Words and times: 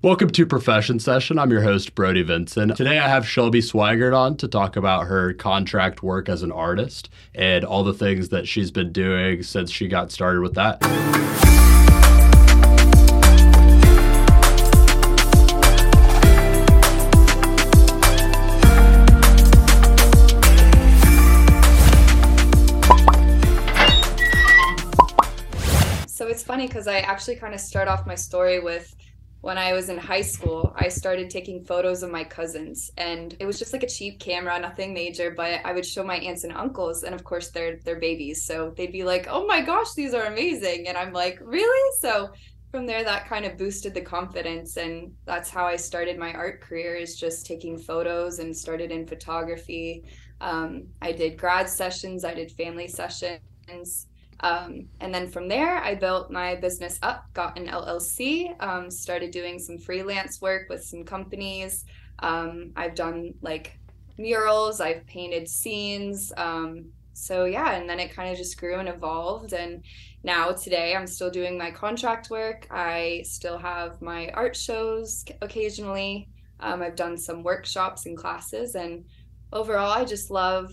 Welcome 0.00 0.30
to 0.30 0.46
Profession 0.46 1.00
Session. 1.00 1.40
I'm 1.40 1.50
your 1.50 1.62
host, 1.62 1.96
Brody 1.96 2.22
Vinson. 2.22 2.72
Today 2.76 3.00
I 3.00 3.08
have 3.08 3.26
Shelby 3.26 3.58
Swygert 3.58 4.16
on 4.16 4.36
to 4.36 4.46
talk 4.46 4.76
about 4.76 5.08
her 5.08 5.32
contract 5.32 6.04
work 6.04 6.28
as 6.28 6.44
an 6.44 6.52
artist 6.52 7.10
and 7.34 7.64
all 7.64 7.82
the 7.82 7.92
things 7.92 8.28
that 8.28 8.46
she's 8.46 8.70
been 8.70 8.92
doing 8.92 9.42
since 9.42 9.72
she 9.72 9.88
got 9.88 10.12
started 10.12 10.40
with 10.40 10.54
that. 10.54 10.80
So 26.06 26.28
it's 26.28 26.44
funny 26.44 26.68
because 26.68 26.86
I 26.86 27.00
actually 27.00 27.34
kind 27.34 27.52
of 27.52 27.58
start 27.58 27.88
off 27.88 28.06
my 28.06 28.14
story 28.14 28.60
with 28.60 28.94
when 29.40 29.56
I 29.56 29.72
was 29.72 29.88
in 29.88 29.98
high 29.98 30.22
school, 30.22 30.74
I 30.76 30.88
started 30.88 31.30
taking 31.30 31.64
photos 31.64 32.02
of 32.02 32.10
my 32.10 32.24
cousins 32.24 32.90
and 32.96 33.36
it 33.38 33.46
was 33.46 33.58
just 33.58 33.72
like 33.72 33.84
a 33.84 33.88
cheap 33.88 34.18
camera, 34.18 34.58
nothing 34.58 34.92
major, 34.92 35.30
but 35.30 35.60
I 35.64 35.72
would 35.72 35.86
show 35.86 36.02
my 36.02 36.16
aunts 36.16 36.42
and 36.44 36.52
uncles 36.52 37.04
and 37.04 37.14
of 37.14 37.22
course 37.22 37.50
they're 37.50 37.78
they're 37.84 38.00
babies. 38.00 38.44
So 38.44 38.74
they'd 38.76 38.92
be 38.92 39.04
like, 39.04 39.28
"Oh 39.30 39.46
my 39.46 39.60
gosh, 39.62 39.94
these 39.94 40.12
are 40.12 40.24
amazing." 40.24 40.88
And 40.88 40.98
I'm 40.98 41.12
like, 41.12 41.38
"Really?" 41.40 41.92
So 42.00 42.32
from 42.72 42.84
there 42.84 43.04
that 43.04 43.28
kind 43.28 43.44
of 43.44 43.56
boosted 43.56 43.94
the 43.94 44.00
confidence 44.00 44.76
and 44.76 45.12
that's 45.24 45.50
how 45.50 45.64
I 45.66 45.76
started 45.76 46.18
my 46.18 46.32
art 46.34 46.60
career 46.60 46.96
is 46.96 47.16
just 47.16 47.46
taking 47.46 47.78
photos 47.78 48.40
and 48.40 48.54
started 48.56 48.90
in 48.90 49.06
photography. 49.06 50.04
Um, 50.40 50.88
I 51.00 51.12
did 51.12 51.38
grad 51.38 51.68
sessions, 51.68 52.24
I 52.24 52.34
did 52.34 52.50
family 52.52 52.88
sessions 52.88 54.07
um, 54.40 54.86
and 55.00 55.12
then 55.12 55.28
from 55.28 55.48
there, 55.48 55.78
I 55.78 55.94
built 55.94 56.30
my 56.30 56.54
business 56.56 56.98
up, 57.02 57.24
got 57.34 57.58
an 57.58 57.66
LLC, 57.66 58.54
um, 58.62 58.90
started 58.90 59.30
doing 59.32 59.58
some 59.58 59.78
freelance 59.78 60.40
work 60.40 60.68
with 60.68 60.84
some 60.84 61.04
companies. 61.04 61.84
Um, 62.20 62.72
I've 62.76 62.94
done 62.94 63.34
like 63.42 63.78
murals, 64.16 64.80
I've 64.80 65.06
painted 65.06 65.48
scenes. 65.48 66.32
Um, 66.36 66.86
so, 67.14 67.46
yeah, 67.46 67.72
and 67.72 67.90
then 67.90 67.98
it 67.98 68.14
kind 68.14 68.30
of 68.30 68.36
just 68.36 68.58
grew 68.60 68.78
and 68.78 68.88
evolved. 68.88 69.52
And 69.52 69.82
now 70.22 70.52
today, 70.52 70.94
I'm 70.94 71.08
still 71.08 71.30
doing 71.30 71.58
my 71.58 71.72
contract 71.72 72.30
work. 72.30 72.68
I 72.70 73.22
still 73.24 73.58
have 73.58 74.00
my 74.00 74.28
art 74.30 74.54
shows 74.54 75.24
occasionally. 75.42 76.28
Um, 76.60 76.80
I've 76.80 76.96
done 76.96 77.18
some 77.18 77.42
workshops 77.42 78.06
and 78.06 78.16
classes. 78.16 78.76
And 78.76 79.04
overall, 79.52 79.90
I 79.90 80.04
just 80.04 80.30
love 80.30 80.72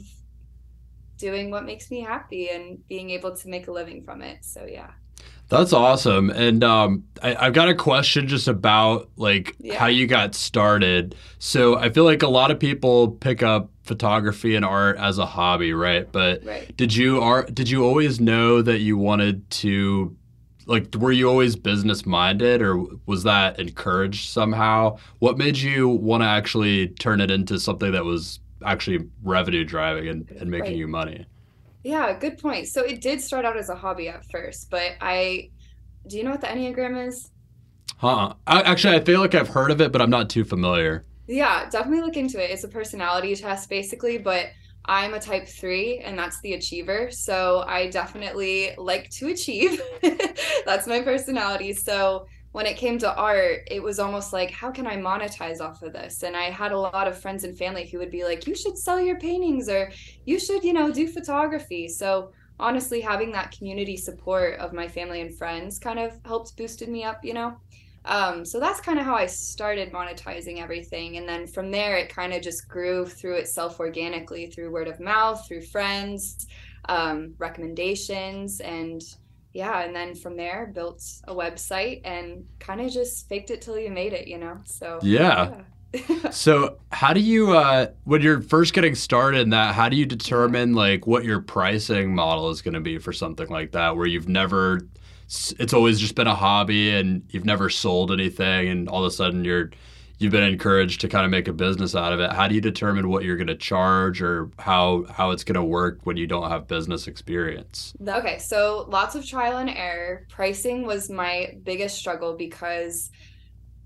doing 1.17 1.51
what 1.51 1.65
makes 1.65 1.89
me 1.91 2.01
happy 2.01 2.49
and 2.49 2.85
being 2.87 3.09
able 3.09 3.35
to 3.35 3.47
make 3.47 3.67
a 3.67 3.71
living 3.71 4.03
from 4.03 4.21
it. 4.21 4.43
So 4.43 4.65
yeah. 4.65 4.91
That's 5.47 5.73
awesome. 5.73 6.31
And 6.31 6.63
um, 6.63 7.03
I, 7.21 7.45
have 7.45 7.53
got 7.53 7.69
a 7.69 7.75
question 7.75 8.27
just 8.27 8.47
about 8.47 9.09
like 9.15 9.55
yeah. 9.59 9.75
how 9.75 9.85
you 9.85 10.07
got 10.07 10.33
started. 10.33 11.15
So 11.37 11.77
I 11.77 11.89
feel 11.89 12.03
like 12.03 12.23
a 12.23 12.27
lot 12.27 12.49
of 12.49 12.59
people 12.59 13.09
pick 13.09 13.43
up 13.43 13.69
photography 13.83 14.55
and 14.55 14.65
art 14.65 14.97
as 14.97 15.19
a 15.19 15.25
hobby, 15.25 15.71
right? 15.71 16.11
But 16.11 16.43
right. 16.43 16.75
did 16.75 16.95
you 16.95 17.21
are 17.21 17.43
did 17.43 17.69
you 17.69 17.85
always 17.85 18.19
know 18.19 18.63
that 18.63 18.79
you 18.79 18.97
wanted 18.97 19.47
to 19.51 20.15
like 20.65 20.95
were 20.95 21.11
you 21.11 21.29
always 21.29 21.55
business 21.55 22.07
minded 22.07 22.63
or 22.63 22.83
was 23.05 23.23
that 23.23 23.59
encouraged 23.59 24.29
somehow? 24.29 24.97
What 25.19 25.37
made 25.37 25.57
you 25.57 25.87
want 25.87 26.23
to 26.23 26.27
actually 26.27 26.87
turn 26.87 27.21
it 27.21 27.29
into 27.29 27.59
something 27.59 27.91
that 27.91 28.03
was 28.03 28.39
actually 28.63 29.07
revenue 29.23 29.63
driving 29.63 30.07
and, 30.07 30.29
and 30.31 30.49
making 30.49 30.67
right. 30.67 30.77
you 30.77 30.87
money. 30.87 31.25
Yeah, 31.83 32.17
good 32.17 32.37
point. 32.37 32.67
So 32.67 32.81
it 32.81 33.01
did 33.01 33.21
start 33.21 33.45
out 33.45 33.57
as 33.57 33.69
a 33.69 33.75
hobby 33.75 34.09
at 34.09 34.25
first, 34.31 34.69
but 34.69 34.93
I 35.01 35.49
do 36.07 36.17
you 36.17 36.23
know 36.23 36.31
what 36.31 36.41
the 36.41 36.47
Enneagram 36.47 37.07
is? 37.07 37.31
Huh. 37.97 38.33
I, 38.45 38.61
actually, 38.61 38.95
I 38.95 38.99
feel 38.99 39.19
like 39.19 39.35
I've 39.35 39.47
heard 39.47 39.71
of 39.71 39.81
it, 39.81 39.91
but 39.91 40.01
I'm 40.01 40.09
not 40.09 40.29
too 40.29 40.43
familiar. 40.43 41.05
Yeah, 41.27 41.69
definitely 41.69 42.01
look 42.01 42.17
into 42.17 42.43
it. 42.43 42.51
It's 42.51 42.63
a 42.63 42.67
personality 42.67 43.35
test 43.35 43.69
basically, 43.69 44.17
but 44.17 44.47
I'm 44.85 45.15
a 45.15 45.19
type 45.19 45.47
three, 45.47 45.99
and 45.99 46.17
that's 46.17 46.39
the 46.41 46.53
achiever. 46.53 47.09
So 47.09 47.63
I 47.67 47.89
definitely 47.89 48.75
like 48.77 49.09
to 49.11 49.29
achieve. 49.29 49.81
that's 50.65 50.85
my 50.85 51.01
personality. 51.01 51.73
So 51.73 52.27
when 52.55 52.65
it 52.65 52.77
came 52.77 52.97
to 52.97 53.13
art, 53.17 53.67
it 53.69 53.83
was 53.83 53.99
almost 53.99 54.31
like, 54.31 54.49
how 54.49 54.71
can 54.71 54.87
I 54.87 54.95
monetize 54.95 55.59
off 55.59 55.81
of 55.81 55.91
this? 55.91 56.23
And 56.23 56.37
I 56.37 56.43
had 56.43 56.71
a 56.71 56.79
lot 56.79 57.05
of 57.05 57.19
friends 57.19 57.43
and 57.43 57.57
family 57.57 57.85
who 57.85 57.97
would 57.97 58.11
be 58.11 58.23
like, 58.23 58.47
you 58.47 58.55
should 58.55 58.77
sell 58.77 58.97
your 58.97 59.19
paintings 59.19 59.67
or 59.67 59.91
you 60.23 60.39
should, 60.39 60.63
you 60.63 60.71
know, 60.71 60.89
do 60.89 61.05
photography. 61.05 61.89
So 61.89 62.31
honestly, 62.57 63.01
having 63.01 63.33
that 63.33 63.51
community 63.51 63.97
support 63.97 64.57
of 64.59 64.71
my 64.71 64.87
family 64.87 65.19
and 65.19 65.37
friends 65.37 65.77
kind 65.79 65.99
of 65.99 66.17
helped 66.23 66.55
boosted 66.55 66.87
me 66.87 67.03
up, 67.03 67.25
you 67.25 67.33
know? 67.33 67.57
Um, 68.05 68.45
so 68.45 68.57
that's 68.61 68.79
kind 68.79 68.99
of 68.99 69.05
how 69.05 69.15
I 69.15 69.25
started 69.25 69.91
monetizing 69.91 70.61
everything. 70.61 71.17
And 71.17 71.27
then 71.27 71.47
from 71.47 71.71
there, 71.71 71.97
it 71.97 72.07
kind 72.07 72.31
of 72.31 72.41
just 72.41 72.69
grew 72.69 73.05
through 73.05 73.35
itself 73.35 73.81
organically 73.81 74.45
through 74.45 74.71
word 74.71 74.87
of 74.87 75.01
mouth, 75.01 75.45
through 75.45 75.63
friends, 75.63 76.47
um, 76.87 77.33
recommendations, 77.37 78.61
and 78.61 79.01
yeah, 79.55 79.83
and 79.83 79.95
then 79.95 80.15
from 80.15 80.35
there 80.35 80.69
built 80.75 81.01
a 81.29 81.33
website 81.33 82.01
and 82.03 82.45
kind 82.59 82.81
of 82.81 82.91
just 82.91 83.29
faked 83.29 83.51
it 83.51 83.61
till 83.61 83.79
you 83.79 83.89
made 83.89 84.11
it, 84.11 84.27
you 84.27 84.37
know. 84.37 84.59
So 84.65 84.99
yeah. 85.01 85.61
yeah. 85.93 86.29
so 86.29 86.77
how 86.91 87.13
do 87.13 87.21
you 87.21 87.55
uh 87.55 87.87
when 88.03 88.21
you're 88.21 88.41
first 88.41 88.73
getting 88.73 88.93
started 88.95 89.39
in 89.39 89.51
that 89.51 89.73
how 89.73 89.87
do 89.87 89.95
you 89.95 90.05
determine 90.05 90.73
like 90.73 91.07
what 91.07 91.23
your 91.23 91.39
pricing 91.39 92.13
model 92.13 92.49
is 92.49 92.61
going 92.61 92.73
to 92.73 92.81
be 92.81 92.97
for 92.97 93.13
something 93.13 93.47
like 93.47 93.71
that 93.71 93.95
where 93.95 94.05
you've 94.05 94.27
never 94.27 94.81
it's 95.57 95.73
always 95.73 95.97
just 95.97 96.15
been 96.15 96.27
a 96.27 96.35
hobby 96.35 96.91
and 96.91 97.23
you've 97.29 97.45
never 97.45 97.69
sold 97.69 98.11
anything 98.11 98.67
and 98.67 98.89
all 98.89 99.05
of 99.05 99.07
a 99.07 99.11
sudden 99.15 99.45
you're 99.45 99.71
you've 100.17 100.31
been 100.31 100.43
encouraged 100.43 101.01
to 101.01 101.09
kind 101.09 101.25
of 101.25 101.31
make 101.31 101.47
a 101.47 101.53
business 101.53 101.95
out 101.95 102.13
of 102.13 102.19
it. 102.19 102.31
How 102.31 102.47
do 102.47 102.55
you 102.55 102.61
determine 102.61 103.09
what 103.09 103.23
you're 103.23 103.35
going 103.37 103.47
to 103.47 103.55
charge 103.55 104.21
or 104.21 104.49
how 104.57 105.05
how 105.09 105.31
it's 105.31 105.43
going 105.43 105.55
to 105.55 105.63
work 105.63 105.99
when 106.03 106.17
you 106.17 106.27
don't 106.27 106.49
have 106.49 106.67
business 106.67 107.07
experience? 107.07 107.93
Okay, 108.07 108.37
so 108.39 108.85
lots 108.89 109.15
of 109.15 109.25
trial 109.25 109.57
and 109.57 109.69
error. 109.69 110.25
Pricing 110.29 110.85
was 110.85 111.09
my 111.09 111.55
biggest 111.63 111.97
struggle 111.97 112.35
because 112.35 113.09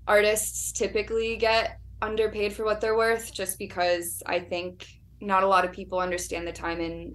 artists 0.06 0.72
typically 0.72 1.36
get 1.36 1.78
underpaid 2.02 2.52
for 2.52 2.64
what 2.64 2.80
they're 2.80 2.96
worth 2.96 3.32
just 3.32 3.58
because 3.58 4.22
I 4.26 4.40
think 4.40 4.86
not 5.20 5.42
a 5.42 5.46
lot 5.46 5.64
of 5.64 5.72
people 5.72 5.98
understand 5.98 6.46
the 6.46 6.52
time 6.52 6.80
and 6.80 7.14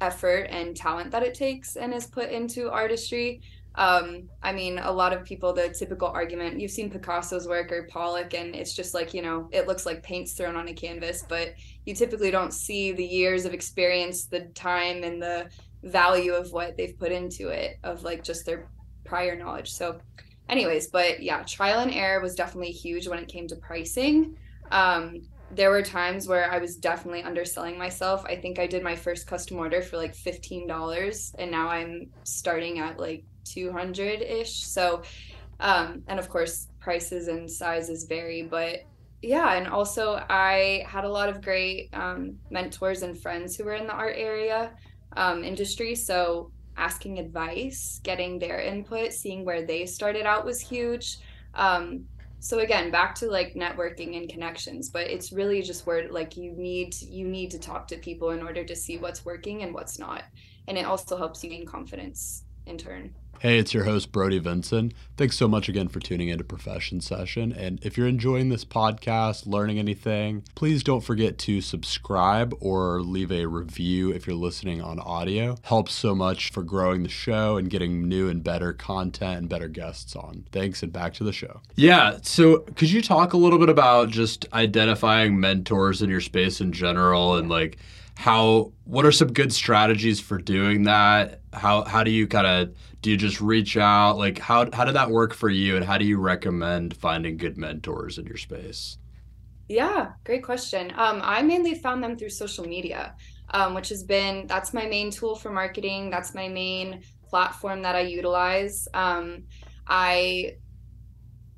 effort 0.00 0.48
and 0.50 0.76
talent 0.76 1.10
that 1.10 1.22
it 1.22 1.34
takes 1.34 1.76
and 1.76 1.92
is 1.92 2.06
put 2.06 2.30
into 2.30 2.70
artistry 2.70 3.42
um, 3.76 4.28
I 4.42 4.52
mean, 4.52 4.78
a 4.78 4.90
lot 4.90 5.12
of 5.12 5.24
people, 5.24 5.52
the 5.52 5.68
typical 5.68 6.08
argument, 6.08 6.60
you've 6.60 6.70
seen 6.70 6.90
Picasso's 6.90 7.46
work 7.46 7.70
or 7.70 7.84
Pollock, 7.84 8.34
and 8.34 8.54
it's 8.54 8.74
just 8.74 8.94
like, 8.94 9.14
you 9.14 9.22
know, 9.22 9.48
it 9.52 9.66
looks 9.66 9.86
like 9.86 10.02
paint's 10.02 10.32
thrown 10.32 10.56
on 10.56 10.68
a 10.68 10.74
canvas, 10.74 11.24
but 11.28 11.54
you 11.84 11.94
typically 11.94 12.30
don't 12.30 12.52
see 12.52 12.92
the 12.92 13.04
years 13.04 13.44
of 13.44 13.54
experience, 13.54 14.26
the 14.26 14.40
time, 14.54 15.04
and 15.04 15.22
the 15.22 15.48
value 15.84 16.32
of 16.32 16.52
what 16.52 16.76
they've 16.76 16.98
put 16.98 17.12
into 17.12 17.48
it, 17.48 17.78
of 17.84 18.02
like 18.02 18.24
just 18.24 18.44
their 18.44 18.68
prior 19.04 19.36
knowledge. 19.36 19.70
So, 19.70 20.00
anyways, 20.48 20.88
but 20.88 21.22
yeah, 21.22 21.42
trial 21.44 21.80
and 21.80 21.92
error 21.92 22.20
was 22.20 22.34
definitely 22.34 22.72
huge 22.72 23.06
when 23.06 23.20
it 23.20 23.28
came 23.28 23.46
to 23.48 23.56
pricing. 23.56 24.36
Um, 24.72 25.22
there 25.52 25.70
were 25.70 25.82
times 25.82 26.28
where 26.28 26.50
I 26.50 26.58
was 26.58 26.76
definitely 26.76 27.22
underselling 27.22 27.76
myself. 27.76 28.24
I 28.24 28.36
think 28.36 28.58
I 28.58 28.66
did 28.66 28.84
my 28.84 28.94
first 28.94 29.26
custom 29.26 29.58
order 29.58 29.82
for 29.82 29.96
like 29.96 30.14
$15 30.14 31.34
and 31.38 31.50
now 31.50 31.68
I'm 31.68 32.10
starting 32.22 32.78
at 32.78 33.00
like 33.00 33.24
200 33.52 34.22
ish. 34.22 34.64
So, 34.64 35.02
um, 35.60 36.02
and 36.08 36.18
of 36.18 36.28
course, 36.28 36.68
prices 36.80 37.28
and 37.28 37.50
sizes 37.50 38.04
vary, 38.04 38.42
but 38.42 38.80
yeah. 39.22 39.54
And 39.54 39.68
also, 39.68 40.24
I 40.30 40.84
had 40.86 41.04
a 41.04 41.08
lot 41.08 41.28
of 41.28 41.42
great 41.42 41.90
um, 41.92 42.38
mentors 42.50 43.02
and 43.02 43.20
friends 43.20 43.56
who 43.56 43.64
were 43.64 43.74
in 43.74 43.86
the 43.86 43.92
art 43.92 44.14
area 44.16 44.72
um, 45.16 45.44
industry. 45.44 45.94
So, 45.94 46.50
asking 46.76 47.18
advice, 47.18 48.00
getting 48.02 48.38
their 48.38 48.60
input, 48.60 49.12
seeing 49.12 49.44
where 49.44 49.66
they 49.66 49.84
started 49.84 50.24
out 50.24 50.46
was 50.46 50.60
huge. 50.60 51.18
Um, 51.54 52.06
so 52.40 52.60
again 52.60 52.90
back 52.90 53.14
to 53.14 53.30
like 53.30 53.54
networking 53.54 54.16
and 54.16 54.28
connections 54.28 54.88
but 54.88 55.02
it's 55.02 55.30
really 55.30 55.60
just 55.60 55.86
where 55.86 56.10
like 56.10 56.36
you 56.38 56.52
need 56.52 56.94
you 57.02 57.28
need 57.28 57.50
to 57.50 57.58
talk 57.58 57.86
to 57.86 57.98
people 57.98 58.30
in 58.30 58.42
order 58.42 58.64
to 58.64 58.74
see 58.74 58.96
what's 58.96 59.24
working 59.26 59.62
and 59.62 59.74
what's 59.74 59.98
not 59.98 60.24
and 60.66 60.78
it 60.78 60.86
also 60.86 61.16
helps 61.16 61.44
you 61.44 61.50
gain 61.50 61.66
confidence 61.66 62.44
in 62.66 62.78
turn 62.78 63.14
Hey, 63.40 63.58
it's 63.58 63.72
your 63.72 63.84
host, 63.84 64.12
Brody 64.12 64.38
Vinson. 64.38 64.92
Thanks 65.16 65.34
so 65.34 65.48
much 65.48 65.66
again 65.70 65.88
for 65.88 65.98
tuning 65.98 66.28
into 66.28 66.44
Profession 66.44 67.00
Session. 67.00 67.54
And 67.54 67.82
if 67.82 67.96
you're 67.96 68.06
enjoying 68.06 68.50
this 68.50 68.66
podcast, 68.66 69.46
learning 69.46 69.78
anything, 69.78 70.42
please 70.54 70.82
don't 70.82 71.00
forget 71.00 71.38
to 71.38 71.62
subscribe 71.62 72.52
or 72.60 73.00
leave 73.00 73.32
a 73.32 73.46
review 73.46 74.10
if 74.10 74.26
you're 74.26 74.36
listening 74.36 74.82
on 74.82 75.00
audio. 75.00 75.56
Helps 75.62 75.94
so 75.94 76.14
much 76.14 76.50
for 76.50 76.62
growing 76.62 77.02
the 77.02 77.08
show 77.08 77.56
and 77.56 77.70
getting 77.70 78.06
new 78.06 78.28
and 78.28 78.44
better 78.44 78.74
content 78.74 79.38
and 79.38 79.48
better 79.48 79.68
guests 79.68 80.14
on. 80.14 80.44
Thanks, 80.52 80.82
and 80.82 80.92
back 80.92 81.14
to 81.14 81.24
the 81.24 81.32
show. 81.32 81.62
Yeah, 81.76 82.18
so 82.20 82.58
could 82.58 82.90
you 82.90 83.00
talk 83.00 83.32
a 83.32 83.38
little 83.38 83.58
bit 83.58 83.70
about 83.70 84.10
just 84.10 84.44
identifying 84.52 85.40
mentors 85.40 86.02
in 86.02 86.10
your 86.10 86.20
space 86.20 86.60
in 86.60 86.72
general 86.72 87.36
and 87.36 87.48
like, 87.48 87.78
how 88.16 88.72
what 88.84 89.06
are 89.06 89.12
some 89.12 89.32
good 89.32 89.52
strategies 89.52 90.20
for 90.20 90.38
doing 90.38 90.84
that? 90.84 91.40
How 91.52 91.84
how 91.84 92.04
do 92.04 92.10
you 92.10 92.26
kind 92.26 92.46
of 92.46 92.74
do 93.02 93.10
you 93.10 93.16
just 93.16 93.40
reach 93.40 93.76
out? 93.76 94.18
Like 94.18 94.38
how 94.38 94.68
how 94.72 94.84
did 94.84 94.94
that 94.94 95.10
work 95.10 95.34
for 95.34 95.48
you 95.48 95.76
and 95.76 95.84
how 95.84 95.98
do 95.98 96.04
you 96.04 96.18
recommend 96.18 96.96
finding 96.96 97.36
good 97.36 97.56
mentors 97.56 98.18
in 98.18 98.26
your 98.26 98.36
space? 98.36 98.98
Yeah, 99.68 100.12
great 100.24 100.42
question. 100.42 100.92
Um, 100.96 101.20
I 101.22 101.42
mainly 101.42 101.74
found 101.74 102.02
them 102.02 102.16
through 102.16 102.30
social 102.30 102.66
media, 102.66 103.14
um, 103.50 103.74
which 103.74 103.88
has 103.90 104.02
been 104.02 104.46
that's 104.46 104.74
my 104.74 104.86
main 104.86 105.10
tool 105.10 105.36
for 105.36 105.50
marketing. 105.50 106.10
That's 106.10 106.34
my 106.34 106.48
main 106.48 107.02
platform 107.28 107.82
that 107.82 107.94
I 107.94 108.00
utilize. 108.00 108.88
Um, 108.92 109.44
I 109.86 110.56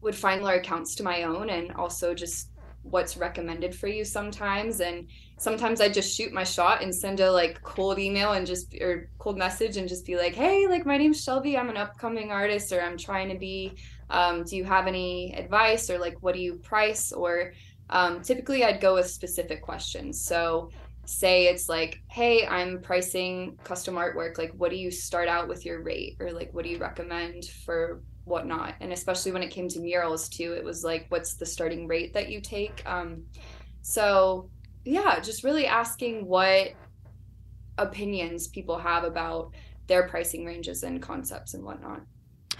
would 0.03 0.15
find 0.15 0.43
more 0.43 0.55
accounts 0.55 0.95
to 0.97 1.03
my 1.03 1.23
own 1.23 1.49
and 1.49 1.73
also 1.73 2.13
just 2.15 2.51
what's 2.83 3.17
recommended 3.17 3.75
for 3.75 3.87
you 3.87 4.05
sometimes 4.05 4.81
and 4.81 5.09
sometimes 5.39 5.81
i 5.81 5.89
just 5.89 6.17
shoot 6.17 6.33
my 6.33 6.45
shot 6.45 6.83
and 6.83 6.95
send 6.95 7.21
a 7.21 7.31
like 7.31 7.61
cold 7.63 7.99
email 7.99 8.33
and 8.33 8.47
just 8.47 8.75
or 8.81 9.09
cold 9.19 9.37
message 9.37 9.77
and 9.77 9.89
just 9.89 10.07
be 10.07 10.17
like 10.17 10.35
hey 10.35 10.67
like 10.69 10.87
my 10.87 10.97
name's 10.97 11.23
shelby. 11.23 11.57
I'm 11.57 11.69
an 11.69 11.77
upcoming 11.77 12.31
artist 12.31 12.73
or 12.73 12.81
i'm 12.81 12.97
trying 12.97 13.29
to 13.29 13.39
be 13.39 13.75
um, 14.13 14.45
do 14.45 14.57
you 14.57 14.65
have 14.65 14.87
any 14.87 15.35
advice 15.35 15.89
or 15.89 15.99
like 15.99 16.17
what 16.21 16.35
do 16.35 16.41
you 16.41 16.57
price? 16.57 17.13
Or 17.13 17.55
um, 17.91 18.23
typically 18.23 18.65
i'd 18.65 18.81
go 18.81 18.95
with 18.95 19.09
specific 19.09 19.63
questions. 19.63 20.21
So 20.21 20.71
say 21.05 21.47
it's 21.47 21.69
like 21.69 22.01
hey 22.09 22.47
i'm 22.47 22.81
pricing 22.81 23.59
custom 23.65 23.97
artwork. 23.97 24.39
Like 24.39 24.53
what 24.57 24.71
do 24.71 24.77
you 24.77 24.91
start 24.91 25.29
out 25.29 25.49
with 25.49 25.65
your 25.65 25.83
rate? 25.83 26.17
Or 26.21 26.31
like 26.31 26.53
what 26.53 26.65
do 26.65 26.71
you 26.71 26.79
recommend 26.79 27.47
for 27.65 28.03
whatnot? 28.25 28.75
And 28.81 28.93
especially 28.93 29.33
when 29.33 29.43
it 29.43 29.51
came 29.51 29.69
to 29.69 29.81
murals 29.81 30.29
too 30.29 30.53
it 30.53 30.63
was 30.63 30.85
like 30.85 31.07
what's 31.09 31.35
the 31.35 31.47
starting 31.47 31.89
rate 31.89 32.13
that 32.15 32.29
you 32.29 32.41
take? 32.41 32.83
Um 32.87 33.25
so 33.81 34.51
yeah 34.85 35.21
just 35.21 35.45
really 35.45 35.67
asking 35.67 36.27
what 36.27 36.73
opinions 37.79 38.49
people 38.49 38.79
have 38.79 39.05
about 39.05 39.53
their 39.87 40.09
pricing 40.09 40.45
ranges 40.45 40.83
and 40.83 41.01
concepts 41.01 41.55
and 41.55 41.65
whatnot 41.65 42.01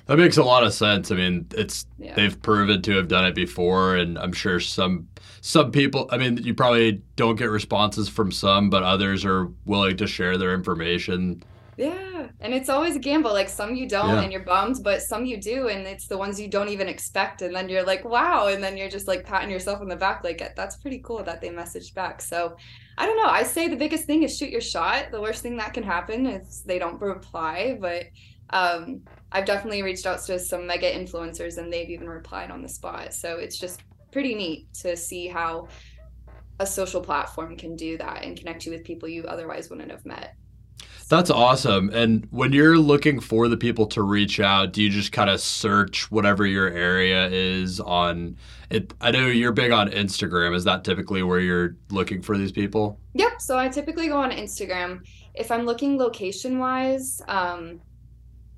that 0.07 0.17
makes 0.17 0.37
a 0.37 0.43
lot 0.43 0.65
of 0.65 0.75
sense. 0.75 1.13
I 1.13 1.15
mean, 1.15 1.47
it's 1.53 1.87
yeah. 1.97 2.15
they've 2.15 2.43
proven 2.43 2.83
to 2.83 2.97
have 2.97 3.07
done 3.07 3.25
it 3.25 3.37
before, 3.37 3.95
and 3.95 4.19
I'm 4.19 4.33
sure 4.33 4.59
some 4.59 5.07
some 5.43 5.71
people. 5.71 6.09
I 6.11 6.17
mean, 6.17 6.39
you 6.39 6.55
probably 6.55 7.03
don't 7.15 7.37
get 7.37 7.51
responses 7.51 8.09
from 8.09 8.33
some, 8.33 8.69
but 8.69 8.83
others 8.83 9.25
are 9.25 9.49
willing 9.65 9.97
to 9.99 10.09
share 10.09 10.37
their 10.39 10.55
information 10.55 11.45
yeah. 11.77 12.12
And 12.41 12.53
it's 12.55 12.69
always 12.69 12.97
a 12.97 12.99
gamble. 12.99 13.33
Like 13.33 13.49
some 13.49 13.75
you 13.75 13.89
don't 13.89 14.17
yeah. 14.17 14.23
and 14.23 14.33
you're 14.33 14.45
bummed, 14.45 14.77
but 14.83 15.03
some 15.03 15.25
you 15.25 15.37
do. 15.41 15.69
And 15.69 15.87
it's 15.87 16.07
the 16.07 16.19
ones 16.19 16.41
you 16.41 16.49
don't 16.49 16.69
even 16.69 16.89
expect. 16.89 17.43
And 17.43 17.55
then 17.55 17.69
you're 17.69 17.85
like, 17.85 18.05
wow. 18.05 18.49
And 18.49 18.63
then 18.63 18.77
you're 18.77 18.89
just 18.89 19.09
like 19.09 19.25
patting 19.25 19.51
yourself 19.51 19.81
on 19.81 19.89
the 19.89 19.97
back. 19.97 20.25
Like, 20.25 20.55
that's 20.57 20.77
pretty 20.77 21.01
cool 21.05 21.23
that 21.23 21.41
they 21.41 21.49
messaged 21.49 21.95
back. 21.95 22.21
So 22.21 22.57
I 22.99 23.07
don't 23.07 23.17
know. 23.17 23.31
I 23.31 23.43
say 23.43 23.69
the 23.69 23.77
biggest 23.77 24.05
thing 24.05 24.23
is 24.23 24.37
shoot 24.37 24.51
your 24.51 24.61
shot. 24.61 25.11
The 25.11 25.21
worst 25.21 25.43
thing 25.43 25.57
that 25.59 25.75
can 25.75 25.83
happen 25.83 26.27
is 26.27 26.63
they 26.63 26.79
don't 26.79 27.01
reply. 27.01 27.79
But 27.81 28.07
um, 28.51 29.03
I've 29.31 29.47
definitely 29.47 29.83
reached 29.83 30.07
out 30.07 30.23
to 30.25 30.39
some 30.39 30.67
mega 30.67 30.91
influencers 30.91 31.59
and 31.59 31.73
they've 31.73 31.89
even 31.89 32.09
replied 32.09 32.51
on 32.51 32.63
the 32.63 32.69
spot. 32.69 33.15
So 33.15 33.37
it's 33.37 33.59
just 33.59 33.81
pretty 34.11 34.35
neat 34.35 34.73
to 34.75 34.97
see 34.97 35.27
how 35.27 35.69
a 36.61 36.67
social 36.67 37.01
platform 37.01 37.57
can 37.57 37.75
do 37.77 37.97
that 37.99 38.25
and 38.25 38.37
connect 38.37 38.67
you 38.67 38.73
with 38.73 38.85
people 38.85 39.09
you 39.09 39.25
otherwise 39.25 39.71
wouldn't 39.71 39.91
have 39.91 40.05
met. 40.05 40.35
That's 41.13 41.29
awesome. 41.29 41.91
And 41.93 42.27
when 42.31 42.55
you're 42.55 42.79
looking 42.79 43.21
for 43.21 43.47
the 43.47 43.59
people 43.59 43.85
to 43.89 44.01
reach 44.01 44.41
out, 44.41 44.73
do 44.73 44.83
you 44.83 44.89
just 44.89 45.13
kind 45.13 45.29
of 45.29 45.43
search 45.43 46.11
whatever 46.11 46.47
your 46.47 46.71
area 46.71 47.29
is 47.29 47.81
on 47.81 48.39
it? 48.71 48.95
I 48.99 49.11
know 49.11 49.27
you're 49.27 49.53
big 49.53 49.73
on 49.73 49.91
Instagram. 49.91 50.55
Is 50.55 50.65
that 50.65 50.85
typically 50.85 51.23
where 51.23 51.39
you're 51.39 51.77
looking 51.91 52.23
for 52.23 52.39
these 52.39 52.51
people? 52.51 52.99
Yep. 53.13 53.43
So 53.43 53.59
I 53.59 53.69
typically 53.69 54.09
go 54.09 54.17
on 54.17 54.31
Instagram. 54.31 55.07
If 55.35 55.51
I'm 55.51 55.67
looking 55.67 55.99
location 55.99 56.59
wise, 56.59 57.21
um, 57.29 57.83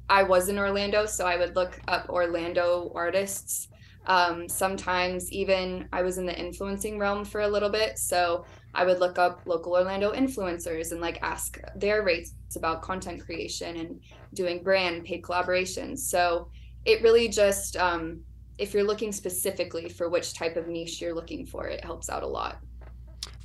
I 0.08 0.22
was 0.22 0.48
in 0.48 0.56
Orlando, 0.56 1.06
so 1.06 1.26
I 1.26 1.36
would 1.36 1.56
look 1.56 1.80
up 1.88 2.08
Orlando 2.08 2.92
artists. 2.94 3.66
Um, 4.06 4.48
sometimes 4.48 5.32
even 5.32 5.88
I 5.92 6.02
was 6.02 6.18
in 6.18 6.26
the 6.26 6.38
influencing 6.38 7.00
realm 7.00 7.24
for 7.24 7.40
a 7.40 7.48
little 7.48 7.70
bit. 7.70 7.98
So 7.98 8.44
I 8.74 8.84
would 8.84 8.98
look 8.98 9.18
up 9.18 9.40
local 9.46 9.72
Orlando 9.72 10.12
influencers 10.12 10.92
and 10.92 11.00
like 11.00 11.22
ask 11.22 11.58
their 11.76 12.02
rates 12.02 12.32
about 12.56 12.82
content 12.82 13.24
creation 13.24 13.76
and 13.76 14.00
doing 14.34 14.62
brand 14.62 15.04
paid 15.04 15.22
collaborations. 15.22 15.98
So 15.98 16.50
it 16.84 17.02
really 17.02 17.28
just, 17.28 17.76
um, 17.76 18.20
if 18.58 18.74
you're 18.74 18.84
looking 18.84 19.12
specifically 19.12 19.88
for 19.88 20.08
which 20.08 20.34
type 20.34 20.56
of 20.56 20.68
niche 20.68 21.00
you're 21.00 21.14
looking 21.14 21.46
for, 21.46 21.66
it 21.66 21.84
helps 21.84 22.08
out 22.08 22.22
a 22.22 22.26
lot. 22.26 22.58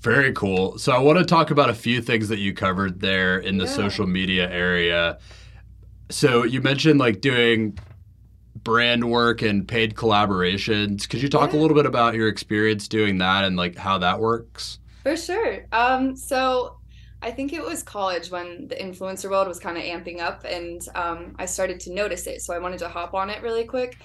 Very 0.01 0.31
cool. 0.33 0.77
So 0.77 0.93
I 0.93 0.99
want 0.99 1.19
to 1.19 1.25
talk 1.25 1.51
about 1.51 1.69
a 1.69 1.73
few 1.73 2.01
things 2.01 2.29
that 2.29 2.39
you 2.39 2.53
covered 2.53 2.99
there 2.99 3.39
in 3.39 3.57
the 3.57 3.65
yeah. 3.65 3.71
social 3.71 4.07
media 4.07 4.49
area. 4.49 5.19
So 6.09 6.43
you 6.43 6.61
mentioned 6.61 6.99
like 6.99 7.21
doing 7.21 7.77
brand 8.63 9.09
work 9.09 9.41
and 9.41 9.67
paid 9.67 9.95
collaborations. 9.95 11.07
Could 11.07 11.21
you 11.21 11.29
talk 11.29 11.53
yeah. 11.53 11.59
a 11.59 11.61
little 11.61 11.75
bit 11.75 11.85
about 11.85 12.15
your 12.15 12.27
experience 12.27 12.87
doing 12.87 13.17
that 13.19 13.43
and 13.43 13.55
like 13.57 13.77
how 13.77 13.97
that 13.99 14.19
works? 14.19 14.79
For 15.09 15.17
sure. 15.17 15.65
Um, 15.71 16.15
so 16.15 16.77
I 17.23 17.31
think 17.31 17.51
it 17.51 17.63
was 17.63 17.81
college 17.81 18.29
when 18.29 18.67
the 18.67 18.75
influencer 18.75 19.27
world 19.27 19.47
was 19.47 19.59
kind 19.59 19.75
of 19.75 19.83
amping 19.83 20.19
up 20.19 20.45
and 20.45 20.87
um, 20.93 21.35
I 21.39 21.47
started 21.47 21.79
to 21.79 21.93
notice 21.93 22.27
it. 22.27 22.43
So 22.43 22.53
I 22.53 22.59
wanted 22.59 22.77
to 22.79 22.89
hop 22.89 23.15
on 23.15 23.31
it 23.31 23.41
really 23.41 23.65
quick. 23.65 23.97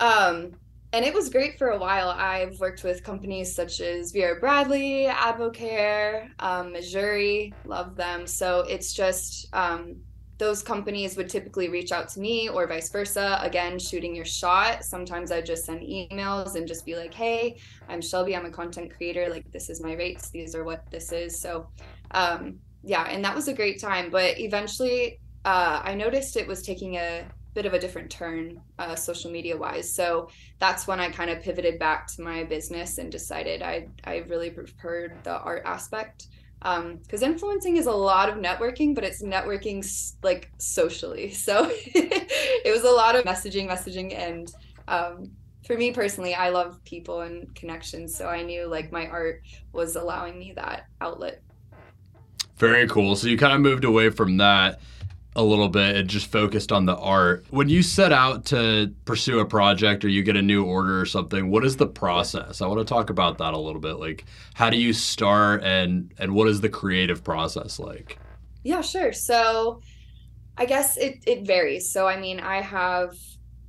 Um, 0.00 0.52
and 0.94 1.04
it 1.04 1.12
was 1.12 1.28
great 1.28 1.58
for 1.58 1.68
a 1.68 1.78
while. 1.78 2.08
I've 2.08 2.58
worked 2.60 2.82
with 2.82 3.04
companies 3.04 3.54
such 3.54 3.80
as 3.80 4.12
Vera 4.12 4.40
Bradley, 4.40 5.04
Advocare, 5.04 6.30
um, 6.38 6.72
Mejuri, 6.72 7.52
love 7.66 7.94
them. 7.94 8.26
So 8.26 8.60
it's 8.60 8.94
just 8.94 9.48
um, 9.52 9.96
those 10.38 10.62
companies 10.62 11.16
would 11.16 11.28
typically 11.28 11.68
reach 11.68 11.92
out 11.92 12.08
to 12.10 12.20
me 12.20 12.48
or 12.48 12.66
vice 12.66 12.90
versa. 12.90 13.38
Again, 13.40 13.78
shooting 13.78 14.14
your 14.14 14.24
shot. 14.24 14.84
Sometimes 14.84 15.32
I 15.32 15.40
just 15.40 15.64
send 15.64 15.80
emails 15.80 16.56
and 16.56 16.68
just 16.68 16.84
be 16.84 16.94
like, 16.94 17.14
hey, 17.14 17.58
I'm 17.88 18.02
Shelby. 18.02 18.36
I'm 18.36 18.44
a 18.44 18.50
content 18.50 18.94
creator. 18.94 19.28
Like, 19.30 19.50
this 19.52 19.70
is 19.70 19.82
my 19.82 19.94
rates. 19.94 20.30
These 20.30 20.54
are 20.54 20.64
what 20.64 20.90
this 20.90 21.12
is. 21.12 21.40
So, 21.40 21.68
um, 22.10 22.58
yeah, 22.82 23.04
and 23.04 23.24
that 23.24 23.34
was 23.34 23.48
a 23.48 23.54
great 23.54 23.80
time. 23.80 24.10
But 24.10 24.38
eventually, 24.38 25.20
uh, 25.44 25.80
I 25.82 25.94
noticed 25.94 26.36
it 26.36 26.46
was 26.46 26.62
taking 26.62 26.96
a 26.96 27.24
bit 27.54 27.64
of 27.64 27.72
a 27.72 27.78
different 27.78 28.10
turn 28.10 28.60
uh, 28.78 28.94
social 28.94 29.30
media 29.30 29.56
wise. 29.56 29.94
So 29.94 30.28
that's 30.58 30.86
when 30.86 31.00
I 31.00 31.10
kind 31.10 31.30
of 31.30 31.40
pivoted 31.40 31.78
back 31.78 32.06
to 32.08 32.22
my 32.22 32.44
business 32.44 32.98
and 32.98 33.10
decided 33.10 33.62
I, 33.62 33.88
I 34.04 34.18
really 34.28 34.50
preferred 34.50 35.14
the 35.22 35.38
art 35.38 35.62
aspect 35.64 36.26
because 36.60 37.22
um, 37.22 37.32
influencing 37.32 37.76
is 37.76 37.86
a 37.86 37.92
lot 37.92 38.28
of 38.28 38.36
networking 38.36 38.94
but 38.94 39.04
it's 39.04 39.22
networking 39.22 39.84
like 40.22 40.50
socially. 40.58 41.30
So 41.34 41.68
it 41.70 42.72
was 42.72 42.82
a 42.82 42.90
lot 42.90 43.14
of 43.16 43.24
messaging 43.24 43.68
messaging 43.68 44.14
and 44.14 44.52
um, 44.88 45.30
for 45.66 45.76
me 45.76 45.92
personally 45.92 46.34
i 46.34 46.48
love 46.48 46.82
people 46.84 47.22
and 47.22 47.52
connections 47.56 48.16
so 48.16 48.28
i 48.28 48.40
knew 48.40 48.66
like 48.66 48.92
my 48.92 49.08
art 49.08 49.42
was 49.72 49.96
allowing 49.96 50.38
me 50.38 50.52
that 50.52 50.86
outlet. 51.00 51.42
Very 52.58 52.88
cool. 52.88 53.16
So 53.16 53.28
you 53.28 53.36
kind 53.36 53.52
of 53.52 53.60
moved 53.60 53.84
away 53.84 54.10
from 54.10 54.38
that 54.38 54.80
a 55.36 55.42
little 55.42 55.68
bit 55.68 55.94
and 55.94 56.08
just 56.08 56.26
focused 56.32 56.72
on 56.72 56.86
the 56.86 56.96
art. 56.96 57.44
When 57.50 57.68
you 57.68 57.82
set 57.82 58.12
out 58.12 58.46
to 58.46 58.92
pursue 59.04 59.38
a 59.38 59.46
project 59.46 60.04
or 60.04 60.08
you 60.08 60.22
get 60.22 60.36
a 60.36 60.42
new 60.42 60.64
order 60.64 61.00
or 61.00 61.06
something, 61.06 61.50
what 61.50 61.64
is 61.64 61.76
the 61.76 61.86
process? 61.86 62.60
I 62.60 62.66
want 62.66 62.80
to 62.80 62.84
talk 62.84 63.10
about 63.10 63.38
that 63.38 63.54
a 63.54 63.58
little 63.58 63.80
bit. 63.80 63.94
Like 63.94 64.24
how 64.54 64.70
do 64.70 64.76
you 64.76 64.92
start 64.92 65.62
and 65.62 66.12
and 66.18 66.34
what 66.34 66.48
is 66.48 66.60
the 66.60 66.68
creative 66.68 67.22
process 67.22 67.78
like? 67.78 68.18
Yeah, 68.64 68.80
sure. 68.80 69.12
So 69.12 69.80
I 70.56 70.64
guess 70.64 70.96
it 70.96 71.22
it 71.26 71.46
varies. 71.46 71.92
So 71.92 72.08
I 72.08 72.18
mean, 72.18 72.40
I 72.40 72.62
have 72.62 73.14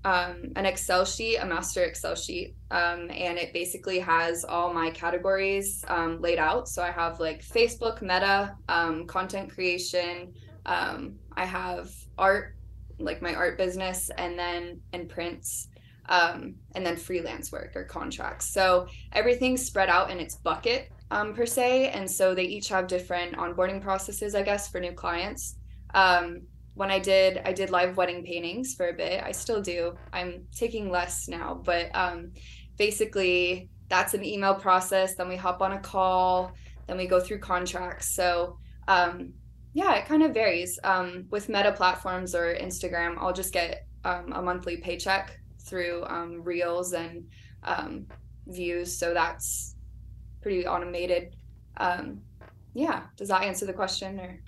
um, 0.05 0.53
an 0.55 0.65
Excel 0.65 1.03
sheet, 1.03 1.37
a 1.37 1.45
master 1.45 1.83
Excel 1.83 2.15
sheet, 2.15 2.55
um, 2.71 3.09
and 3.11 3.37
it 3.37 3.51
basically 3.51 3.99
has 3.99 4.45
all 4.45 4.73
my 4.73 4.89
categories 4.91 5.83
um, 5.89 6.21
laid 6.21 6.39
out. 6.39 6.69
So 6.69 6.81
I 6.81 6.91
have 6.91 7.19
like 7.19 7.43
Facebook, 7.43 8.01
Meta, 8.01 8.55
um, 8.69 9.05
content 9.05 9.51
creation, 9.51 10.33
um, 10.67 11.15
I 11.35 11.45
have 11.45 11.89
art, 12.17 12.55
like 12.99 13.21
my 13.21 13.33
art 13.33 13.57
business, 13.57 14.11
and 14.17 14.37
then 14.37 14.81
and 14.93 15.09
prints, 15.09 15.69
um, 16.09 16.55
and 16.75 16.85
then 16.85 16.95
freelance 16.95 17.51
work 17.51 17.71
or 17.75 17.83
contracts. 17.85 18.53
So 18.53 18.87
everything's 19.13 19.65
spread 19.65 19.89
out 19.89 20.11
in 20.11 20.19
its 20.19 20.35
bucket 20.35 20.91
um, 21.09 21.33
per 21.33 21.45
se, 21.45 21.89
and 21.89 22.09
so 22.09 22.35
they 22.35 22.43
each 22.43 22.69
have 22.69 22.87
different 22.87 23.35
onboarding 23.35 23.81
processes, 23.81 24.35
I 24.35 24.43
guess, 24.43 24.67
for 24.67 24.79
new 24.79 24.93
clients. 24.93 25.55
Um, 25.93 26.41
when 26.73 26.91
I 26.91 26.99
did, 26.99 27.41
I 27.43 27.53
did 27.53 27.71
live 27.71 27.97
wedding 27.97 28.23
paintings 28.23 28.75
for 28.75 28.89
a 28.89 28.93
bit. 28.93 29.23
I 29.23 29.31
still 29.31 29.61
do. 29.61 29.95
I'm 30.13 30.45
taking 30.55 30.91
less 30.91 31.27
now, 31.27 31.59
but 31.63 31.89
um, 31.95 32.33
basically 32.77 33.69
that's 33.89 34.13
an 34.13 34.23
email 34.23 34.53
process. 34.53 35.15
Then 35.15 35.27
we 35.27 35.35
hop 35.35 35.61
on 35.61 35.71
a 35.71 35.79
call. 35.79 36.51
Then 36.87 36.97
we 36.97 37.07
go 37.07 37.19
through 37.19 37.39
contracts. 37.39 38.13
So 38.15 38.59
um, 38.87 39.33
yeah, 39.73 39.95
it 39.95 40.05
kind 40.05 40.23
of 40.23 40.33
varies. 40.33 40.79
Um, 40.83 41.25
with 41.29 41.49
Meta 41.49 41.71
platforms 41.71 42.33
or 42.33 42.55
Instagram, 42.55 43.17
I'll 43.17 43.33
just 43.33 43.53
get 43.53 43.85
um, 44.03 44.31
a 44.33 44.41
monthly 44.41 44.77
paycheck 44.77 45.39
through 45.59 46.05
um, 46.07 46.43
Reels 46.43 46.93
and 46.93 47.27
um, 47.63 48.07
views, 48.47 48.97
so 48.97 49.13
that's 49.13 49.75
pretty 50.41 50.65
automated. 50.65 51.35
Um, 51.77 52.21
yeah, 52.73 53.03
does 53.15 53.27
that 53.27 53.43
answer 53.43 53.65
the 53.65 53.73
question 53.73 54.19
or? 54.19 54.39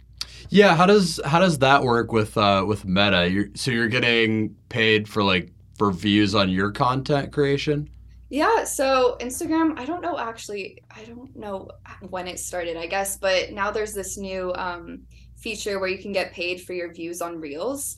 Yeah, 0.49 0.75
how 0.75 0.85
does 0.85 1.19
how 1.25 1.39
does 1.39 1.59
that 1.59 1.83
work 1.83 2.11
with 2.11 2.37
uh, 2.37 2.63
with 2.65 2.85
Meta? 2.85 3.29
You're, 3.29 3.49
so 3.55 3.71
you're 3.71 3.89
getting 3.89 4.55
paid 4.69 5.07
for 5.07 5.21
like 5.23 5.51
for 5.77 5.91
views 5.91 6.35
on 6.35 6.49
your 6.49 6.71
content 6.71 7.31
creation. 7.33 7.89
Yeah, 8.29 8.63
so 8.63 9.17
Instagram, 9.19 9.77
I 9.79 9.85
don't 9.85 10.01
know 10.01 10.17
actually, 10.17 10.83
I 10.95 11.03
don't 11.03 11.35
know 11.35 11.67
when 12.09 12.27
it 12.27 12.39
started, 12.39 12.77
I 12.77 12.85
guess, 12.85 13.17
but 13.17 13.51
now 13.51 13.71
there's 13.71 13.93
this 13.93 14.17
new 14.17 14.53
um, 14.53 15.01
feature 15.37 15.79
where 15.79 15.89
you 15.89 15.97
can 15.97 16.11
get 16.11 16.31
paid 16.31 16.61
for 16.61 16.73
your 16.73 16.93
views 16.93 17.21
on 17.21 17.39
Reels. 17.39 17.97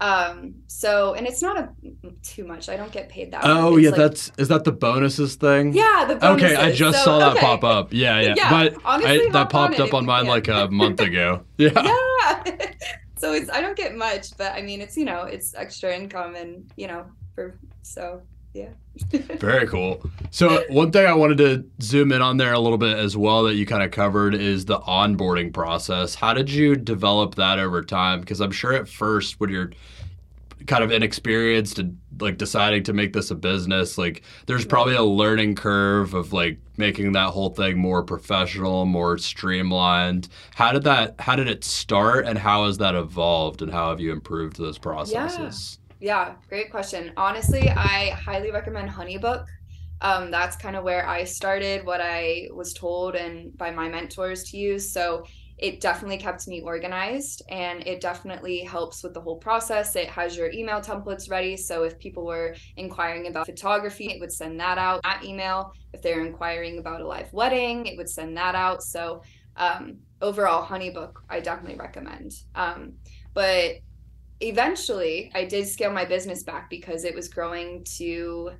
Um, 0.00 0.54
so 0.68 1.14
and 1.14 1.26
it's 1.26 1.42
not 1.42 1.58
a 1.58 1.70
too 2.22 2.44
much. 2.44 2.68
I 2.68 2.76
don't 2.76 2.92
get 2.92 3.08
paid 3.08 3.32
that. 3.32 3.40
Oh 3.44 3.76
yeah, 3.76 3.90
like, 3.90 3.98
that's 3.98 4.32
is 4.38 4.46
that 4.48 4.62
the 4.62 4.70
bonuses 4.70 5.34
thing? 5.34 5.72
Yeah, 5.72 6.04
the 6.06 6.14
bonuses. 6.16 6.52
Okay, 6.52 6.56
I 6.56 6.72
just 6.72 6.98
so, 6.98 7.04
saw 7.04 7.18
that 7.18 7.32
okay. 7.32 7.40
pop 7.40 7.64
up. 7.64 7.92
Yeah, 7.92 8.20
yeah. 8.20 8.34
yeah 8.36 8.50
but 8.50 8.76
honestly, 8.84 9.26
I, 9.26 9.30
that 9.30 9.50
popped 9.50 9.80
on 9.80 9.88
up 9.88 9.94
on 9.94 10.06
mine 10.06 10.26
like 10.26 10.46
a 10.46 10.68
month 10.68 11.00
ago. 11.00 11.42
Yeah. 11.58 11.70
Yeah. 11.74 12.42
so 13.18 13.32
it's 13.32 13.50
I 13.50 13.60
don't 13.60 13.76
get 13.76 13.96
much, 13.96 14.36
but 14.36 14.52
I 14.52 14.62
mean 14.62 14.80
it's 14.80 14.96
you 14.96 15.04
know, 15.04 15.22
it's 15.22 15.54
extra 15.56 15.94
income 15.96 16.36
and 16.36 16.70
you 16.76 16.86
know, 16.86 17.06
for 17.34 17.58
so 17.82 18.22
yeah. 18.54 18.70
Very 19.38 19.66
cool. 19.66 20.02
So 20.30 20.64
one 20.68 20.90
thing 20.90 21.06
I 21.06 21.12
wanted 21.12 21.38
to 21.38 21.64
zoom 21.80 22.12
in 22.12 22.22
on 22.22 22.36
there 22.36 22.52
a 22.52 22.58
little 22.58 22.78
bit 22.78 22.98
as 22.98 23.16
well 23.16 23.44
that 23.44 23.54
you 23.54 23.66
kind 23.66 23.82
of 23.82 23.90
covered 23.90 24.34
is 24.34 24.64
the 24.64 24.78
onboarding 24.80 25.52
process. 25.52 26.14
How 26.14 26.34
did 26.34 26.50
you 26.50 26.76
develop 26.76 27.34
that 27.36 27.58
over 27.58 27.82
time? 27.82 28.20
Because 28.20 28.40
I'm 28.40 28.50
sure 28.50 28.72
at 28.72 28.88
first 28.88 29.40
when 29.40 29.50
you're 29.50 29.70
kind 30.66 30.84
of 30.84 30.90
inexperienced 30.90 31.78
and 31.78 31.98
like 32.20 32.36
deciding 32.36 32.82
to 32.82 32.92
make 32.92 33.12
this 33.12 33.30
a 33.30 33.34
business 33.34 33.96
like 33.96 34.22
there's 34.46 34.64
probably 34.64 34.94
a 34.94 35.02
learning 35.02 35.54
curve 35.54 36.14
of 36.14 36.32
like 36.32 36.58
making 36.76 37.12
that 37.12 37.30
whole 37.30 37.50
thing 37.50 37.78
more 37.78 38.02
professional 38.02 38.84
more 38.84 39.16
streamlined 39.18 40.28
how 40.54 40.72
did 40.72 40.82
that 40.82 41.14
how 41.20 41.36
did 41.36 41.48
it 41.48 41.62
start 41.64 42.26
and 42.26 42.38
how 42.38 42.66
has 42.66 42.78
that 42.78 42.94
evolved 42.94 43.62
and 43.62 43.72
how 43.72 43.88
have 43.88 44.00
you 44.00 44.12
improved 44.12 44.58
those 44.58 44.78
processes 44.78 45.77
yeah, 45.77 45.77
yeah 46.00 46.34
great 46.48 46.70
question 46.70 47.12
honestly 47.16 47.68
i 47.70 48.10
highly 48.10 48.50
recommend 48.50 48.88
honeybook 48.88 49.44
um, 50.00 50.30
that's 50.30 50.56
kind 50.56 50.76
of 50.76 50.84
where 50.84 51.08
i 51.08 51.24
started 51.24 51.84
what 51.84 52.00
i 52.00 52.48
was 52.52 52.72
told 52.72 53.14
and 53.16 53.56
by 53.56 53.70
my 53.70 53.88
mentors 53.88 54.44
to 54.44 54.56
use 54.56 54.92
so 54.92 55.24
it 55.58 55.80
definitely 55.80 56.18
kept 56.18 56.46
me 56.46 56.60
organized 56.60 57.42
and 57.48 57.84
it 57.86 58.00
definitely 58.00 58.60
helps 58.60 59.02
with 59.02 59.12
the 59.12 59.20
whole 59.20 59.36
process. 59.36 59.96
It 59.96 60.08
has 60.08 60.36
your 60.36 60.50
email 60.52 60.80
templates 60.80 61.28
ready. 61.28 61.56
So 61.56 61.82
if 61.82 61.98
people 61.98 62.24
were 62.24 62.54
inquiring 62.76 63.26
about 63.26 63.46
photography, 63.46 64.06
it 64.06 64.20
would 64.20 64.32
send 64.32 64.60
that 64.60 64.78
out 64.78 65.00
at 65.04 65.24
email. 65.24 65.72
If 65.92 66.00
they're 66.00 66.24
inquiring 66.24 66.78
about 66.78 67.00
a 67.00 67.06
live 67.06 67.32
wedding, 67.32 67.86
it 67.86 67.96
would 67.96 68.08
send 68.08 68.36
that 68.36 68.54
out. 68.54 68.84
So 68.84 69.22
um, 69.56 69.98
overall, 70.22 70.64
Honeybook, 70.64 71.14
I 71.28 71.40
definitely 71.40 71.76
recommend. 71.76 72.32
Um, 72.54 72.92
but 73.34 73.78
eventually, 74.40 75.30
I 75.34 75.44
did 75.44 75.66
scale 75.66 75.92
my 75.92 76.04
business 76.04 76.42
back 76.42 76.70
because 76.70 77.04
it 77.04 77.14
was 77.14 77.28
growing 77.28 77.84
to 77.96 78.52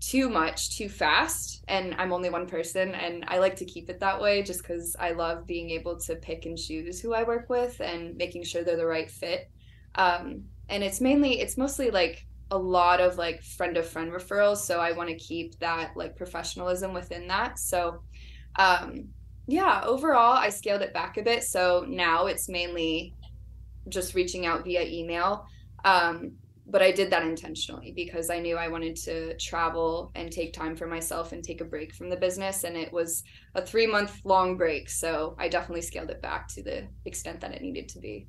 too 0.00 0.28
much 0.28 0.76
too 0.76 0.88
fast. 0.88 1.64
And 1.68 1.94
i'm 1.98 2.12
only 2.12 2.28
one 2.28 2.46
person 2.46 2.94
and 2.94 3.24
i 3.28 3.38
like 3.38 3.56
to 3.56 3.64
keep 3.64 3.88
it 3.88 4.00
that 4.00 4.20
way 4.20 4.42
just 4.42 4.60
because 4.60 4.96
i 4.98 5.12
love 5.12 5.46
being 5.46 5.70
able 5.70 5.98
to 6.00 6.16
pick 6.16 6.46
and 6.46 6.58
choose 6.58 7.00
who 7.00 7.14
i 7.14 7.22
work 7.22 7.48
with 7.48 7.80
and 7.80 8.16
making 8.16 8.44
sure 8.44 8.62
they're 8.62 8.76
the 8.76 8.86
right 8.86 9.10
fit. 9.10 9.50
Um, 9.94 10.44
and 10.68 10.82
it's 10.82 11.00
mainly 11.00 11.40
it's 11.40 11.56
mostly 11.56 11.90
like 11.90 12.26
a 12.50 12.58
lot 12.58 13.00
of 13.00 13.16
like 13.16 13.42
friend 13.42 13.76
of 13.76 13.88
friend 13.88 14.12
referrals 14.12 14.58
so 14.58 14.78
i 14.78 14.92
want 14.92 15.08
to 15.08 15.16
keep 15.16 15.58
that 15.60 15.96
like 15.96 16.16
professionalism 16.16 16.92
within 16.92 17.26
that. 17.28 17.58
So 17.58 18.02
um, 18.56 19.08
yeah 19.46 19.82
overall 19.84 20.34
i 20.34 20.48
scaled 20.50 20.82
it 20.82 20.92
back 20.92 21.16
a 21.16 21.22
bit. 21.22 21.44
So 21.44 21.86
now 21.88 22.26
it's 22.26 22.48
mainly 22.48 23.14
just 23.88 24.14
reaching 24.14 24.46
out 24.46 24.64
via 24.64 24.82
email 24.82 25.46
um, 25.84 26.32
but 26.66 26.82
I 26.82 26.92
did 26.92 27.10
that 27.10 27.22
intentionally 27.22 27.92
because 27.94 28.30
I 28.30 28.38
knew 28.38 28.56
I 28.56 28.68
wanted 28.68 28.96
to 28.96 29.36
travel 29.36 30.10
and 30.14 30.32
take 30.32 30.52
time 30.52 30.76
for 30.76 30.86
myself 30.86 31.32
and 31.32 31.44
take 31.44 31.60
a 31.60 31.64
break 31.64 31.94
from 31.94 32.08
the 32.08 32.16
business. 32.16 32.64
And 32.64 32.76
it 32.76 32.92
was 32.92 33.22
a 33.54 33.64
three 33.64 33.86
month 33.86 34.20
long 34.24 34.56
break. 34.56 34.88
So 34.88 35.36
I 35.38 35.48
definitely 35.48 35.82
scaled 35.82 36.10
it 36.10 36.22
back 36.22 36.48
to 36.48 36.62
the 36.62 36.88
extent 37.04 37.40
that 37.40 37.52
it 37.52 37.62
needed 37.62 37.88
to 37.90 37.98
be. 37.98 38.28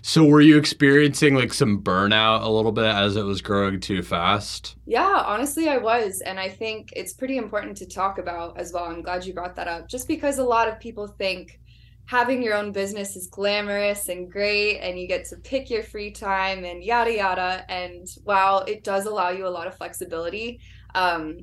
So 0.00 0.24
were 0.24 0.40
you 0.40 0.58
experiencing 0.58 1.34
like 1.34 1.52
some 1.52 1.82
burnout 1.82 2.42
a 2.42 2.48
little 2.48 2.72
bit 2.72 2.84
as 2.84 3.16
it 3.16 3.22
was 3.22 3.40
growing 3.40 3.80
too 3.80 4.02
fast? 4.02 4.76
Yeah, 4.86 5.22
honestly 5.26 5.68
I 5.68 5.78
was 5.78 6.20
and 6.20 6.38
I 6.38 6.48
think 6.48 6.90
it's 6.94 7.14
pretty 7.14 7.38
important 7.38 7.76
to 7.78 7.86
talk 7.86 8.18
about 8.18 8.58
as 8.58 8.72
well. 8.72 8.84
I'm 8.84 9.02
glad 9.02 9.24
you 9.24 9.32
brought 9.34 9.56
that 9.56 9.68
up 9.68 9.88
just 9.88 10.06
because 10.06 10.38
a 10.38 10.44
lot 10.44 10.68
of 10.68 10.78
people 10.78 11.06
think 11.06 11.58
having 12.06 12.42
your 12.42 12.54
own 12.54 12.72
business 12.72 13.16
is 13.16 13.28
glamorous 13.28 14.08
and 14.08 14.30
great 14.30 14.78
and 14.80 14.98
you 14.98 15.08
get 15.08 15.24
to 15.24 15.36
pick 15.36 15.70
your 15.70 15.82
free 15.82 16.10
time 16.10 16.64
and 16.64 16.84
yada 16.84 17.14
yada. 17.14 17.64
And 17.68 18.06
while 18.24 18.60
it 18.60 18.84
does 18.84 19.06
allow 19.06 19.30
you 19.30 19.46
a 19.46 19.48
lot 19.48 19.66
of 19.66 19.76
flexibility 19.76 20.60
um, 20.94 21.38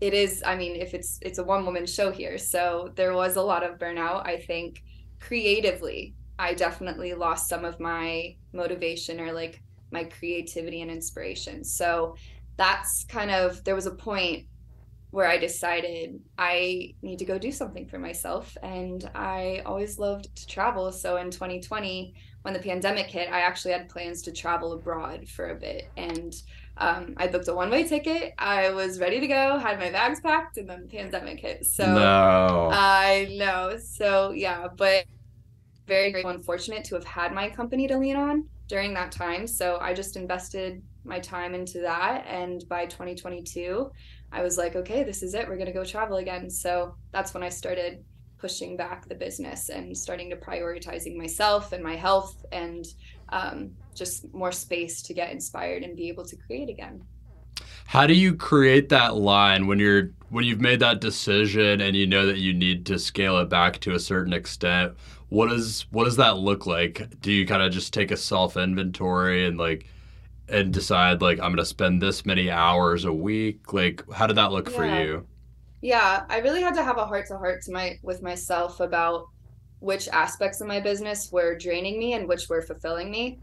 it 0.00 0.14
is 0.14 0.42
i 0.44 0.56
mean 0.56 0.74
if 0.74 0.94
it's 0.94 1.18
it's 1.22 1.38
a 1.38 1.44
one 1.44 1.64
woman 1.64 1.86
show 1.86 2.10
here. 2.10 2.36
So 2.38 2.92
there 2.96 3.14
was 3.14 3.36
a 3.36 3.42
lot 3.42 3.62
of 3.62 3.78
burnout 3.78 4.26
i 4.26 4.36
think 4.36 4.82
creatively. 5.20 6.14
I 6.38 6.54
definitely 6.54 7.14
lost 7.14 7.48
some 7.48 7.64
of 7.64 7.78
my 7.78 8.36
motivation 8.52 9.20
or 9.20 9.32
like 9.32 9.62
my 9.92 10.04
creativity 10.04 10.82
and 10.82 10.90
inspiration. 10.90 11.62
So 11.62 12.16
that's 12.56 13.04
kind 13.04 13.30
of 13.30 13.62
there 13.64 13.74
was 13.74 13.86
a 13.86 13.94
point 13.94 14.46
where 15.12 15.28
I 15.28 15.36
decided 15.36 16.18
I 16.38 16.94
need 17.02 17.18
to 17.18 17.26
go 17.26 17.38
do 17.38 17.52
something 17.52 17.86
for 17.86 17.98
myself. 17.98 18.56
And 18.62 19.08
I 19.14 19.62
always 19.66 19.98
loved 19.98 20.34
to 20.34 20.46
travel. 20.46 20.90
So 20.90 21.18
in 21.18 21.30
2020, 21.30 22.14
when 22.40 22.54
the 22.54 22.60
pandemic 22.60 23.06
hit, 23.06 23.30
I 23.30 23.40
actually 23.40 23.72
had 23.72 23.90
plans 23.90 24.22
to 24.22 24.32
travel 24.32 24.72
abroad 24.72 25.28
for 25.28 25.50
a 25.50 25.54
bit. 25.54 25.90
And 25.98 26.34
um, 26.78 27.12
I 27.18 27.26
booked 27.26 27.46
a 27.48 27.54
one 27.54 27.68
way 27.68 27.84
ticket. 27.84 28.32
I 28.38 28.70
was 28.70 29.00
ready 29.00 29.20
to 29.20 29.26
go, 29.26 29.58
had 29.58 29.78
my 29.78 29.90
bags 29.90 30.20
packed, 30.20 30.56
and 30.56 30.68
then 30.68 30.82
the 30.82 30.88
pandemic 30.88 31.40
hit. 31.40 31.66
So 31.66 31.84
no. 31.84 32.70
I 32.72 33.36
know. 33.38 33.76
So 33.76 34.30
yeah, 34.30 34.68
but 34.74 35.04
very 35.86 36.10
grateful 36.10 36.30
and 36.30 36.42
fortunate 36.42 36.84
to 36.84 36.94
have 36.94 37.04
had 37.04 37.34
my 37.34 37.50
company 37.50 37.86
to 37.86 37.98
lean 37.98 38.16
on 38.16 38.48
during 38.66 38.94
that 38.94 39.12
time. 39.12 39.46
So 39.46 39.78
I 39.78 39.92
just 39.92 40.16
invested 40.16 40.82
my 41.04 41.20
time 41.20 41.54
into 41.54 41.80
that. 41.80 42.24
And 42.26 42.66
by 42.68 42.86
2022, 42.86 43.90
I 44.32 44.42
was 44.42 44.56
like, 44.56 44.74
okay, 44.76 45.04
this 45.04 45.22
is 45.22 45.34
it. 45.34 45.46
We're 45.46 45.56
going 45.56 45.66
to 45.66 45.72
go 45.72 45.84
travel 45.84 46.16
again. 46.16 46.48
So 46.48 46.94
that's 47.12 47.34
when 47.34 47.42
I 47.42 47.50
started 47.50 48.04
pushing 48.38 48.76
back 48.76 49.08
the 49.08 49.14
business 49.14 49.68
and 49.68 49.96
starting 49.96 50.30
to 50.30 50.36
prioritizing 50.36 51.16
myself 51.16 51.72
and 51.72 51.84
my 51.84 51.94
health 51.94 52.44
and 52.50 52.86
um, 53.28 53.70
just 53.94 54.32
more 54.34 54.50
space 54.50 55.02
to 55.02 55.14
get 55.14 55.30
inspired 55.30 55.82
and 55.82 55.96
be 55.96 56.08
able 56.08 56.24
to 56.24 56.36
create 56.36 56.68
again. 56.68 57.04
How 57.86 58.06
do 58.06 58.14
you 58.14 58.34
create 58.34 58.88
that 58.88 59.16
line 59.16 59.66
when 59.66 59.78
you're 59.78 60.10
when 60.30 60.44
you've 60.44 60.60
made 60.60 60.80
that 60.80 61.00
decision 61.00 61.82
and 61.82 61.94
you 61.94 62.06
know 62.06 62.24
that 62.24 62.38
you 62.38 62.54
need 62.54 62.86
to 62.86 62.98
scale 62.98 63.38
it 63.38 63.50
back 63.50 63.80
to 63.80 63.94
a 63.94 64.00
certain 64.00 64.32
extent? 64.32 64.94
What 65.28 65.52
is 65.52 65.86
what 65.90 66.04
does 66.04 66.16
that 66.16 66.38
look 66.38 66.66
like? 66.66 67.20
Do 67.20 67.30
you 67.30 67.46
kind 67.46 67.62
of 67.62 67.70
just 67.70 67.92
take 67.92 68.10
a 68.10 68.16
self 68.16 68.56
inventory 68.56 69.46
and 69.46 69.58
like 69.58 69.86
and 70.52 70.72
decide 70.72 71.22
like 71.22 71.40
I'm 71.40 71.52
gonna 71.52 71.64
spend 71.64 72.00
this 72.00 72.24
many 72.24 72.50
hours 72.50 73.04
a 73.04 73.12
week? 73.12 73.72
Like, 73.72 74.04
how 74.12 74.26
did 74.26 74.36
that 74.36 74.52
look 74.52 74.70
yeah. 74.70 74.76
for 74.76 74.86
you? 74.86 75.26
Yeah, 75.80 76.24
I 76.28 76.38
really 76.38 76.62
had 76.62 76.74
to 76.74 76.84
have 76.84 76.98
a 76.98 77.06
heart 77.06 77.26
to 77.28 77.38
heart 77.38 77.62
to 77.62 77.72
my 77.72 77.98
with 78.02 78.22
myself 78.22 78.78
about 78.80 79.28
which 79.80 80.08
aspects 80.08 80.60
of 80.60 80.68
my 80.68 80.78
business 80.78 81.32
were 81.32 81.58
draining 81.58 81.98
me 81.98 82.12
and 82.12 82.28
which 82.28 82.48
were 82.48 82.62
fulfilling 82.62 83.10
me. 83.10 83.40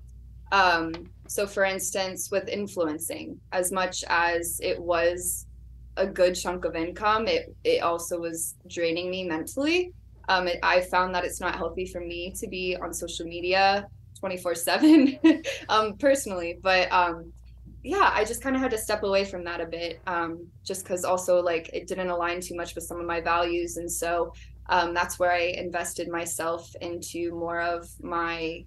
Um, 0.53 0.93
so, 1.27 1.45
for 1.45 1.65
instance, 1.65 2.31
with 2.31 2.47
influencing, 2.47 3.39
as 3.51 3.71
much 3.71 4.03
as 4.07 4.59
it 4.63 4.79
was 4.81 5.45
a 5.97 6.07
good 6.07 6.33
chunk 6.33 6.63
of 6.63 6.75
income, 6.75 7.27
it 7.27 7.53
it 7.63 7.81
also 7.81 8.19
was 8.19 8.55
draining 8.67 9.09
me 9.09 9.25
mentally. 9.25 9.91
Um, 10.29 10.47
it, 10.47 10.59
I 10.61 10.81
found 10.81 11.13
that 11.15 11.25
it's 11.25 11.41
not 11.41 11.55
healthy 11.55 11.85
for 11.85 12.01
me 12.01 12.31
to 12.39 12.47
be 12.47 12.77
on 12.77 12.93
social 12.93 13.25
media 13.25 13.87
24 14.19 14.55
7 14.55 15.19
um, 15.69 15.93
personally. 15.97 16.59
But 16.61 16.91
um, 16.91 17.31
yeah, 17.83 18.11
I 18.13 18.25
just 18.25 18.41
kind 18.41 18.55
of 18.55 18.61
had 18.61 18.71
to 18.71 18.77
step 18.77 19.03
away 19.03 19.25
from 19.25 19.43
that 19.45 19.61
a 19.61 19.65
bit 19.65 20.01
um, 20.05 20.47
just 20.63 20.83
because 20.83 21.05
also 21.05 21.41
like 21.41 21.69
it 21.73 21.87
didn't 21.87 22.09
align 22.09 22.41
too 22.41 22.55
much 22.55 22.75
with 22.75 22.83
some 22.83 22.99
of 22.99 23.05
my 23.05 23.21
values. 23.21 23.77
And 23.77 23.91
so 23.91 24.33
um, 24.67 24.93
that's 24.93 25.17
where 25.17 25.31
I 25.31 25.53
invested 25.57 26.09
myself 26.09 26.75
into 26.81 27.31
more 27.31 27.61
of 27.61 27.89
my 28.01 28.65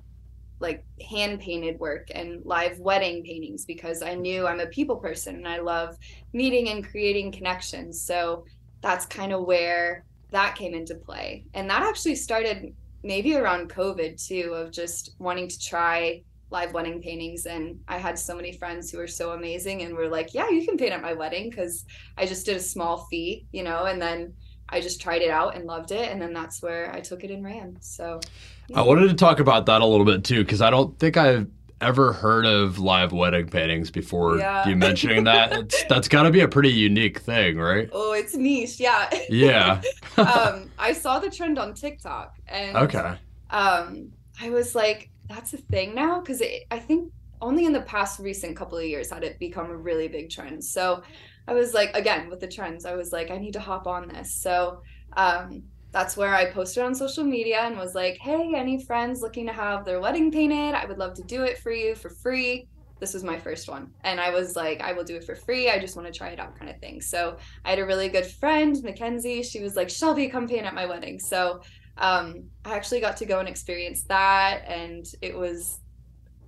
like 0.59 0.85
hand 1.11 1.41
painted 1.41 1.79
work 1.79 2.09
and 2.15 2.41
live 2.47 2.79
wedding 2.79 3.23
paintings 3.25 3.65
because 3.65 4.01
I 4.01 4.15
knew 4.15 4.47
I'm 4.47 4.61
a 4.61 4.67
people 4.67 4.97
person 4.97 5.35
and 5.37 5.49
I 5.49 5.59
love 5.59 5.99
meeting 6.33 6.69
and 6.69 6.89
creating 6.89 7.33
connections. 7.33 8.01
So 8.01 8.45
that's 8.81 9.05
kind 9.07 9.33
of 9.33 9.45
where 9.45 10.05
that 10.31 10.55
came 10.55 10.73
into 10.73 10.95
play. 10.95 11.45
And 11.53 11.69
that 11.69 11.83
actually 11.83 12.15
started 12.15 12.75
maybe 13.03 13.35
around 13.37 13.71
COVID 13.71 14.25
too, 14.27 14.55
of 14.55 14.71
just 14.71 15.15
wanting 15.19 15.49
to 15.49 15.59
try 15.59 16.23
live 16.51 16.73
wedding 16.75 17.01
paintings. 17.01 17.47
And 17.47 17.81
I 17.89 17.97
had 17.99 18.19
so 18.19 18.37
many 18.37 18.53
friends 18.53 18.91
who 18.91 18.99
were 18.99 19.09
so 19.09 19.33
amazing 19.33 19.83
and 19.83 19.95
were 19.95 20.09
like, 20.09 20.35
yeah, 20.35 20.51
you 20.51 20.67
can 20.67 20.77
paint 20.77 20.93
at 20.93 21.01
my 21.01 21.15
wedding 21.15 21.49
because 21.49 21.85
I 22.19 22.27
just 22.27 22.45
did 22.45 22.57
a 22.57 22.61
small 22.61 23.07
fee, 23.11 23.47
you 23.53 23.63
know, 23.63 23.85
and 23.87 24.01
then 24.01 24.35
I 24.69 24.81
just 24.81 25.01
tried 25.01 25.23
it 25.23 25.31
out 25.31 25.57
and 25.57 25.65
loved 25.65 25.93
it. 25.93 26.11
And 26.11 26.21
then 26.21 26.33
that's 26.33 26.63
where 26.63 26.95
I 26.95 27.01
took 27.01 27.25
it 27.25 27.31
and 27.31 27.45
ran. 27.45 27.79
So 27.81 28.21
yeah. 28.69 28.81
I 28.81 28.83
wanted 28.83 29.09
to 29.09 29.15
talk 29.15 29.41
about 29.41 29.67
that 29.67 29.81
a 29.81 29.87
little 29.87 30.07
bit 30.07 30.25
too, 30.25 30.45
because 30.45 30.61
I 30.61 30.71
don't 30.71 30.99
think 30.99 31.17
I've 31.17 31.47
ever 31.83 32.13
heard 32.13 32.47
of 32.47 32.79
live 32.79 33.13
wedding 33.13 33.49
paintings 33.49 33.91
before 33.91 34.39
yeah. 34.39 34.67
you 34.67 34.77
mentioning 34.77 35.25
that. 35.25 35.53
It's, 35.63 35.85
that's 35.85 36.09
got 36.09 36.23
to 36.23 36.31
be 36.31 36.41
a 36.41 36.49
pretty 36.49 36.73
unique 36.73 37.19
thing, 37.21 37.59
right? 37.59 37.89
Oh, 37.93 38.13
it's 38.13 38.35
niche. 38.35 38.81
Yeah. 38.81 39.11
Yeah. 39.29 39.83
um, 40.17 40.71
I 40.79 40.93
saw 40.93 41.19
the 41.19 41.31
trend 41.31 41.59
on 41.59 41.75
TikTok 41.75 42.37
and 42.49 42.77
okay. 42.77 43.17
Um, 43.51 44.13
I 44.41 44.51
was 44.51 44.75
like, 44.75 45.11
that's 45.29 45.53
a 45.53 45.59
thing 45.59 45.95
now 45.95 46.21
because 46.21 46.43
I 46.71 46.79
think 46.79 47.13
only 47.41 47.67
in 47.67 47.73
the 47.73 47.83
past 47.83 48.19
recent 48.19 48.57
couple 48.57 48.79
of 48.79 48.85
years 48.85 49.11
had 49.11 49.25
it 49.25 49.39
become 49.39 49.71
a 49.71 49.77
really 49.77 50.09
big 50.09 50.31
trend. 50.31 50.65
So 50.65 51.03
I 51.47 51.55
was 51.55 51.75
like, 51.75 51.95
again, 51.95 52.31
with 52.31 52.41
the 52.41 52.49
trends, 52.49 52.85
I 52.85 52.95
was 52.95 53.13
like, 53.13 53.31
I 53.31 53.39
need 53.39 53.53
to 53.55 53.61
hop 53.61 53.87
on 53.87 54.09
this. 54.09 54.35
So 54.35 54.83
um, 55.17 55.65
that's 55.93 56.17
where 56.17 56.35
I 56.35 56.51
posted 56.51 56.83
on 56.83 56.95
social 56.95 57.23
media 57.23 57.61
and 57.61 57.77
was 57.77 57.95
like, 57.95 58.19
hey, 58.19 58.53
any 58.57 58.83
friends 58.83 59.21
looking 59.21 59.47
to 59.47 59.53
have 59.53 59.85
their 59.85 60.01
wedding 60.01 60.33
painted? 60.33 60.75
I 60.75 60.87
would 60.87 60.99
love 60.99 61.15
to 61.15 61.23
do 61.23 61.43
it 61.43 61.59
for 61.59 61.71
you 61.71 61.95
for 61.95 62.09
free. 62.09 62.67
This 62.99 63.13
was 63.15 63.25
my 63.25 63.39
first 63.39 63.69
one. 63.69 63.91
And 64.05 64.21
I 64.21 64.31
was 64.31 64.57
like, 64.57 64.81
I 64.81 64.93
will 64.93 65.05
do 65.05 65.17
it 65.17 65.25
for 65.25 65.35
free. 65.35 65.69
I 65.69 65.79
just 65.79 65.95
want 65.97 66.07
to 66.07 66.17
try 66.17 66.29
it 66.29 66.41
out, 66.41 66.59
kind 66.59 66.71
of 66.71 66.79
thing. 66.79 67.01
So 67.01 67.37
I 67.65 67.71
had 67.71 67.79
a 67.79 67.85
really 67.85 68.09
good 68.09 68.27
friend, 68.27 68.77
Mackenzie. 68.83 69.43
She 69.43 69.61
was 69.61 69.77
like, 69.77 69.91
Shelby, 69.91 70.29
come 70.29 70.49
paint 70.49 70.65
at 70.65 70.75
my 70.75 70.87
wedding. 70.87 71.19
So 71.19 71.61
um, 71.99 72.45
I 72.65 72.75
actually 72.75 73.01
got 73.01 73.19
to 73.19 73.27
go 73.27 73.41
and 73.41 73.49
experience 73.49 74.05
that. 74.05 74.63
And 74.67 75.05
it 75.21 75.37
was 75.37 75.81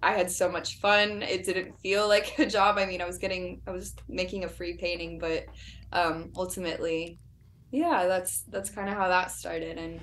I 0.05 0.13
had 0.13 0.31
so 0.31 0.51
much 0.51 0.81
fun. 0.81 1.23
It 1.23 1.45
didn't 1.45 1.81
feel 1.81 2.07
like 2.09 2.39
a 2.39 2.47
job. 2.47 2.77
I 2.79 2.87
mean, 2.87 3.01
I 3.01 3.07
was 3.07 3.19
getting, 3.19 3.63
I 3.67 3.71
was 3.71 3.95
making 4.09 4.45
a 4.45 4.49
free 4.49 4.77
painting, 4.77 5.19
but 5.19 5.47
um, 5.93 6.31
ultimately, 6.37 7.19
yeah, 7.75 8.07
that's 8.07 8.43
that's 8.43 8.71
kind 8.71 8.89
of 8.89 8.97
how 8.97 9.09
that 9.09 9.33
started. 9.33 9.79
And 9.79 10.01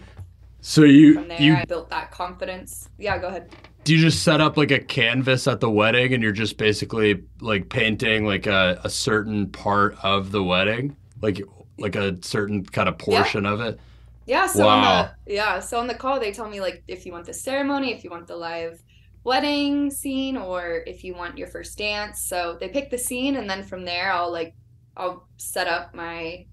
so 0.60 0.84
you, 0.84 1.13
from 1.13 1.30
there, 1.30 1.42
you 1.42 1.56
I 1.56 1.63
built 1.63 1.90
that 1.90 2.12
confidence. 2.12 2.90
Yeah, 2.98 3.18
go 3.18 3.28
ahead. 3.28 3.50
Do 3.86 3.96
you 3.96 4.01
just 4.01 4.24
set 4.24 4.42
up 4.42 4.58
like 4.58 4.72
a 4.72 4.80
canvas 4.80 5.48
at 5.48 5.62
the 5.62 5.70
wedding, 5.70 6.13
and 6.13 6.22
you're 6.22 6.34
just 6.34 6.58
basically 6.58 7.24
like 7.40 7.70
painting 7.70 8.25
like 8.25 8.46
a, 8.46 8.80
a 8.84 8.90
certain 8.90 9.48
part 9.48 9.96
of 10.04 10.32
the 10.32 10.44
wedding, 10.44 10.98
like 11.22 11.42
like 11.80 11.96
a 11.96 12.22
certain 12.22 12.66
kind 12.66 12.90
of 12.90 12.98
portion 12.98 13.46
yeah. 13.46 13.51
of 13.51 13.62
it? 13.62 13.80
Yeah. 14.25 14.48
So 14.48 14.66
wow. 14.66 14.75
on 14.75 15.10
the 15.25 15.34
yeah, 15.34 15.60
so 15.62 15.80
on 15.80 15.88
the 15.88 15.96
call 15.96 16.20
they 16.20 16.34
tell 16.34 16.50
me 16.50 16.60
like 16.60 16.84
if 16.90 17.06
you 17.06 17.13
want 17.13 17.25
the 17.25 17.34
ceremony, 17.34 17.94
if 17.94 18.04
you 18.04 18.10
want 18.10 18.28
the 18.28 18.36
live 18.36 18.84
wedding 19.24 19.90
scene 19.90 20.36
or 20.36 20.84
if 20.88 21.04
you 21.04 21.13
want 21.13 21.38
your 21.38 21.48
first 21.48 21.78
dance. 21.78 22.22
So 22.22 22.58
they 22.60 22.68
pick 22.68 22.90
the 22.90 22.98
scene 22.98 23.38
and 23.38 23.50
then 23.50 23.63
from 23.63 23.86
there 23.86 24.12
I'll 24.12 24.32
like 24.32 24.56
I'll 24.98 25.28
set 25.38 25.68
up 25.68 25.96
my 25.96 26.46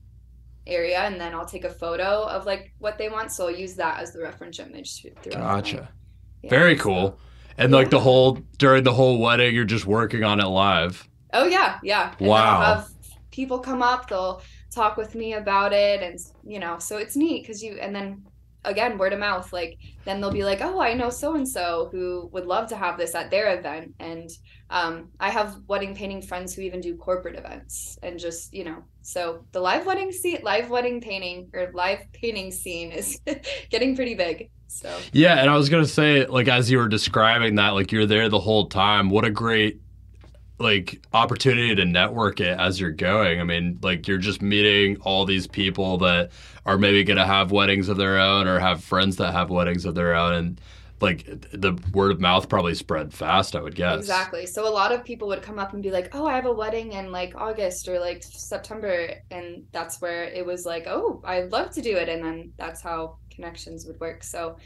area 0.69 1.01
and 1.01 1.21
then 1.21 1.35
I'll 1.35 1.47
take 1.47 1.65
a 1.65 1.71
photo 1.71 2.25
of 2.25 2.47
like 2.47 2.73
what 2.79 2.99
they 2.99 3.09
want. 3.09 3.33
So 3.33 3.49
I'll 3.49 3.55
use 3.55 3.75
that 3.75 4.01
as 4.01 4.13
the 4.13 4.21
reference 4.21 4.59
image 4.59 5.05
Gotcha. 5.31 5.89
Yeah, 6.43 6.51
Very 6.51 6.77
cool. 6.77 7.11
So, 7.11 7.19
and 7.59 7.73
yeah. 7.73 7.79
like 7.79 7.91
the 7.91 8.01
whole 8.01 8.39
during 8.59 8.85
the 8.85 8.93
whole 8.93 9.19
wedding 9.19 9.55
you're 9.55 9.65
just 9.65 9.87
working 9.87 10.25
on 10.25 10.41
it 10.41 10.47
live. 10.47 11.09
Oh 11.33 11.47
yeah, 11.47 11.79
yeah. 11.83 12.15
And 12.19 12.29
wow. 12.29 12.61
have 12.61 12.89
people 13.31 13.59
come 13.59 13.83
up, 13.83 14.09
they'll 14.09 14.43
talk 14.71 14.97
with 14.97 15.15
me 15.15 15.35
about 15.35 15.73
it 15.73 16.03
and 16.03 16.19
you 16.45 16.59
know, 16.59 16.79
so 16.79 16.99
it's 16.99 17.17
neat 17.17 17.47
cuz 17.47 17.63
you 17.63 17.79
and 17.81 17.95
then 17.95 18.25
again 18.65 18.99
word 18.99 19.12
of 19.12 19.19
mouth 19.19 19.53
like 19.53 19.79
then 20.05 20.21
they'll 20.21 20.33
be 20.33 20.45
like 20.45 20.61
oh 20.61 20.81
i 20.81 20.93
know 20.93 21.11
so 21.11 21.35
and 21.35 21.49
so 21.49 21.88
who 21.93 22.29
would 22.33 22.47
love 22.47 22.69
to 22.69 22.77
have 22.77 22.99
this 22.99 23.15
at 23.15 23.31
their 23.31 23.59
event. 23.59 23.95
And 24.00 24.29
um, 24.71 25.09
i 25.19 25.31
have 25.31 25.57
wedding 25.67 25.95
painting 25.95 26.21
friends 26.21 26.55
who 26.55 26.62
even 26.62 26.81
do 26.81 26.97
corporate 26.97 27.37
events 27.37 27.99
and 28.03 28.19
just 28.19 28.53
you 28.53 28.65
know 28.65 28.83
so 29.03 29.45
the 29.53 29.61
live 29.61 29.87
wedding 29.87 30.12
scene 30.12 30.41
live 30.43 30.69
wedding 30.71 31.00
painting 31.00 31.49
or 31.55 31.71
live 31.73 32.00
painting 32.12 32.50
scene 32.50 32.91
is 32.91 33.19
getting 33.71 33.97
pretty 33.97 34.15
big 34.15 34.50
so. 34.67 34.95
Yeah 35.12 35.41
and 35.41 35.49
i 35.49 35.57
was 35.57 35.71
gonna 35.71 35.87
say 35.87 36.27
like 36.27 36.49
as 36.49 36.71
you 36.71 36.79
were 36.79 36.88
describing 36.88 37.55
that 37.55 37.71
like 37.71 37.91
you're 37.93 38.07
there 38.07 38.29
the 38.29 38.41
whole 38.41 38.67
time 38.67 39.09
what 39.09 39.25
a 39.25 39.31
great 39.31 39.81
like 40.59 41.00
opportunity 41.12 41.75
to 41.75 41.85
network 41.85 42.41
it 42.41 42.59
as 42.59 42.81
you're 42.81 42.91
going. 42.91 43.41
I 43.41 43.45
mean, 43.45 43.79
like 43.83 44.09
you're 44.09 44.19
just 44.19 44.43
meeting 44.43 44.97
all 45.03 45.25
these 45.25 45.47
people 45.47 45.99
that 45.99 46.31
are 46.67 46.79
maybe 46.79 47.05
going 47.05 47.17
to 47.19 47.27
have 47.27 47.53
weddings 47.53 47.88
of 47.88 47.97
their 47.97 48.19
own 48.19 48.47
or 48.49 48.59
have 48.59 48.82
friends 48.82 49.17
that 49.17 49.32
have 49.32 49.50
weddings 49.50 49.85
of 49.85 49.95
their 49.95 50.15
own 50.15 50.35
and 50.35 50.61
like 51.00 51.26
the 51.52 51.78
word 51.93 52.11
of 52.11 52.21
mouth 52.21 52.49
probably 52.49 52.75
spread 52.75 53.15
fast, 53.15 53.54
I 53.54 53.61
would 53.61 53.76
guess. 53.76 53.99
Exactly. 53.99 54.47
So 54.47 54.67
a 54.67 54.71
lot 54.71 54.93
of 54.93 55.04
people 55.04 55.28
would 55.28 55.43
come 55.43 55.59
up 55.59 55.73
and 55.73 55.82
be 55.82 55.93
like, 55.93 56.13
"Oh, 56.13 56.26
I 56.26 56.35
have 56.35 56.47
a 56.47 56.52
wedding 56.52 56.93
in 56.93 57.13
like 57.13 57.35
August 57.37 57.89
or 57.89 58.00
like 58.00 58.23
September." 58.23 59.11
And 59.30 59.65
that's 59.71 60.00
where 60.00 60.25
it 60.25 60.45
was 60.45 60.67
like, 60.67 60.89
"Oh, 60.89 61.23
I'd 61.25 61.52
love 61.52 61.71
to 61.75 61.82
do 61.82 61.97
it." 61.97 62.09
And 62.09 62.25
then 62.25 62.52
that's 62.56 62.82
how 62.82 63.19
connections 63.30 63.87
would 63.87 64.00
work. 64.00 64.25
So 64.25 64.56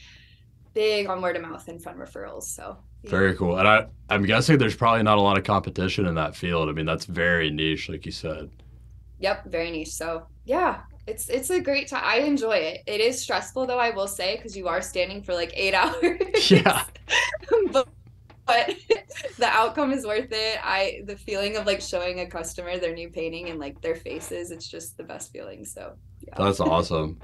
big 0.72 1.06
on 1.06 1.20
word 1.20 1.36
of 1.36 1.42
mouth 1.42 1.68
and 1.68 1.82
fun 1.82 1.96
referrals. 1.96 2.44
So 2.44 2.78
very 3.04 3.34
cool. 3.36 3.58
And 3.58 3.66
I, 3.66 3.86
I'm 4.08 4.24
guessing 4.24 4.58
there's 4.58 4.76
probably 4.76 5.02
not 5.02 5.18
a 5.18 5.20
lot 5.20 5.38
of 5.38 5.44
competition 5.44 6.06
in 6.06 6.14
that 6.16 6.36
field. 6.36 6.68
I 6.68 6.72
mean, 6.72 6.86
that's 6.86 7.04
very 7.06 7.50
niche, 7.50 7.88
like 7.88 8.06
you 8.06 8.12
said. 8.12 8.50
Yep, 9.18 9.46
very 9.46 9.70
niche. 9.70 9.92
So 9.92 10.26
yeah, 10.44 10.80
it's 11.06 11.28
it's 11.28 11.50
a 11.50 11.60
great 11.60 11.88
time. 11.88 12.02
I 12.04 12.18
enjoy 12.18 12.56
it. 12.56 12.82
It 12.86 13.00
is 13.00 13.20
stressful 13.20 13.66
though, 13.66 13.78
I 13.78 13.90
will 13.90 14.08
say, 14.08 14.36
because 14.36 14.56
you 14.56 14.68
are 14.68 14.82
standing 14.82 15.22
for 15.22 15.34
like 15.34 15.52
eight 15.54 15.74
hours. 15.74 16.50
Yeah. 16.50 16.84
but, 17.72 17.88
but 18.46 18.76
the 19.38 19.46
outcome 19.46 19.92
is 19.92 20.06
worth 20.06 20.30
it. 20.30 20.58
I 20.62 21.02
the 21.04 21.16
feeling 21.16 21.56
of 21.56 21.66
like 21.66 21.80
showing 21.80 22.20
a 22.20 22.26
customer 22.26 22.78
their 22.78 22.94
new 22.94 23.08
painting 23.10 23.48
and 23.48 23.58
like 23.58 23.80
their 23.80 23.96
faces, 23.96 24.50
it's 24.50 24.68
just 24.68 24.96
the 24.96 25.04
best 25.04 25.32
feeling. 25.32 25.64
So 25.64 25.94
yeah. 26.20 26.34
That's 26.36 26.60
awesome. 26.60 27.18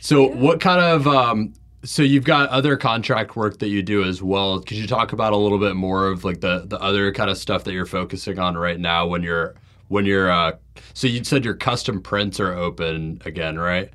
So 0.00 0.28
yeah. 0.28 0.36
what 0.36 0.60
kind 0.60 0.80
of 0.80 1.06
um 1.06 1.54
so 1.84 2.02
you've 2.02 2.24
got 2.24 2.48
other 2.50 2.76
contract 2.76 3.34
work 3.34 3.58
that 3.58 3.68
you 3.68 3.82
do 3.82 4.04
as 4.04 4.22
well. 4.22 4.60
Could 4.60 4.76
you 4.76 4.86
talk 4.86 5.12
about 5.12 5.32
a 5.32 5.36
little 5.36 5.58
bit 5.58 5.74
more 5.74 6.08
of 6.08 6.24
like 6.24 6.40
the 6.40 6.64
the 6.66 6.80
other 6.80 7.12
kind 7.12 7.30
of 7.30 7.36
stuff 7.36 7.64
that 7.64 7.72
you're 7.72 7.86
focusing 7.86 8.38
on 8.38 8.56
right 8.56 8.78
now 8.78 9.06
when 9.06 9.22
you're 9.22 9.54
when 9.88 10.06
you're 10.06 10.30
uh 10.30 10.52
so 10.94 11.06
you 11.06 11.24
said 11.24 11.44
your 11.44 11.54
custom 11.54 12.00
prints 12.00 12.38
are 12.38 12.52
open 12.54 13.20
again, 13.24 13.58
right? 13.58 13.90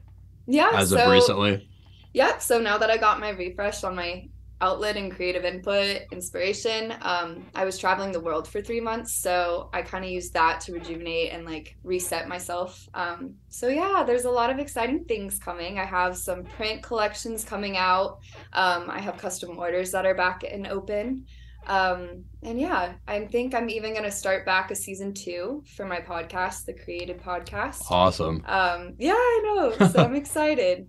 Yeah. 0.48 0.72
As 0.74 0.90
so, 0.90 1.00
of 1.00 1.12
recently. 1.12 1.68
Yeah. 2.14 2.38
So 2.40 2.60
now 2.60 2.78
that 2.78 2.90
I 2.90 2.98
got 2.98 3.20
my 3.20 3.30
refresh 3.30 3.84
on 3.84 3.96
my 3.96 4.28
outlet 4.60 4.98
and 4.98 5.14
creative 5.14 5.46
input, 5.46 6.02
inspiration. 6.12 6.94
Um, 7.02 7.46
I 7.54 7.64
was 7.64 7.78
traveling 7.78 8.12
the 8.12 8.20
world 8.20 8.48
for 8.48 8.62
three 8.62 8.82
months, 8.82 9.14
so 9.14 9.70
I 9.74 9.82
kind 9.84 10.04
of 10.04 10.10
used 10.10 10.34
that 10.34 10.62
to 10.62 10.74
rejuvenate 10.74 11.32
and 11.32 11.46
like 11.46 11.76
reset 11.84 12.28
myself. 12.28 12.88
Um, 12.94 13.36
so 13.50 13.68
yeah, 13.68 14.04
there's 14.06 14.26
a 14.26 14.32
lot 14.32 14.50
of 14.50 14.58
exciting 14.60 15.06
things 15.06 15.38
coming. 15.38 15.78
I 15.78 15.86
have 15.86 16.18
some 16.18 16.44
print 16.44 16.82
collections 16.82 17.44
coming 17.46 17.78
out. 17.78 18.20
Um, 18.54 18.90
I 18.90 19.00
have 19.00 19.18
custom 19.18 19.58
orders 19.58 19.92
that 19.92 20.06
are 20.06 20.16
back 20.16 20.44
and 20.50 20.68
open. 20.68 21.26
Um, 21.68 22.24
and 22.44 22.60
yeah, 22.60 22.94
I 23.08 23.26
think 23.26 23.54
I'm 23.54 23.70
even 23.70 23.92
going 23.92 24.06
to 24.06 24.12
start 24.12 24.46
back 24.46 24.72
a 24.72 24.76
season 24.76 25.14
two 25.14 25.64
for 25.76 25.86
my 25.86 26.00
podcast, 26.00 26.66
the 26.66 26.74
Created 26.74 27.22
Podcast. 27.22 27.84
Awesome. 27.92 28.42
Um, 28.46 28.94
yeah, 28.98 29.14
I 29.14 29.42
know. 29.44 29.88
So 29.88 30.04
I'm 30.04 30.16
excited. 30.24 30.88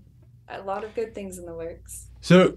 A 0.48 0.62
lot 0.62 0.84
of 0.84 0.94
good 0.94 1.14
things 1.14 1.38
in 1.38 1.44
the 1.44 1.54
works. 1.54 2.08
So 2.20 2.54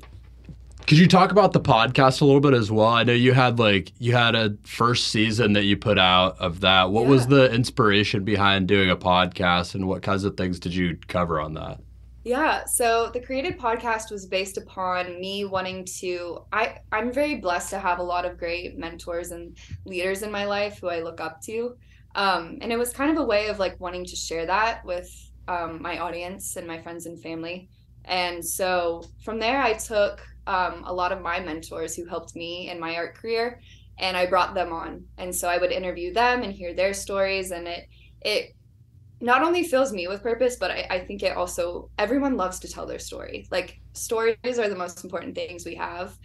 could 0.91 0.99
you 0.99 1.07
talk 1.07 1.31
about 1.31 1.53
the 1.53 1.61
podcast 1.61 2.19
a 2.19 2.25
little 2.25 2.41
bit 2.41 2.53
as 2.53 2.69
well? 2.69 2.89
I 2.89 3.03
know 3.05 3.13
you 3.13 3.31
had 3.31 3.59
like 3.59 3.93
you 3.97 4.11
had 4.11 4.35
a 4.35 4.57
first 4.65 5.07
season 5.07 5.53
that 5.53 5.63
you 5.63 5.77
put 5.77 5.97
out 5.97 6.37
of 6.37 6.59
that. 6.59 6.91
What 6.91 7.03
yeah. 7.03 7.09
was 7.11 7.27
the 7.27 7.49
inspiration 7.53 8.25
behind 8.25 8.67
doing 8.67 8.89
a 8.89 8.97
podcast 8.97 9.73
and 9.73 9.87
what 9.87 10.01
kinds 10.01 10.25
of 10.25 10.35
things 10.35 10.59
did 10.59 10.75
you 10.75 10.97
cover 11.07 11.39
on 11.39 11.53
that? 11.53 11.79
Yeah, 12.25 12.65
so 12.65 13.09
the 13.13 13.21
created 13.21 13.57
podcast 13.57 14.11
was 14.11 14.25
based 14.25 14.57
upon 14.57 15.17
me 15.21 15.45
wanting 15.45 15.85
to 15.99 16.39
I 16.51 16.79
I'm 16.91 17.13
very 17.13 17.35
blessed 17.35 17.69
to 17.69 17.79
have 17.79 17.99
a 17.99 18.03
lot 18.03 18.25
of 18.25 18.37
great 18.37 18.77
mentors 18.77 19.31
and 19.31 19.57
leaders 19.85 20.23
in 20.23 20.29
my 20.29 20.43
life 20.43 20.79
who 20.81 20.89
I 20.89 20.99
look 20.99 21.21
up 21.21 21.41
to. 21.43 21.77
Um, 22.15 22.57
and 22.59 22.69
it 22.69 22.77
was 22.77 22.91
kind 22.91 23.09
of 23.09 23.15
a 23.15 23.25
way 23.25 23.47
of 23.47 23.59
like 23.59 23.79
wanting 23.79 24.03
to 24.07 24.15
share 24.17 24.45
that 24.45 24.83
with 24.83 25.09
um, 25.47 25.81
my 25.81 25.99
audience 25.99 26.57
and 26.57 26.67
my 26.67 26.81
friends 26.81 27.05
and 27.05 27.17
family. 27.17 27.69
And 28.03 28.43
so 28.43 29.03
from 29.23 29.39
there, 29.39 29.61
I 29.61 29.73
took 29.73 30.21
um, 30.47 30.83
a 30.85 30.93
lot 30.93 31.11
of 31.11 31.21
my 31.21 31.39
mentors 31.39 31.95
who 31.95 32.05
helped 32.05 32.35
me 32.35 32.69
in 32.69 32.79
my 32.79 32.95
art 32.95 33.15
career 33.15 33.59
and 33.99 34.17
I 34.17 34.25
brought 34.25 34.53
them 34.53 34.73
on. 34.73 35.05
And 35.17 35.33
so 35.33 35.47
I 35.47 35.57
would 35.57 35.71
interview 35.71 36.13
them 36.13 36.41
and 36.41 36.51
hear 36.51 36.73
their 36.73 36.93
stories 36.93 37.51
and 37.51 37.67
it 37.67 37.87
it 38.21 38.55
not 39.19 39.43
only 39.43 39.63
fills 39.63 39.93
me 39.93 40.07
with 40.07 40.23
purpose, 40.23 40.55
but 40.55 40.71
I, 40.71 40.87
I 40.89 40.99
think 40.99 41.21
it 41.21 41.37
also 41.37 41.89
everyone 41.97 42.37
loves 42.37 42.59
to 42.59 42.67
tell 42.67 42.87
their 42.87 42.99
story. 42.99 43.47
Like 43.51 43.79
stories 43.93 44.37
are 44.45 44.67
the 44.67 44.75
most 44.75 45.03
important 45.03 45.35
things 45.35 45.65
we 45.65 45.75
have. 45.75 46.17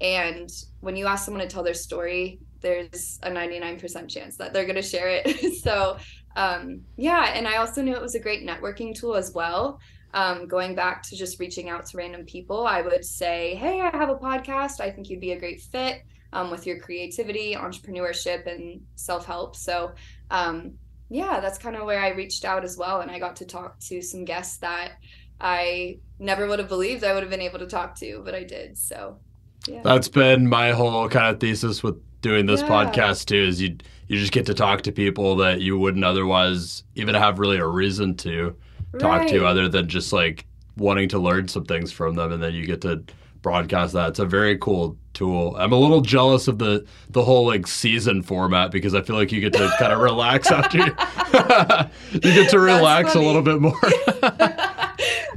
And 0.00 0.50
when 0.80 0.96
you 0.96 1.06
ask 1.06 1.24
someone 1.24 1.42
to 1.42 1.48
tell 1.48 1.62
their 1.62 1.74
story, 1.74 2.40
there's 2.60 3.18
a 3.22 3.30
99% 3.30 4.08
chance 4.08 4.36
that 4.36 4.52
they're 4.52 4.64
going 4.64 4.76
to 4.76 4.82
share 4.82 5.08
it. 5.08 5.54
so, 5.62 5.96
um, 6.36 6.82
yeah. 6.96 7.32
And 7.34 7.48
I 7.48 7.56
also 7.56 7.82
knew 7.82 7.94
it 7.94 8.02
was 8.02 8.14
a 8.14 8.20
great 8.20 8.46
networking 8.46 8.94
tool 8.94 9.14
as 9.14 9.32
well 9.32 9.80
um, 10.14 10.46
going 10.46 10.74
back 10.74 11.02
to 11.04 11.16
just 11.16 11.40
reaching 11.40 11.68
out 11.68 11.86
to 11.86 11.96
random 11.96 12.24
people, 12.24 12.66
I 12.66 12.82
would 12.82 13.04
say, 13.04 13.54
Hey, 13.54 13.80
I 13.80 13.96
have 13.96 14.10
a 14.10 14.16
podcast. 14.16 14.80
I 14.80 14.90
think 14.90 15.08
you'd 15.08 15.20
be 15.20 15.32
a 15.32 15.38
great 15.38 15.60
fit 15.60 16.02
um, 16.32 16.50
with 16.50 16.66
your 16.66 16.78
creativity, 16.78 17.54
entrepreneurship, 17.54 18.46
and 18.46 18.80
self 18.94 19.24
help. 19.24 19.56
So, 19.56 19.92
um, 20.30 20.72
yeah, 21.08 21.40
that's 21.40 21.58
kind 21.58 21.76
of 21.76 21.84
where 21.84 22.00
I 22.00 22.10
reached 22.10 22.44
out 22.44 22.64
as 22.64 22.76
well. 22.76 23.00
And 23.00 23.10
I 23.10 23.18
got 23.18 23.36
to 23.36 23.44
talk 23.44 23.78
to 23.80 24.00
some 24.02 24.24
guests 24.24 24.58
that 24.58 24.92
I 25.40 25.98
never 26.18 26.46
would 26.46 26.58
have 26.58 26.68
believed 26.68 27.04
I 27.04 27.14
would 27.14 27.22
have 27.22 27.30
been 27.30 27.40
able 27.40 27.58
to 27.58 27.66
talk 27.66 27.94
to, 27.96 28.22
but 28.24 28.34
I 28.34 28.44
did. 28.44 28.78
So, 28.78 29.18
yeah. 29.66 29.82
That's 29.82 30.08
been 30.08 30.48
my 30.48 30.72
whole 30.72 31.08
kind 31.08 31.34
of 31.34 31.40
thesis 31.40 31.82
with 31.82 31.96
doing 32.22 32.46
this 32.46 32.60
yeah. 32.60 32.68
podcast 32.68 33.26
too 33.26 33.36
is 33.36 33.60
you 33.60 33.76
you 34.08 34.18
just 34.18 34.32
get 34.32 34.46
to 34.46 34.54
talk 34.54 34.82
to 34.82 34.92
people 34.92 35.36
that 35.36 35.60
you 35.60 35.76
wouldn't 35.76 36.04
otherwise 36.04 36.84
even 36.94 37.14
have 37.14 37.38
really 37.38 37.58
a 37.58 37.66
reason 37.66 38.14
to 38.14 38.54
talk 38.98 39.20
right. 39.20 39.28
to 39.30 39.46
other 39.46 39.68
than 39.68 39.88
just 39.88 40.12
like 40.12 40.46
wanting 40.76 41.08
to 41.10 41.18
learn 41.18 41.48
some 41.48 41.64
things 41.64 41.92
from 41.92 42.14
them 42.14 42.32
and 42.32 42.42
then 42.42 42.54
you 42.54 42.66
get 42.66 42.80
to 42.82 43.04
broadcast 43.42 43.92
that. 43.92 44.10
It's 44.10 44.18
a 44.18 44.26
very 44.26 44.56
cool 44.58 44.96
tool. 45.12 45.54
I'm 45.56 45.72
a 45.72 45.78
little 45.78 46.00
jealous 46.00 46.48
of 46.48 46.58
the 46.58 46.86
the 47.10 47.22
whole 47.22 47.46
like 47.46 47.66
season 47.66 48.22
format 48.22 48.70
because 48.70 48.94
I 48.94 49.02
feel 49.02 49.16
like 49.16 49.32
you 49.32 49.40
get 49.40 49.52
to 49.54 49.70
kind 49.78 49.92
of 49.92 50.00
relax 50.10 50.50
after 50.50 50.78
you, 50.78 50.84
you 52.12 52.20
get 52.20 52.50
to 52.50 52.60
relax 52.60 53.14
a 53.14 53.20
little 53.20 53.42
bit 53.42 53.60
more. 53.60 53.78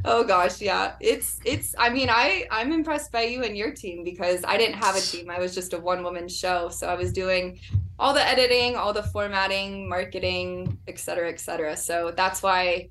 oh 0.05 0.23
gosh, 0.25 0.61
yeah. 0.61 0.93
It's 0.99 1.39
it's 1.43 1.75
I 1.77 1.89
mean, 1.89 2.09
I 2.09 2.47
I'm 2.51 2.71
impressed 2.71 3.11
by 3.11 3.23
you 3.23 3.43
and 3.43 3.57
your 3.57 3.71
team 3.71 4.03
because 4.03 4.45
I 4.45 4.57
didn't 4.57 4.75
have 4.75 4.95
a 4.95 5.01
team. 5.01 5.29
I 5.29 5.39
was 5.39 5.53
just 5.53 5.73
a 5.73 5.79
one 5.79 6.03
woman 6.03 6.29
show. 6.29 6.69
So 6.69 6.87
I 6.87 6.95
was 6.95 7.11
doing 7.11 7.59
all 7.97 8.13
the 8.13 8.25
editing, 8.25 8.75
all 8.75 8.93
the 8.93 9.03
formatting, 9.03 9.89
marketing, 9.89 10.77
et 10.87 10.99
cetera, 10.99 11.29
et 11.29 11.39
cetera. 11.39 11.75
So 11.75 12.13
that's 12.15 12.43
why 12.43 12.89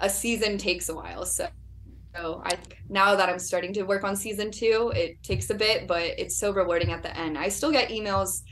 a 0.00 0.10
season 0.10 0.58
takes 0.58 0.88
a 0.88 0.94
while. 0.94 1.24
So 1.24 1.48
so 2.14 2.42
I 2.44 2.56
now 2.88 3.14
that 3.14 3.28
I'm 3.28 3.38
starting 3.38 3.72
to 3.74 3.82
work 3.82 4.02
on 4.02 4.16
season 4.16 4.50
two, 4.50 4.92
it 4.94 5.22
takes 5.22 5.48
a 5.50 5.54
bit, 5.54 5.86
but 5.86 6.02
it's 6.02 6.36
so 6.36 6.52
rewarding 6.52 6.90
at 6.90 7.02
the 7.02 7.16
end. 7.16 7.38
I 7.38 7.48
still 7.48 7.70
get 7.70 7.90
emails 7.90 8.42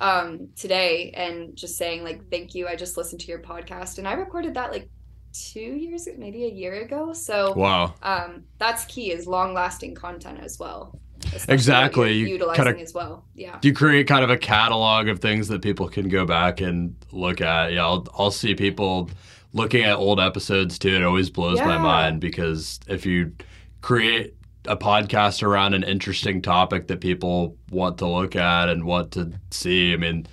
um 0.00 0.48
today 0.56 1.12
and 1.14 1.54
just 1.54 1.76
saying 1.76 2.02
like 2.02 2.30
thank 2.30 2.54
you. 2.54 2.66
I 2.66 2.76
just 2.76 2.96
listened 2.96 3.20
to 3.22 3.26
your 3.26 3.40
podcast. 3.40 3.98
And 3.98 4.08
i 4.08 4.14
recorded 4.14 4.54
that 4.54 4.72
like 4.72 4.88
two 5.32 5.60
years 5.60 6.08
maybe 6.16 6.44
a 6.44 6.48
year 6.48 6.82
ago. 6.82 7.12
So 7.12 7.52
wow. 7.54 7.94
um 8.02 8.44
that's 8.58 8.84
key 8.86 9.12
is 9.12 9.26
long 9.26 9.52
lasting 9.52 9.94
content 9.94 10.40
as 10.40 10.58
well. 10.58 10.98
Exactly. 11.48 12.12
you 12.14 12.26
utilizing 12.26 12.64
kind 12.64 12.76
of, 12.76 12.82
as 12.82 12.92
well. 12.92 13.24
Yeah. 13.34 13.58
you 13.62 13.72
create 13.72 14.06
kind 14.06 14.24
of 14.24 14.30
a 14.30 14.36
catalog 14.36 15.08
of 15.08 15.20
things 15.20 15.48
that 15.48 15.62
people 15.62 15.88
can 15.88 16.08
go 16.08 16.24
back 16.24 16.60
and 16.60 16.96
look 17.12 17.40
at. 17.40 17.72
Yeah 17.72 17.84
i'll, 17.84 18.06
I'll 18.14 18.30
see 18.30 18.54
people 18.54 19.10
looking 19.54 19.84
at 19.84 19.96
old 19.96 20.20
episodes 20.20 20.78
too, 20.78 20.94
it 20.94 21.02
always 21.02 21.30
blows 21.30 21.58
yeah. 21.58 21.66
my 21.66 21.78
mind 21.78 22.20
because 22.20 22.80
if 22.86 23.06
you 23.06 23.32
create 23.80 24.34
a 24.66 24.76
podcast 24.76 25.42
around 25.42 25.74
an 25.74 25.84
interesting 25.84 26.42
topic 26.42 26.88
that 26.88 27.00
people 27.00 27.56
want 27.70 27.98
to 27.98 28.06
look 28.06 28.36
at 28.36 28.68
and 28.68 28.84
want 28.84 29.12
to 29.12 29.32
see, 29.50 29.92
I 29.92 29.96
mean, 29.96 30.26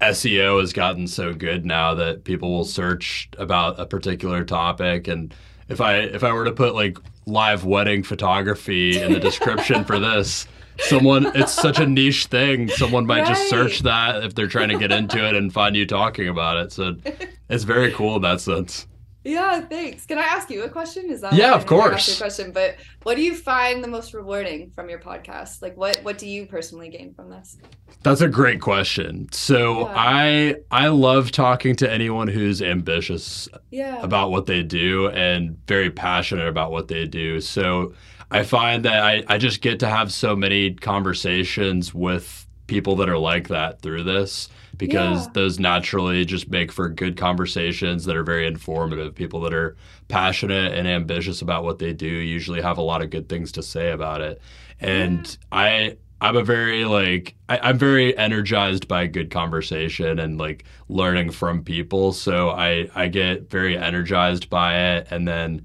SEO 0.00 0.60
has 0.60 0.72
gotten 0.72 1.08
so 1.08 1.32
good 1.32 1.64
now 1.64 1.94
that 1.94 2.24
people 2.24 2.52
will 2.52 2.64
search 2.64 3.28
about 3.38 3.80
a 3.80 3.86
particular 3.86 4.44
topic 4.44 5.08
and 5.08 5.34
if 5.68 5.80
I 5.80 5.96
if 5.96 6.22
I 6.22 6.32
were 6.32 6.44
to 6.44 6.52
put 6.52 6.74
like 6.74 6.98
live 7.24 7.64
wedding 7.64 8.02
photography 8.02 9.00
in 9.00 9.12
the 9.12 9.18
description 9.18 9.84
for 9.84 9.98
this, 9.98 10.46
someone 10.78 11.26
it's 11.34 11.52
such 11.52 11.78
a 11.78 11.86
niche 11.86 12.26
thing 12.26 12.68
someone 12.68 13.06
might 13.06 13.20
right. 13.20 13.28
just 13.28 13.48
search 13.48 13.80
that 13.80 14.22
if 14.22 14.34
they're 14.34 14.46
trying 14.46 14.68
to 14.68 14.78
get 14.78 14.92
into 14.92 15.26
it 15.26 15.34
and 15.34 15.52
find 15.52 15.74
you 15.74 15.86
talking 15.86 16.28
about 16.28 16.56
it 16.58 16.72
so 16.72 16.94
it's 17.48 17.64
very 17.64 17.92
cool 17.92 18.16
in 18.16 18.22
that 18.22 18.40
sense. 18.40 18.86
Yeah 19.24 19.60
thanks. 19.60 20.06
Can 20.06 20.18
i 20.18 20.22
ask 20.22 20.50
you 20.50 20.62
a 20.62 20.68
question? 20.68 21.10
Is 21.10 21.20
that 21.22 21.32
yeah 21.32 21.54
of 21.54 21.66
course 21.66 22.14
a 22.14 22.16
question? 22.16 22.52
But 22.52 22.76
what 23.02 23.16
do 23.16 23.22
you 23.22 23.34
find 23.34 23.82
the 23.82 23.88
most 23.88 24.14
rewarding 24.14 24.70
from 24.70 24.88
your 24.88 25.00
podcast? 25.00 25.62
Like 25.62 25.76
what 25.76 25.96
what 26.04 26.16
do 26.16 26.28
you 26.28 26.46
personally 26.46 26.90
gain 26.90 27.12
from 27.12 27.30
this? 27.30 27.58
That's 28.04 28.20
a 28.20 28.28
great 28.28 28.60
question. 28.60 29.26
So 29.32 29.80
yeah. 29.80 29.94
i 29.96 30.54
i 30.70 30.86
love 30.86 31.32
talking 31.32 31.74
to 31.76 31.90
anyone 31.90 32.28
who's 32.28 32.62
ambitious 32.62 33.48
yeah. 33.72 34.00
about 34.00 34.30
what 34.30 34.46
they 34.46 34.62
do 34.62 35.08
and 35.08 35.58
very 35.66 35.90
passionate 35.90 36.46
about 36.46 36.70
what 36.70 36.86
they 36.86 37.04
do. 37.04 37.40
So 37.40 37.94
I 38.30 38.44
find 38.44 38.84
that 38.84 39.02
I, 39.02 39.24
I 39.28 39.38
just 39.38 39.60
get 39.60 39.80
to 39.80 39.88
have 39.88 40.12
so 40.12 40.36
many 40.36 40.74
conversations 40.74 41.92
with 41.92 42.45
people 42.66 42.96
that 42.96 43.08
are 43.08 43.18
like 43.18 43.48
that 43.48 43.80
through 43.80 44.02
this 44.02 44.48
because 44.76 45.26
yeah. 45.26 45.32
those 45.32 45.58
naturally 45.58 46.24
just 46.24 46.50
make 46.50 46.70
for 46.70 46.88
good 46.88 47.16
conversations 47.16 48.04
that 48.04 48.16
are 48.16 48.24
very 48.24 48.46
informative. 48.46 49.14
People 49.14 49.40
that 49.40 49.54
are 49.54 49.76
passionate 50.08 50.74
and 50.74 50.86
ambitious 50.86 51.42
about 51.42 51.64
what 51.64 51.78
they 51.78 51.92
do 51.92 52.06
usually 52.06 52.60
have 52.60 52.78
a 52.78 52.82
lot 52.82 53.02
of 53.02 53.10
good 53.10 53.28
things 53.28 53.52
to 53.52 53.62
say 53.62 53.90
about 53.90 54.20
it. 54.20 54.40
And 54.80 55.26
yeah. 55.26 55.58
I 55.58 55.96
I'm 56.20 56.36
a 56.36 56.42
very 56.42 56.84
like 56.84 57.34
I, 57.48 57.70
am 57.70 57.78
very 57.78 58.16
energized 58.16 58.88
by 58.88 59.06
good 59.06 59.30
conversation 59.30 60.18
and 60.18 60.38
like 60.38 60.64
learning 60.88 61.30
from 61.30 61.62
people. 61.62 62.12
So 62.12 62.50
I 62.50 62.88
I 62.94 63.08
get 63.08 63.50
very 63.50 63.76
energized 63.76 64.50
by 64.50 64.96
it 64.96 65.08
and 65.10 65.26
then 65.28 65.64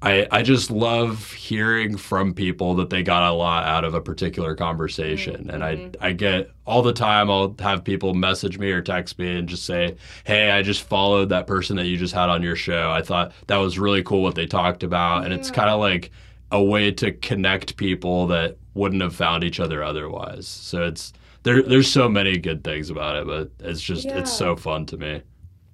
I, 0.00 0.28
I 0.30 0.42
just 0.42 0.70
love 0.70 1.32
hearing 1.32 1.96
from 1.96 2.32
people 2.32 2.76
that 2.76 2.88
they 2.88 3.02
got 3.02 3.28
a 3.28 3.32
lot 3.32 3.64
out 3.64 3.84
of 3.84 3.94
a 3.94 4.00
particular 4.00 4.54
conversation. 4.54 5.42
Mm-hmm. 5.42 5.50
And 5.50 5.64
I, 5.64 5.74
mm-hmm. 5.76 6.04
I 6.04 6.12
get 6.12 6.50
all 6.66 6.82
the 6.82 6.92
time, 6.92 7.28
I'll 7.28 7.56
have 7.58 7.82
people 7.82 8.14
message 8.14 8.58
me 8.58 8.70
or 8.70 8.80
text 8.80 9.18
me 9.18 9.36
and 9.36 9.48
just 9.48 9.64
say, 9.64 9.96
Hey, 10.24 10.52
I 10.52 10.62
just 10.62 10.82
followed 10.82 11.30
that 11.30 11.48
person 11.48 11.76
that 11.76 11.86
you 11.86 11.96
just 11.96 12.14
had 12.14 12.28
on 12.28 12.42
your 12.42 12.54
show. 12.54 12.90
I 12.92 13.02
thought 13.02 13.32
that 13.48 13.56
was 13.56 13.78
really 13.78 14.04
cool 14.04 14.22
what 14.22 14.36
they 14.36 14.46
talked 14.46 14.84
about. 14.84 15.20
Yeah. 15.20 15.24
And 15.24 15.34
it's 15.34 15.50
kind 15.50 15.70
of 15.70 15.80
like 15.80 16.12
a 16.52 16.62
way 16.62 16.92
to 16.92 17.10
connect 17.12 17.76
people 17.76 18.28
that 18.28 18.56
wouldn't 18.74 19.02
have 19.02 19.16
found 19.16 19.42
each 19.42 19.58
other 19.58 19.82
otherwise. 19.82 20.46
So 20.46 20.84
it's, 20.84 21.12
there, 21.42 21.62
there's 21.62 21.90
so 21.90 22.08
many 22.08 22.38
good 22.38 22.62
things 22.62 22.88
about 22.88 23.16
it, 23.16 23.26
but 23.26 23.50
it's 23.66 23.80
just, 23.80 24.04
yeah. 24.04 24.18
it's 24.18 24.32
so 24.32 24.54
fun 24.54 24.86
to 24.86 24.96
me. 24.96 25.22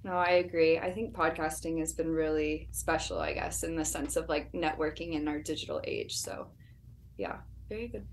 No, 0.05 0.13
I 0.13 0.33
agree. 0.33 0.79
I 0.79 0.93
think 0.93 1.15
podcasting 1.15 1.79
has 1.79 1.95
been 1.95 2.13
really 2.13 2.69
special, 2.73 3.19
I 3.19 3.33
guess, 3.33 3.63
in 3.63 3.75
the 3.75 3.87
sense 3.87 4.17
of 4.17 4.29
like 4.29 4.53
networking 4.53 5.15
in 5.15 5.27
our 5.27 5.39
digital 5.39 5.81
age. 5.85 6.19
So, 6.19 6.49
yeah, 7.17 7.39
very 7.71 7.89
good. 7.89 8.07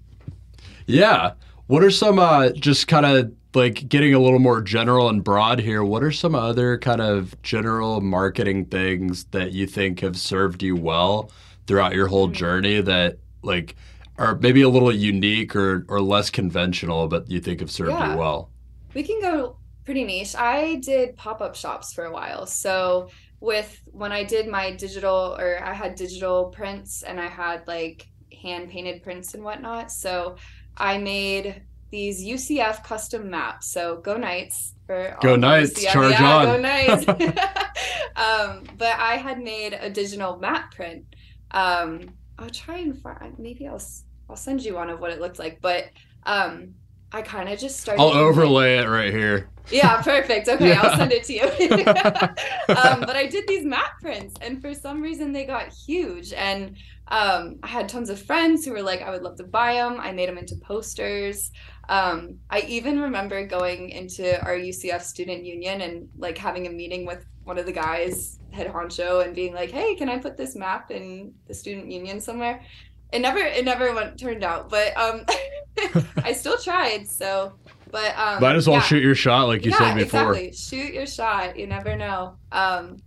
Yeah. 0.85 1.33
What 1.67 1.83
are 1.83 1.91
some 1.91 2.17
uh, 2.17 2.51
just 2.51 2.87
kind 2.87 3.05
of 3.05 3.33
like 3.53 3.89
getting 3.89 4.13
a 4.13 4.19
little 4.19 4.39
more 4.39 4.61
general 4.61 5.09
and 5.09 5.21
broad 5.21 5.59
here? 5.59 5.83
What 5.83 6.01
are 6.01 6.13
some 6.13 6.33
other 6.33 6.77
kind 6.77 7.01
of 7.01 7.39
general 7.41 7.99
marketing 7.99 8.65
things 8.67 9.25
that 9.25 9.51
you 9.51 9.67
think 9.67 9.99
have 9.99 10.17
served 10.17 10.63
you 10.63 10.77
well 10.77 11.29
throughout 11.67 11.93
your 11.93 12.07
whole 12.07 12.27
mm-hmm. 12.27 12.35
journey 12.35 12.81
that 12.81 13.17
like 13.43 13.75
are 14.17 14.37
maybe 14.37 14.61
a 14.61 14.69
little 14.69 14.95
unique 14.95 15.57
or 15.57 15.85
or 15.89 15.99
less 15.99 16.29
conventional, 16.29 17.09
but 17.09 17.29
you 17.29 17.41
think 17.41 17.59
have 17.59 17.71
served 17.71 17.91
yeah. 17.91 18.13
you 18.13 18.17
well? 18.17 18.49
We 18.93 19.03
can 19.03 19.19
go 19.21 19.57
pretty 19.85 20.03
niche. 20.03 20.35
I 20.35 20.75
did 20.75 21.17
pop 21.17 21.41
up 21.41 21.55
shops 21.55 21.93
for 21.93 22.05
a 22.05 22.11
while. 22.11 22.45
So 22.45 23.09
with 23.39 23.81
when 23.85 24.11
I 24.11 24.23
did 24.23 24.47
my 24.47 24.75
digital 24.75 25.35
or 25.39 25.63
I 25.63 25.73
had 25.73 25.95
digital 25.95 26.45
prints 26.45 27.03
and 27.03 27.19
I 27.19 27.27
had 27.27 27.67
like 27.67 28.07
hand 28.41 28.69
painted 28.69 29.03
prints 29.03 29.33
and 29.33 29.43
whatnot. 29.43 29.91
So 29.91 30.37
I 30.77 30.97
made 30.97 31.63
these 31.89 32.23
UCF 32.23 32.83
custom 32.83 33.29
maps. 33.29 33.71
So 33.71 33.97
go 33.97 34.15
Knights 34.17 34.75
for 34.85 35.17
go 35.21 35.35
Knights, 35.35 35.73
UCF. 35.73 35.91
charge 35.91 36.11
yeah, 36.11 36.35
on. 36.35 36.45
Go 36.45 36.57
Knights. 36.61 37.07
um, 38.15 38.63
but 38.77 38.97
I 38.97 39.17
had 39.17 39.39
made 39.39 39.73
a 39.73 39.89
digital 39.89 40.37
map 40.37 40.73
print. 40.73 41.03
Um, 41.51 42.01
I'll 42.39 42.49
try 42.49 42.77
and 42.77 42.97
find. 42.97 43.37
Maybe 43.37 43.67
I'll 43.67 43.81
I'll 44.29 44.35
send 44.35 44.63
you 44.63 44.75
one 44.75 44.89
of 44.89 44.99
what 44.99 45.11
it 45.11 45.19
looked 45.19 45.39
like. 45.39 45.59
But 45.61 45.89
um, 46.23 46.75
I 47.13 47.21
kind 47.21 47.49
of 47.49 47.59
just 47.59 47.79
started. 47.79 48.01
I'll 48.01 48.09
overlay 48.09 48.77
it 48.77 48.87
right 48.87 49.11
here. 49.11 49.49
Yeah, 49.69 50.01
perfect. 50.01 50.47
Okay, 50.47 50.69
yeah. 50.69 50.81
I'll 50.81 50.97
send 50.97 51.11
it 51.11 51.23
to 51.25 51.33
you. 51.33 51.43
um, 52.75 53.01
but 53.01 53.15
I 53.15 53.27
did 53.27 53.47
these 53.47 53.65
map 53.65 53.99
prints, 54.01 54.35
and 54.41 54.61
for 54.61 54.73
some 54.73 55.01
reason 55.01 55.31
they 55.31 55.45
got 55.45 55.69
huge. 55.69 56.33
And 56.33 56.77
um, 57.07 57.59
I 57.63 57.67
had 57.67 57.89
tons 57.89 58.09
of 58.09 58.21
friends 58.21 58.65
who 58.65 58.71
were 58.71 58.81
like, 58.81 59.01
I 59.01 59.11
would 59.11 59.23
love 59.23 59.35
to 59.37 59.43
buy 59.43 59.73
them. 59.73 59.99
I 59.99 60.11
made 60.11 60.29
them 60.29 60.37
into 60.37 60.55
posters. 60.55 61.51
Um, 61.89 62.37
I 62.49 62.61
even 62.61 62.99
remember 62.99 63.45
going 63.45 63.89
into 63.89 64.41
our 64.43 64.55
UCF 64.55 65.01
student 65.01 65.43
union 65.43 65.81
and 65.81 66.07
like 66.17 66.37
having 66.37 66.67
a 66.67 66.69
meeting 66.69 67.05
with 67.05 67.25
one 67.43 67.57
of 67.57 67.65
the 67.65 67.71
guys, 67.71 68.39
head 68.51 68.67
honcho, 68.67 69.25
and 69.25 69.35
being 69.35 69.53
like, 69.53 69.71
"Hey, 69.71 69.95
can 69.95 70.07
I 70.09 70.17
put 70.17 70.37
this 70.37 70.55
map 70.55 70.91
in 70.91 71.33
the 71.47 71.53
student 71.53 71.91
union 71.91 72.21
somewhere?" 72.21 72.63
It 73.11 73.19
never, 73.19 73.39
it 73.39 73.65
never 73.65 73.93
went 73.93 74.17
turned 74.17 74.43
out, 74.43 74.69
but 74.69 74.95
um, 74.95 75.25
I 76.23 76.33
still 76.33 76.57
tried. 76.57 77.07
So 77.07 77.53
but 77.91 78.17
um, 78.17 78.41
might 78.41 78.55
as 78.55 78.67
well 78.67 78.77
yeah. 78.77 78.83
shoot 78.83 79.03
your 79.03 79.15
shot, 79.15 79.47
like 79.47 79.65
you 79.65 79.71
yeah, 79.71 79.77
said 79.77 79.95
before. 79.95 80.35
Exactly. 80.35 80.53
Shoot 80.53 80.93
your 80.93 81.05
shot. 81.05 81.57
You 81.57 81.67
never 81.67 81.95
know. 81.95 82.37
Um, 82.51 82.97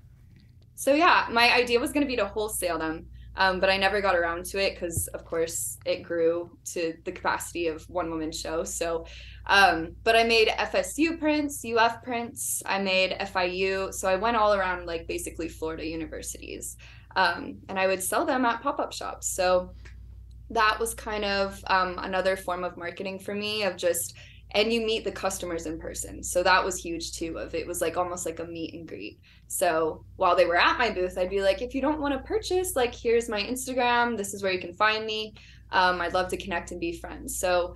so 0.74 0.92
yeah, 0.94 1.26
my 1.30 1.52
idea 1.54 1.80
was 1.80 1.92
going 1.92 2.02
to 2.04 2.08
be 2.08 2.16
to 2.16 2.26
wholesale 2.26 2.78
them, 2.78 3.06
um, 3.36 3.60
but 3.60 3.70
I 3.70 3.78
never 3.78 4.00
got 4.00 4.14
around 4.14 4.44
to 4.46 4.58
it 4.58 4.74
because, 4.74 5.08
of 5.08 5.24
course, 5.24 5.78
it 5.86 6.02
grew 6.02 6.50
to 6.72 6.94
the 7.04 7.12
capacity 7.12 7.68
of 7.68 7.88
one 7.88 8.10
woman 8.10 8.30
show. 8.30 8.64
So, 8.64 9.06
um, 9.46 9.96
but 10.04 10.16
I 10.16 10.24
made 10.24 10.48
FSU 10.48 11.18
prints, 11.18 11.64
UF 11.64 12.02
prints. 12.02 12.62
I 12.66 12.80
made 12.80 13.12
FIU. 13.12 13.94
So 13.94 14.08
I 14.08 14.16
went 14.16 14.36
all 14.36 14.52
around 14.52 14.86
like 14.86 15.06
basically 15.08 15.48
Florida 15.48 15.86
universities, 15.86 16.76
um, 17.16 17.58
and 17.68 17.78
I 17.78 17.86
would 17.86 18.02
sell 18.02 18.26
them 18.26 18.44
at 18.44 18.62
pop 18.62 18.78
up 18.78 18.92
shops. 18.92 19.28
So 19.28 19.70
that 20.50 20.78
was 20.78 20.94
kind 20.94 21.24
of 21.24 21.62
um, 21.68 21.98
another 21.98 22.36
form 22.36 22.64
of 22.64 22.76
marketing 22.76 23.18
for 23.18 23.34
me 23.34 23.62
of 23.64 23.76
just 23.76 24.14
and 24.54 24.72
you 24.72 24.86
meet 24.86 25.02
the 25.02 25.10
customers 25.10 25.66
in 25.66 25.80
person. 25.80 26.22
So 26.22 26.42
that 26.44 26.64
was 26.64 26.76
huge 26.76 27.12
too. 27.12 27.38
Of 27.38 27.54
it 27.54 27.66
was 27.66 27.80
like 27.80 27.96
almost 27.96 28.24
like 28.24 28.38
a 28.38 28.44
meet 28.44 28.74
and 28.74 28.86
greet. 28.86 29.18
So 29.48 30.04
while 30.16 30.36
they 30.36 30.46
were 30.46 30.56
at 30.56 30.78
my 30.78 30.90
booth, 30.90 31.18
I'd 31.18 31.30
be 31.30 31.42
like, 31.42 31.60
if 31.60 31.74
you 31.74 31.80
don't 31.80 32.00
want 32.00 32.14
to 32.14 32.20
purchase, 32.20 32.76
like 32.76 32.94
here's 32.94 33.28
my 33.28 33.40
Instagram. 33.40 34.16
This 34.16 34.32
is 34.32 34.42
where 34.42 34.52
you 34.52 34.60
can 34.60 34.72
find 34.72 35.04
me. 35.04 35.34
Um, 35.72 36.00
I'd 36.00 36.14
love 36.14 36.28
to 36.28 36.36
connect 36.36 36.70
and 36.70 36.80
be 36.80 36.98
friends. 36.98 37.38
So 37.38 37.74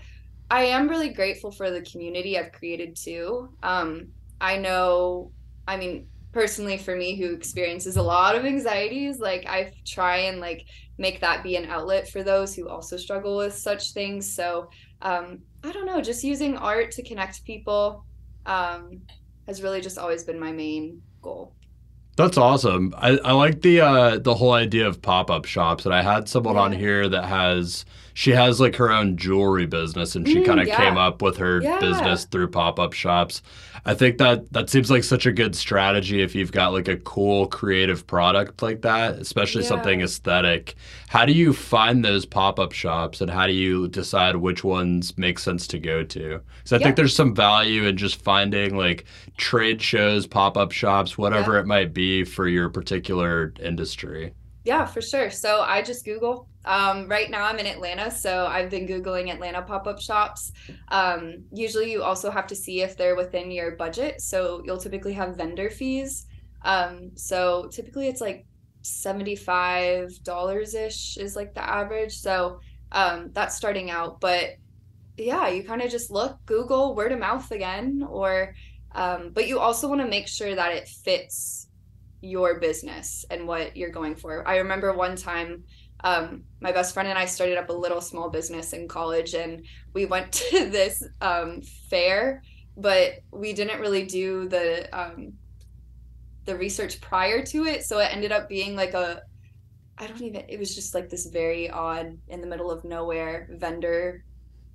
I 0.50 0.64
am 0.64 0.88
really 0.88 1.08
grateful 1.08 1.50
for 1.50 1.70
the 1.70 1.82
community 1.82 2.38
I've 2.38 2.52
created 2.52 2.94
too. 2.94 3.48
Um, 3.62 4.08
I 4.40 4.56
know, 4.56 5.32
I 5.66 5.76
mean, 5.76 6.06
personally 6.32 6.78
for 6.78 6.94
me 6.94 7.16
who 7.16 7.34
experiences 7.34 7.96
a 7.96 8.02
lot 8.02 8.36
of 8.36 8.44
anxieties, 8.44 9.18
like 9.18 9.46
I 9.46 9.72
try 9.84 10.18
and 10.18 10.40
like 10.40 10.64
make 10.98 11.20
that 11.20 11.42
be 11.42 11.56
an 11.56 11.66
outlet 11.66 12.08
for 12.08 12.22
those 12.22 12.54
who 12.54 12.68
also 12.68 12.96
struggle 12.96 13.36
with 13.36 13.54
such 13.54 13.92
things. 13.92 14.30
So 14.30 14.68
um, 15.02 15.40
I 15.64 15.72
don't 15.72 15.86
know, 15.86 16.00
just 16.00 16.24
using 16.24 16.56
art 16.56 16.90
to 16.92 17.02
connect 17.02 17.44
people 17.44 18.04
um, 18.46 19.00
has 19.46 19.62
really 19.62 19.80
just 19.80 19.98
always 19.98 20.24
been 20.24 20.38
my 20.38 20.52
main 20.52 21.00
goal. 21.22 21.54
That's 22.16 22.36
awesome. 22.36 22.92
I, 22.98 23.10
I 23.18 23.32
like 23.32 23.62
the 23.62 23.80
uh, 23.80 24.18
the 24.18 24.34
whole 24.34 24.52
idea 24.52 24.88
of 24.88 25.00
pop 25.00 25.30
up 25.30 25.44
shops, 25.44 25.84
and 25.84 25.94
I 25.94 26.02
had 26.02 26.28
someone 26.28 26.56
yeah. 26.56 26.62
on 26.62 26.72
here 26.72 27.08
that 27.08 27.24
has 27.26 27.84
she 28.18 28.32
has 28.32 28.58
like 28.58 28.74
her 28.74 28.90
own 28.90 29.16
jewelry 29.16 29.64
business, 29.64 30.16
and 30.16 30.26
she 30.26 30.38
mm, 30.38 30.44
kind 30.44 30.58
of 30.58 30.66
yeah. 30.66 30.76
came 30.76 30.98
up 30.98 31.22
with 31.22 31.36
her 31.36 31.62
yeah. 31.62 31.78
business 31.78 32.24
through 32.24 32.48
pop 32.48 32.80
up 32.80 32.92
shops. 32.92 33.42
I 33.84 33.94
think 33.94 34.18
that 34.18 34.52
that 34.52 34.68
seems 34.68 34.90
like 34.90 35.04
such 35.04 35.24
a 35.24 35.30
good 35.30 35.54
strategy 35.54 36.20
if 36.20 36.34
you've 36.34 36.50
got 36.50 36.72
like 36.72 36.88
a 36.88 36.96
cool 36.96 37.46
creative 37.46 38.04
product 38.08 38.60
like 38.60 38.82
that, 38.82 39.20
especially 39.20 39.62
yeah. 39.62 39.68
something 39.68 40.00
aesthetic. 40.00 40.74
How 41.06 41.26
do 41.26 41.32
you 41.32 41.52
find 41.52 42.04
those 42.04 42.26
pop 42.26 42.58
up 42.58 42.72
shops 42.72 43.20
and 43.20 43.30
how 43.30 43.46
do 43.46 43.52
you 43.52 43.86
decide 43.86 44.34
which 44.34 44.64
ones 44.64 45.16
make 45.16 45.38
sense 45.38 45.68
to 45.68 45.78
go 45.78 46.02
to? 46.02 46.40
Because 46.56 46.72
I 46.72 46.78
think 46.82 46.96
there's 46.96 47.14
some 47.14 47.36
value 47.36 47.84
in 47.84 47.96
just 47.96 48.20
finding 48.20 48.76
like 48.76 49.04
trade 49.36 49.80
shows, 49.80 50.26
pop 50.26 50.56
up 50.56 50.72
shops, 50.72 51.16
whatever 51.16 51.56
it 51.56 51.66
might 51.68 51.94
be 51.94 52.24
for 52.24 52.48
your 52.48 52.68
particular 52.68 53.54
industry. 53.62 54.34
Yeah, 54.64 54.86
for 54.86 55.00
sure. 55.00 55.30
So 55.30 55.60
I 55.60 55.82
just 55.82 56.04
Google. 56.04 56.48
Um, 56.68 57.08
right 57.08 57.30
now 57.30 57.46
I'm 57.46 57.58
in 57.58 57.66
Atlanta, 57.66 58.10
so 58.10 58.46
I've 58.46 58.68
been 58.68 58.86
Googling 58.86 59.32
Atlanta 59.32 59.62
pop 59.62 59.86
up 59.86 59.98
shops. 59.98 60.52
Um, 60.88 61.44
usually 61.50 61.90
you 61.90 62.02
also 62.02 62.30
have 62.30 62.46
to 62.48 62.54
see 62.54 62.82
if 62.82 62.94
they're 62.94 63.16
within 63.16 63.50
your 63.50 63.74
budget. 63.76 64.20
So 64.20 64.60
you'll 64.66 64.76
typically 64.76 65.14
have 65.14 65.34
vendor 65.36 65.70
fees. 65.70 66.26
Um, 66.62 67.12
so 67.14 67.70
typically 67.72 68.08
it's 68.08 68.20
like 68.20 68.44
$75 68.82 70.74
ish 70.74 71.16
is 71.16 71.34
like 71.34 71.54
the 71.54 71.66
average. 71.66 72.18
So 72.18 72.60
um, 72.92 73.30
that's 73.32 73.56
starting 73.56 73.90
out. 73.90 74.20
But 74.20 74.56
yeah, 75.16 75.48
you 75.48 75.64
kind 75.64 75.80
of 75.80 75.90
just 75.90 76.10
look, 76.10 76.36
Google 76.44 76.94
word 76.94 77.12
of 77.12 77.18
mouth 77.18 77.50
again, 77.50 78.06
or, 78.06 78.54
um, 78.94 79.30
but 79.32 79.48
you 79.48 79.58
also 79.58 79.88
want 79.88 80.02
to 80.02 80.06
make 80.06 80.28
sure 80.28 80.54
that 80.54 80.74
it 80.74 80.86
fits 80.86 81.68
your 82.20 82.60
business 82.60 83.24
and 83.30 83.46
what 83.46 83.74
you're 83.74 83.90
going 83.90 84.16
for. 84.16 84.46
I 84.46 84.58
remember 84.58 84.92
one 84.92 85.16
time 85.16 85.64
um, 86.04 86.44
my 86.60 86.72
best 86.72 86.94
friend 86.94 87.08
and 87.08 87.18
I 87.18 87.24
started 87.24 87.58
up 87.58 87.68
a 87.68 87.72
little 87.72 88.00
small 88.00 88.30
business 88.30 88.72
in 88.72 88.88
college 88.88 89.34
and 89.34 89.64
we 89.94 90.06
went 90.06 90.32
to 90.50 90.68
this 90.70 91.02
um, 91.20 91.62
fair, 91.90 92.42
but 92.76 93.14
we 93.32 93.52
didn't 93.52 93.80
really 93.80 94.04
do 94.04 94.48
the 94.48 94.88
um, 94.98 95.34
the 96.44 96.56
research 96.56 97.00
prior 97.00 97.44
to 97.44 97.66
it. 97.66 97.84
So 97.84 97.98
it 97.98 98.12
ended 98.12 98.32
up 98.32 98.48
being 98.48 98.74
like 98.74 98.94
a 98.94 99.22
I 99.98 100.06
don't 100.06 100.22
even 100.22 100.44
it 100.48 100.58
was 100.58 100.74
just 100.74 100.94
like 100.94 101.10
this 101.10 101.26
very 101.26 101.70
odd 101.70 102.16
in 102.28 102.40
the 102.40 102.46
middle 102.46 102.70
of 102.70 102.84
nowhere 102.84 103.48
vendor 103.50 104.24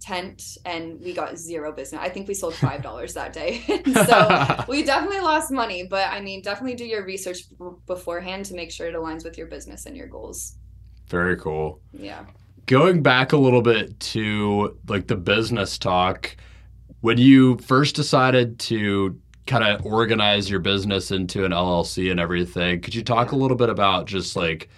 tent 0.01 0.57
and 0.65 0.99
we 0.99 1.13
got 1.13 1.37
zero 1.37 1.71
business. 1.71 2.01
I 2.01 2.09
think 2.09 2.27
we 2.27 2.33
sold 2.33 2.55
five 2.55 2.81
dollars 2.87 3.13
that 3.13 3.31
day. 3.31 3.61
so 4.05 4.65
we 4.67 4.83
definitely 4.83 5.21
lost 5.21 5.49
money, 5.51 5.87
but 5.89 6.09
I 6.09 6.19
mean, 6.19 6.41
definitely 6.41 6.75
do 6.75 6.85
your 6.85 7.05
research 7.05 7.43
beforehand 7.87 8.45
to 8.45 8.53
make 8.53 8.71
sure 8.71 8.87
it 8.87 8.95
aligns 8.95 9.23
with 9.23 9.37
your 9.37 9.47
business 9.47 9.85
and 9.85 9.95
your 9.95 10.07
goals. 10.07 10.57
Very 11.07 11.37
cool. 11.37 11.79
Yeah. 11.91 12.25
Going 12.65 13.03
back 13.03 13.33
a 13.33 13.37
little 13.37 13.61
bit 13.61 13.99
to 13.99 14.77
like 14.87 15.07
the 15.07 15.15
business 15.15 15.77
talk, 15.77 16.35
when 17.01 17.17
you 17.17 17.57
first 17.57 17.95
decided 17.95 18.59
to 18.59 19.19
kind 19.45 19.63
of 19.63 19.85
organize 19.85 20.49
your 20.49 20.61
business 20.61 21.11
into 21.11 21.43
an 21.43 21.51
LLC 21.51 22.09
and 22.09 22.19
everything, 22.19 22.79
could 22.79 22.95
you 22.95 23.03
talk 23.03 23.33
a 23.33 23.35
little 23.35 23.57
bit 23.57 23.69
about 23.69 24.05
just 24.05 24.35
like 24.35 24.69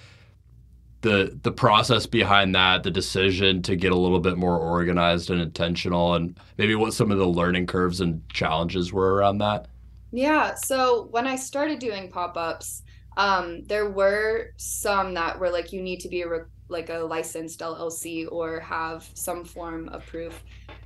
the 1.01 1.38
the 1.43 1.51
process 1.51 2.07
behind 2.07 2.55
that, 2.55 2.81
the 2.81 2.89
decision 2.89 3.61
to 3.61 3.75
get 3.75 3.91
a 3.91 3.95
little 3.95 4.19
bit 4.19 4.38
more 4.38 4.57
organized 4.57 5.29
and 5.29 5.39
intentional, 5.39 6.15
and 6.15 6.39
maybe 6.57 6.73
what 6.73 6.93
some 6.93 7.11
of 7.11 7.19
the 7.19 7.27
learning 7.27 7.67
curves 7.67 8.01
and 8.01 8.27
challenges 8.29 8.91
were 8.91 9.13
around 9.13 9.38
that? 9.38 9.67
Yeah. 10.11 10.55
So 10.55 11.07
when 11.11 11.27
I 11.27 11.35
started 11.35 11.77
doing 11.77 12.09
pop 12.09 12.38
ups, 12.38 12.81
um, 13.17 13.63
there 13.65 13.89
were 13.89 14.51
some 14.58 15.13
that 15.13 15.39
were 15.39 15.49
like 15.49 15.71
you 15.71 15.82
need 15.82 15.99
to 16.01 16.10
be 16.10 16.21
a 16.21 16.30
re- 16.30 16.39
like 16.67 16.89
a 16.89 16.97
licensed 16.97 17.60
LLC 17.60 18.28
or 18.32 18.60
have 18.60 19.10
some 19.13 19.45
form 19.45 19.88
of 19.89 20.06
proof. 20.06 20.43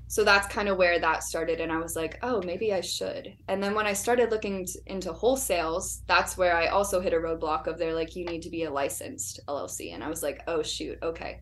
So 0.07 0.23
that's 0.23 0.47
kind 0.47 0.67
of 0.67 0.77
where 0.77 0.99
that 0.99 1.23
started 1.23 1.61
and 1.61 1.71
i 1.71 1.77
was 1.77 1.95
like 1.95 2.17
oh 2.23 2.41
maybe 2.41 2.73
i 2.73 2.81
should. 2.81 3.31
And 3.47 3.61
then 3.61 3.75
when 3.75 3.85
i 3.85 3.93
started 3.93 4.31
looking 4.31 4.65
t- 4.65 4.79
into 4.87 5.13
wholesales 5.13 6.01
that's 6.07 6.35
where 6.35 6.55
i 6.55 6.65
also 6.65 6.99
hit 6.99 7.13
a 7.13 7.17
roadblock 7.17 7.67
of 7.67 7.77
they're 7.77 7.93
like 7.93 8.15
you 8.15 8.25
need 8.25 8.41
to 8.41 8.49
be 8.49 8.63
a 8.63 8.71
licensed 8.71 9.39
llc 9.47 9.93
and 9.93 10.03
i 10.03 10.09
was 10.09 10.23
like 10.23 10.41
oh 10.47 10.63
shoot 10.63 10.97
okay. 11.03 11.39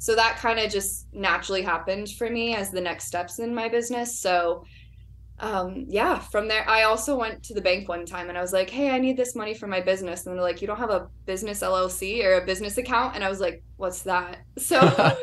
So 0.00 0.14
that 0.14 0.36
kind 0.36 0.58
of 0.60 0.70
just 0.70 1.06
naturally 1.12 1.62
happened 1.62 2.10
for 2.10 2.30
me 2.30 2.54
as 2.54 2.70
the 2.70 2.80
next 2.80 3.06
steps 3.06 3.40
in 3.40 3.54
my 3.54 3.68
business. 3.68 4.20
So 4.20 4.64
um, 5.40 5.84
yeah 5.88 6.18
from 6.18 6.48
there 6.48 6.68
i 6.68 6.82
also 6.82 7.16
went 7.16 7.42
to 7.44 7.54
the 7.54 7.60
bank 7.60 7.88
one 7.88 8.04
time 8.04 8.28
and 8.28 8.36
i 8.36 8.40
was 8.40 8.52
like 8.52 8.68
hey 8.68 8.90
i 8.90 8.98
need 8.98 9.16
this 9.16 9.36
money 9.36 9.54
for 9.54 9.66
my 9.66 9.80
business 9.80 10.26
and 10.26 10.34
they're 10.34 10.42
like 10.42 10.60
you 10.60 10.66
don't 10.66 10.78
have 10.78 10.90
a 10.90 11.08
business 11.26 11.60
llc 11.60 12.24
or 12.24 12.40
a 12.40 12.44
business 12.44 12.76
account 12.76 13.14
and 13.14 13.22
i 13.22 13.28
was 13.28 13.38
like 13.40 13.62
what's 13.76 14.02
that 14.02 14.38
so 14.58 14.80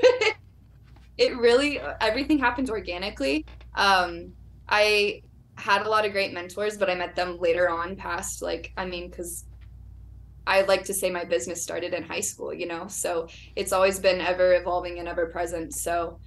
it 1.18 1.38
really 1.38 1.80
everything 2.02 2.40
happened 2.40 2.70
organically. 2.70 3.46
Um, 3.76 4.34
I 4.68 5.22
had 5.58 5.86
a 5.86 5.90
lot 5.90 6.06
of 6.06 6.12
great 6.12 6.34
mentors, 6.34 6.78
but 6.78 6.90
I 6.90 6.96
met 6.96 7.16
them 7.16 7.40
later 7.40 7.70
on 7.70 7.96
past 7.96 8.42
like 8.42 8.74
I 8.78 8.86
mean 8.86 9.12
cuz 9.12 9.46
I 10.48 10.62
like 10.62 10.84
to 10.86 10.94
say 10.94 11.10
my 11.10 11.24
business 11.24 11.64
started 11.64 11.94
in 11.94 12.04
high 12.04 12.20
school, 12.20 12.54
you 12.54 12.68
know. 12.68 12.88
So 12.88 13.28
it's 13.56 13.72
always 13.72 14.00
been 14.00 14.22
ever 14.22 14.54
evolving 14.54 15.00
and 15.00 15.08
ever 15.08 15.28
present. 15.28 15.74
So 15.74 16.20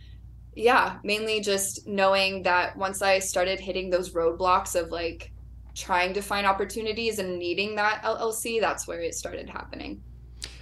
yeah, 0.59 0.99
mainly 1.05 1.41
just 1.41 1.87
knowing 1.87 2.43
that 2.43 2.77
once 2.77 3.01
I 3.01 3.21
started 3.21 3.61
hitting 3.61 3.91
those 3.91 4.11
roadblocks 4.11 4.75
of 4.75 4.91
like 4.91 5.31
trying 5.75 6.13
to 6.15 6.21
find 6.21 6.47
opportunities 6.47 7.21
and 7.21 7.39
needing 7.39 7.77
that 7.77 8.03
LLC, 8.03 8.61
that's 8.61 8.87
where 8.89 9.01
it 9.01 9.15
started 9.15 9.49
happening. 9.49 10.03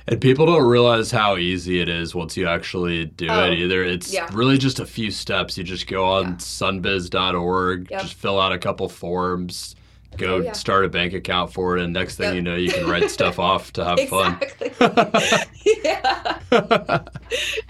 And 0.06 0.20
people 0.20 0.46
don't 0.46 0.66
realize 0.66 1.10
how 1.10 1.36
easy 1.38 1.80
it 1.80 1.88
is 1.88 2.14
once 2.14 2.36
you 2.36 2.46
actually 2.46 3.06
do 3.06 3.26
oh, 3.28 3.50
it 3.50 3.58
either. 3.58 3.82
It's 3.82 4.12
yeah. 4.12 4.28
really 4.32 4.58
just 4.58 4.78
a 4.78 4.86
few 4.86 5.10
steps. 5.10 5.56
You 5.56 5.64
just 5.64 5.86
go 5.86 6.04
on 6.04 6.24
yeah. 6.24 6.34
sunbiz.org, 6.34 7.90
yep. 7.90 8.02
just 8.02 8.14
fill 8.14 8.38
out 8.38 8.52
a 8.52 8.58
couple 8.58 8.88
forms, 8.88 9.74
go 10.16 10.36
oh, 10.36 10.40
yeah. 10.42 10.52
start 10.52 10.84
a 10.84 10.88
bank 10.88 11.14
account 11.14 11.52
for 11.52 11.76
it, 11.76 11.82
and 11.82 11.92
next 11.92 12.16
thing 12.16 12.26
yep. 12.26 12.34
you 12.34 12.42
know, 12.42 12.54
you 12.54 12.70
can 12.70 12.86
write 12.86 13.10
stuff 13.10 13.38
off 13.40 13.72
to 13.72 13.84
have 13.84 13.98
exactly. 13.98 14.68
fun. 14.70 15.00
yeah. 15.84 16.36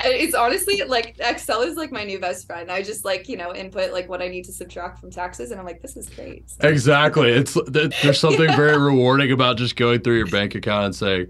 it's 0.08 0.34
honestly 0.34 0.82
like 0.82 1.16
Excel 1.18 1.62
is 1.62 1.76
like 1.76 1.92
my 1.92 2.04
new 2.04 2.18
best 2.18 2.46
friend. 2.46 2.70
I 2.70 2.82
just 2.82 3.04
like, 3.04 3.28
you 3.28 3.36
know, 3.36 3.54
input 3.54 3.92
like 3.92 4.08
what 4.08 4.22
I 4.22 4.28
need 4.28 4.44
to 4.44 4.52
subtract 4.52 4.98
from 4.98 5.10
taxes, 5.10 5.50
and 5.50 5.60
I'm 5.60 5.66
like, 5.66 5.82
this 5.82 5.96
is 5.96 6.08
great. 6.08 6.44
Exactly. 6.60 7.30
It's 7.30 7.56
there's 7.66 8.20
something 8.20 8.48
very 8.56 8.78
rewarding 8.82 9.32
about 9.32 9.56
just 9.56 9.76
going 9.76 10.00
through 10.00 10.16
your 10.16 10.26
bank 10.26 10.54
account 10.54 10.86
and 10.86 10.94
saying, 10.94 11.26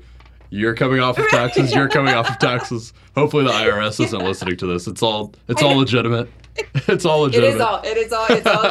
you're 0.51 0.75
coming 0.75 1.01
off 1.01 1.19
of 1.19 1.29
taxes. 1.29 1.75
You're 1.75 1.89
coming 1.89 2.15
off 2.15 2.31
of 2.31 2.39
taxes. 2.39 2.93
Hopefully, 3.15 3.45
the 3.45 3.51
IRS 3.51 4.03
isn't 4.05 4.23
listening 4.23 4.57
to 4.59 4.67
this. 4.67 4.87
It's 4.87 5.03
all. 5.03 5.35
It's 5.49 5.62
all 5.62 5.77
legitimate. 5.77 6.29
It's 6.89 7.05
all 7.05 7.21
legitimate. 7.21 7.49
It 7.49 7.55
is 7.57 7.61
all. 7.61 7.83
It 7.85 7.97
is 7.99 8.12
all. 8.15 8.27
It's 8.31 8.47
all 8.47 8.62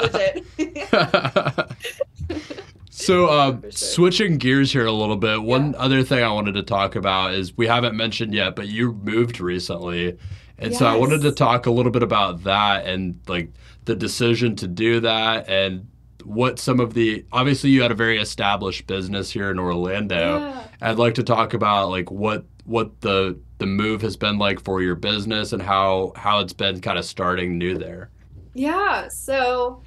legit. 2.31 2.61
so, 2.95 3.27
uh, 3.27 3.57
switching 3.71 4.37
gears 4.37 4.71
here 4.71 4.85
a 4.85 4.91
little 4.91 5.17
bit. 5.17 5.43
One 5.43 5.73
yeah. 5.73 5.79
other 5.79 6.03
thing 6.03 6.23
I 6.23 6.31
wanted 6.31 6.53
to 6.53 6.63
talk 6.63 6.95
about 6.95 7.33
is 7.33 7.55
we 7.57 7.67
haven't 7.67 7.95
mentioned 7.95 8.33
yet, 8.33 8.55
but 8.55 8.67
you 8.67 8.93
moved 8.93 9.39
recently, 9.39 10.17
and 10.57 10.71
yes. 10.71 10.79
so 10.79 10.85
I 10.85 10.95
wanted 10.95 11.21
to 11.21 11.31
talk 11.31 11.65
a 11.65 11.71
little 11.71 11.91
bit 11.91 12.03
about 12.03 12.43
that 12.43 12.85
and 12.85 13.19
like 13.27 13.51
the 13.85 13.95
decision 13.95 14.55
to 14.57 14.67
do 14.67 14.99
that 15.01 15.49
and 15.49 15.87
what 16.23 16.57
some 16.57 16.79
of 16.79 16.93
the 16.93 17.23
obviously 17.31 17.69
you 17.69 17.81
had 17.81 17.91
a 17.91 17.95
very 17.95 18.17
established 18.17 18.87
business 18.87 19.31
here 19.31 19.51
in 19.51 19.59
Orlando. 19.59 20.39
Yeah. 20.39 20.67
I'd 20.81 20.97
like 20.97 21.15
to 21.15 21.23
talk 21.23 21.53
about 21.53 21.89
like 21.89 22.09
what 22.09 22.45
what 22.65 23.01
the 23.01 23.39
the 23.59 23.65
move 23.65 24.01
has 24.01 24.17
been 24.17 24.37
like 24.37 24.59
for 24.59 24.81
your 24.81 24.95
business 24.95 25.53
and 25.53 25.61
how 25.61 26.13
how 26.15 26.39
it's 26.39 26.53
been 26.53 26.81
kind 26.81 26.97
of 26.97 27.05
starting 27.05 27.57
new 27.57 27.77
there. 27.77 28.09
Yeah, 28.53 29.09
so 29.09 29.81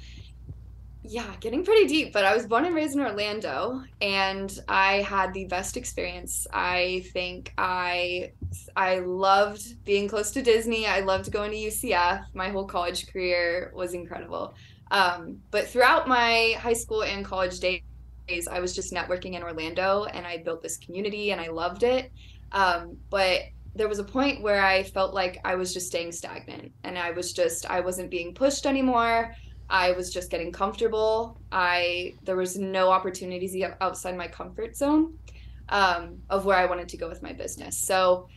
yeah, 1.09 1.35
getting 1.39 1.65
pretty 1.65 1.87
deep, 1.87 2.13
but 2.13 2.23
I 2.23 2.35
was 2.35 2.45
born 2.45 2.65
and 2.65 2.75
raised 2.75 2.93
in 2.93 3.01
Orlando 3.01 3.81
and 3.99 4.59
I 4.67 4.97
had 4.97 5.33
the 5.33 5.45
best 5.45 5.75
experience. 5.75 6.45
I 6.53 7.03
think 7.13 7.51
I 7.57 8.33
I 8.75 8.99
loved 8.99 9.83
being 9.85 10.07
close 10.07 10.29
to 10.31 10.43
Disney. 10.43 10.85
I 10.85 10.99
loved 10.99 11.31
going 11.31 11.49
to 11.49 11.57
UCF. 11.57 12.25
My 12.35 12.49
whole 12.49 12.65
college 12.65 13.11
career 13.11 13.71
was 13.73 13.95
incredible. 13.95 14.53
Um, 14.91 15.39
but 15.49 15.67
throughout 15.67 16.07
my 16.07 16.55
high 16.59 16.73
school 16.73 17.03
and 17.03 17.25
college 17.25 17.59
days, 17.59 17.81
I 18.47 18.59
was 18.59 18.75
just 18.75 18.93
networking 18.93 19.33
in 19.33 19.41
Orlando 19.41 20.03
and 20.03 20.27
I 20.27 20.37
built 20.37 20.61
this 20.61 20.77
community 20.77 21.31
and 21.31 21.41
I 21.41 21.47
loved 21.47 21.81
it. 21.81 22.11
Um, 22.51 22.97
but 23.09 23.41
there 23.73 23.87
was 23.87 23.97
a 23.97 24.03
point 24.03 24.43
where 24.43 24.63
I 24.63 24.83
felt 24.83 25.15
like 25.15 25.39
I 25.43 25.55
was 25.55 25.73
just 25.73 25.87
staying 25.87 26.11
stagnant 26.11 26.71
and 26.83 26.99
I 26.99 27.11
was 27.11 27.33
just, 27.33 27.67
I 27.67 27.79
wasn't 27.79 28.11
being 28.11 28.35
pushed 28.35 28.67
anymore. 28.67 29.33
I 29.69 29.91
was 29.91 30.11
just 30.11 30.31
getting 30.31 30.51
comfortable. 30.51 31.39
I 31.51 32.15
there 32.23 32.35
was 32.35 32.57
no 32.57 32.89
opportunities 32.89 33.55
outside 33.81 34.17
my 34.17 34.27
comfort 34.27 34.75
zone 34.75 35.17
um, 35.69 36.19
of 36.29 36.45
where 36.45 36.57
I 36.57 36.65
wanted 36.65 36.89
to 36.89 36.97
go 36.97 37.07
with 37.07 37.21
my 37.21 37.33
business. 37.33 37.77
So 37.77 38.27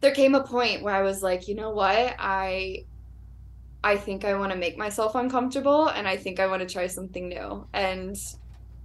there 0.00 0.12
came 0.12 0.34
a 0.34 0.42
point 0.42 0.82
where 0.82 0.94
I 0.94 1.02
was 1.02 1.22
like, 1.22 1.48
you 1.48 1.54
know 1.54 1.70
what, 1.70 2.14
I 2.18 2.84
I 3.84 3.96
think 3.96 4.24
I 4.24 4.34
want 4.34 4.52
to 4.52 4.58
make 4.58 4.78
myself 4.78 5.16
uncomfortable, 5.16 5.88
and 5.88 6.06
I 6.06 6.16
think 6.16 6.38
I 6.38 6.46
want 6.46 6.60
to 6.66 6.72
try 6.72 6.86
something 6.86 7.28
new. 7.28 7.66
And 7.72 8.16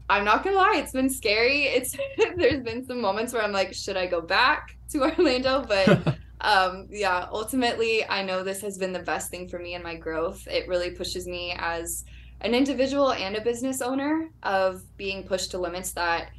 I'm 0.09 0.25
not 0.25 0.43
gonna 0.43 0.55
lie, 0.55 0.75
it's 0.77 0.93
been 0.93 1.09
scary. 1.09 1.63
It's 1.63 1.95
there's 2.37 2.63
been 2.63 2.85
some 2.85 3.01
moments 3.01 3.33
where 3.33 3.43
I'm 3.43 3.51
like, 3.51 3.73
should 3.73 3.97
I 3.97 4.07
go 4.07 4.21
back 4.21 4.77
to 4.91 5.03
Orlando? 5.17 5.63
But 5.67 6.17
um, 6.41 6.87
yeah, 6.89 7.27
ultimately, 7.31 8.05
I 8.05 8.23
know 8.23 8.43
this 8.43 8.61
has 8.61 8.77
been 8.77 8.93
the 8.93 8.99
best 8.99 9.31
thing 9.31 9.47
for 9.47 9.59
me 9.59 9.73
and 9.73 9.83
my 9.83 9.95
growth. 9.95 10.47
It 10.47 10.67
really 10.67 10.91
pushes 10.91 11.27
me 11.27 11.55
as 11.57 12.05
an 12.41 12.53
individual 12.53 13.13
and 13.13 13.35
a 13.35 13.41
business 13.41 13.81
owner 13.81 14.29
of 14.43 14.83
being 14.97 15.23
pushed 15.23 15.51
to 15.51 15.57
limits 15.57 15.91
that 15.93 16.29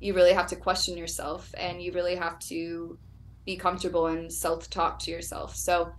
you 0.00 0.14
really 0.14 0.32
have 0.32 0.48
to 0.48 0.56
question 0.56 0.96
yourself 0.96 1.54
and 1.56 1.80
you 1.80 1.92
really 1.92 2.16
have 2.16 2.38
to 2.40 2.98
be 3.44 3.56
comfortable 3.56 4.08
and 4.08 4.32
self-talk 4.32 4.98
to 4.98 5.10
yourself. 5.10 5.54
So 5.54 5.92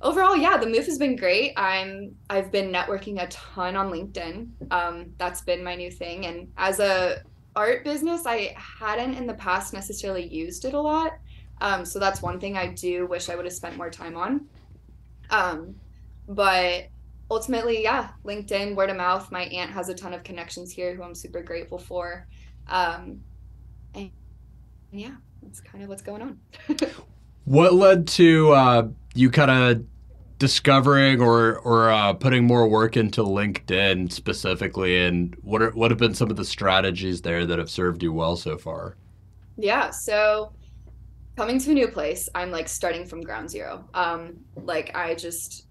overall, 0.00 0.36
yeah, 0.36 0.56
the 0.56 0.66
move 0.66 0.86
has 0.86 0.98
been 0.98 1.16
great. 1.16 1.52
I'm 1.56 2.14
I've 2.30 2.52
been 2.52 2.72
networking 2.72 3.20
a 3.20 3.26
ton 3.26 3.76
on 3.76 3.90
LinkedIn. 3.90 4.48
Um, 4.70 5.12
that's 5.18 5.40
been 5.40 5.64
my 5.64 5.74
new 5.74 5.90
thing. 5.90 6.26
And 6.26 6.52
as 6.56 6.78
a 6.78 7.22
art 7.56 7.84
business, 7.84 8.24
I 8.24 8.54
hadn't 8.56 9.14
in 9.14 9.26
the 9.26 9.34
past 9.34 9.72
necessarily 9.72 10.26
used 10.26 10.64
it 10.64 10.74
a 10.74 10.80
lot. 10.80 11.18
Um, 11.60 11.84
so 11.84 11.98
that's 11.98 12.22
one 12.22 12.38
thing 12.38 12.56
I 12.56 12.68
do 12.68 13.06
wish 13.06 13.28
I 13.28 13.36
would 13.36 13.44
have 13.44 13.54
spent 13.54 13.76
more 13.76 13.90
time 13.90 14.16
on. 14.16 14.46
Um, 15.30 15.74
but 16.28 16.88
ultimately, 17.30 17.82
yeah, 17.82 18.10
LinkedIn, 18.24 18.74
word 18.74 18.90
of 18.90 18.96
mouth. 18.96 19.30
My 19.32 19.42
aunt 19.42 19.70
has 19.70 19.88
a 19.88 19.94
ton 19.94 20.14
of 20.14 20.22
connections 20.22 20.72
here 20.72 20.94
who 20.94 21.02
I'm 21.02 21.14
super 21.14 21.42
grateful 21.42 21.78
for. 21.78 22.26
Um, 22.68 23.20
and 23.94 24.10
yeah, 24.92 25.16
that's 25.42 25.60
kind 25.60 25.82
of 25.82 25.88
what's 25.88 26.02
going 26.02 26.22
on. 26.22 26.40
what 27.44 27.74
led 27.74 28.06
to 28.08 28.52
uh, 28.52 28.88
you 29.14 29.30
kind 29.30 29.50
of 29.50 29.84
discovering 30.38 31.20
or 31.20 31.58
or 31.60 31.90
uh, 31.90 32.12
putting 32.12 32.44
more 32.44 32.68
work 32.68 32.96
into 32.96 33.22
LinkedIn 33.22 34.12
specifically, 34.12 35.04
and 35.04 35.36
what 35.42 35.62
are, 35.62 35.70
what 35.70 35.90
have 35.90 35.98
been 35.98 36.14
some 36.14 36.30
of 36.30 36.36
the 36.36 36.44
strategies 36.44 37.22
there 37.22 37.46
that 37.46 37.58
have 37.58 37.70
served 37.70 38.02
you 38.02 38.12
well 38.12 38.36
so 38.36 38.58
far? 38.58 38.96
Yeah, 39.56 39.90
so 39.90 40.52
coming 41.36 41.58
to 41.58 41.70
a 41.70 41.74
new 41.74 41.88
place, 41.88 42.28
I'm 42.34 42.50
like 42.50 42.68
starting 42.68 43.06
from 43.06 43.20
ground 43.20 43.50
zero. 43.50 43.88
Um, 43.94 44.38
like 44.56 44.96
I 44.96 45.14
just 45.14 45.66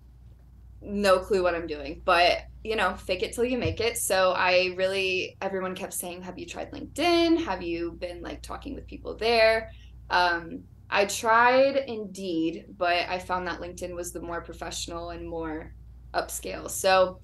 no 0.82 1.20
clue 1.20 1.42
what 1.42 1.56
I'm 1.56 1.68
doing, 1.68 2.02
but 2.06 2.44
you 2.64 2.76
know, 2.76 2.96
fake 2.96 3.24
it 3.24 3.34
till 3.34 3.46
you 3.46 3.58
make 3.58 3.80
it. 3.80 3.98
So 3.98 4.32
I 4.32 4.74
really, 4.76 5.38
everyone 5.42 5.76
kept 5.76 5.94
saying, 5.94 6.22
"Have 6.22 6.38
you 6.38 6.46
tried 6.46 6.72
LinkedIn? 6.72 7.44
Have 7.44 7.62
you 7.62 7.94
been 7.94 8.22
like 8.22 8.42
talking 8.42 8.76
with 8.76 8.88
people 8.88 9.16
there?" 9.16 9.72
Um, 10.10 10.64
I 10.90 11.06
tried 11.06 11.78
Indeed, 11.78 12.66
but 12.78 13.10
I 13.10 13.18
found 13.20 13.48
that 13.48 13.60
LinkedIn 13.60 13.96
was 13.96 14.14
the 14.14 14.22
more 14.22 14.42
professional 14.42 15.10
and 15.10 15.28
more 15.28 15.74
upscale. 16.14 16.70
So 16.70 17.20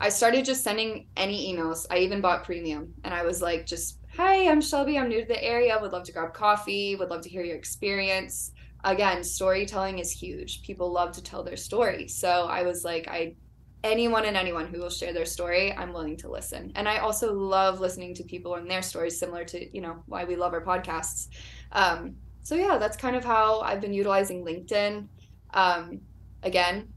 I 0.00 0.08
started 0.08 0.44
just 0.44 0.64
sending 0.64 1.08
any 1.16 1.54
emails. 1.54 1.86
I 1.90 1.98
even 1.98 2.20
bought 2.22 2.44
premium, 2.44 2.94
and 3.04 3.12
I 3.12 3.22
was 3.24 3.42
like, 3.42 3.66
just 3.66 3.98
Hi, 4.16 4.46
I'm 4.46 4.60
Shelby. 4.60 4.98
I'm 4.98 5.08
new 5.08 5.22
to 5.22 5.26
the 5.26 5.42
area. 5.42 5.78
Would 5.80 5.92
love 5.92 6.04
to 6.04 6.12
grab 6.12 6.34
coffee. 6.34 6.96
Would 6.96 7.08
love 7.08 7.22
to 7.22 7.30
hear 7.30 7.42
your 7.42 7.56
experience. 7.56 8.52
Again, 8.84 9.24
storytelling 9.24 10.00
is 10.00 10.12
huge. 10.12 10.62
People 10.62 10.92
love 10.92 11.12
to 11.12 11.22
tell 11.22 11.42
their 11.42 11.56
story. 11.56 12.08
So 12.08 12.46
I 12.46 12.62
was 12.62 12.84
like, 12.84 13.08
I 13.08 13.36
anyone 13.82 14.26
and 14.26 14.36
anyone 14.36 14.66
who 14.66 14.80
will 14.80 14.90
share 14.90 15.14
their 15.14 15.24
story, 15.24 15.72
I'm 15.72 15.94
willing 15.94 16.18
to 16.18 16.30
listen. 16.30 16.72
And 16.74 16.86
I 16.86 16.98
also 16.98 17.32
love 17.32 17.80
listening 17.80 18.14
to 18.16 18.24
people 18.24 18.56
and 18.56 18.70
their 18.70 18.82
stories, 18.82 19.18
similar 19.18 19.44
to, 19.46 19.74
you 19.74 19.80
know, 19.80 20.02
why 20.04 20.24
we 20.24 20.36
love 20.36 20.52
our 20.52 20.62
podcasts. 20.62 21.28
Um, 21.72 22.16
so 22.42 22.54
yeah, 22.54 22.76
that's 22.76 22.98
kind 22.98 23.16
of 23.16 23.24
how 23.24 23.60
I've 23.60 23.80
been 23.80 23.94
utilizing 23.94 24.44
LinkedIn. 24.44 25.08
Um, 25.54 26.02
again, 26.42 26.92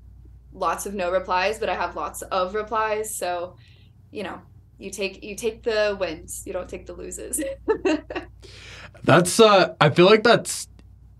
lots 0.52 0.86
of 0.86 0.94
no 0.94 1.14
replies, 1.14 1.60
but 1.60 1.70
I 1.70 1.76
have 1.76 1.96
lots 1.96 2.24
of 2.24 2.56
replies. 2.56 3.16
So, 3.16 3.56
you 4.12 4.24
know, 4.24 4.42
you 4.78 4.90
take 4.90 5.24
you 5.24 5.36
take 5.36 5.64
the 5.64 5.96
wins 6.00 6.44
you 6.46 6.54
don't 6.54 6.70
take 6.70 6.86
the 6.86 6.94
loses 6.94 7.42
that's 9.04 9.40
uh 9.40 9.74
i 9.80 9.90
feel 9.90 10.06
like 10.06 10.24
that's 10.24 10.68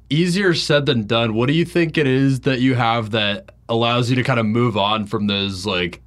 easier 0.10 0.54
said 0.54 0.86
than 0.86 1.08
done. 1.08 1.34
What 1.34 1.48
do 1.48 1.54
you 1.54 1.66
think 1.66 1.98
it 1.98 2.08
is 2.08 2.42
that 2.42 2.60
you 2.60 2.76
have 2.76 3.12
that 3.12 3.52
allows 3.68 4.10
you 4.10 4.16
to 4.18 4.24
kind 4.24 4.40
of 4.40 4.46
move 4.46 4.78
on 4.78 5.06
from 5.06 5.28
those 5.28 5.66
like 5.66 6.02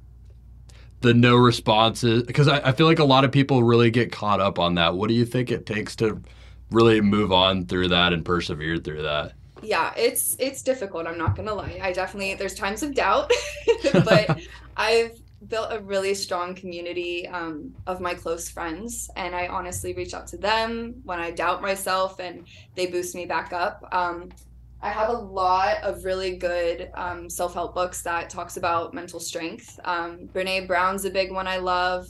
the 1.01 1.13
no 1.13 1.35
responses? 1.35 2.23
Because 2.23 2.47
I, 2.47 2.59
I 2.69 2.71
feel 2.71 2.87
like 2.87 2.99
a 2.99 3.05
lot 3.05 3.23
of 3.23 3.31
people 3.31 3.63
really 3.63 3.91
get 3.91 4.11
caught 4.11 4.39
up 4.39 4.59
on 4.59 4.75
that. 4.75 4.95
What 4.95 5.07
do 5.07 5.13
you 5.13 5.25
think 5.25 5.51
it 5.51 5.65
takes 5.65 5.95
to 5.97 6.21
really 6.71 7.01
move 7.01 7.31
on 7.31 7.65
through 7.65 7.89
that 7.89 8.13
and 8.13 8.23
persevere 8.23 8.77
through 8.77 9.03
that? 9.03 9.33
Yeah 9.61 9.93
it's 9.97 10.37
it's 10.39 10.61
difficult 10.61 11.05
i'm 11.05 11.17
not 11.17 11.35
gonna 11.35 11.53
lie. 11.53 11.79
I 11.83 11.91
definitely 11.91 12.33
there's 12.35 12.55
times 12.55 12.81
of 12.81 12.93
doubt 12.93 13.29
but 14.05 14.39
i've 14.77 15.19
built 15.47 15.71
a 15.71 15.79
really 15.79 16.13
strong 16.13 16.53
community 16.53 17.27
um, 17.29 17.73
of 17.87 18.01
my 18.01 18.13
close 18.13 18.49
friends 18.49 19.09
and 19.15 19.33
i 19.33 19.47
honestly 19.47 19.93
reach 19.93 20.13
out 20.13 20.27
to 20.27 20.37
them 20.37 20.95
when 21.03 21.19
i 21.19 21.31
doubt 21.31 21.61
myself 21.61 22.19
and 22.19 22.45
they 22.75 22.85
boost 22.85 23.15
me 23.15 23.25
back 23.25 23.53
up. 23.53 23.87
Um, 23.91 24.29
i 24.81 24.89
have 24.89 25.09
a 25.09 25.13
lot 25.13 25.77
of 25.83 26.03
really 26.03 26.35
good 26.35 26.89
um, 26.93 27.29
self-help 27.29 27.73
books 27.73 28.01
that 28.01 28.29
talks 28.29 28.57
about 28.57 28.93
mental 28.93 29.19
strength. 29.19 29.79
Um, 29.85 30.29
brene 30.33 30.67
brown's 30.67 31.05
a 31.05 31.09
big 31.09 31.31
one 31.31 31.47
i 31.47 31.57
love. 31.57 32.09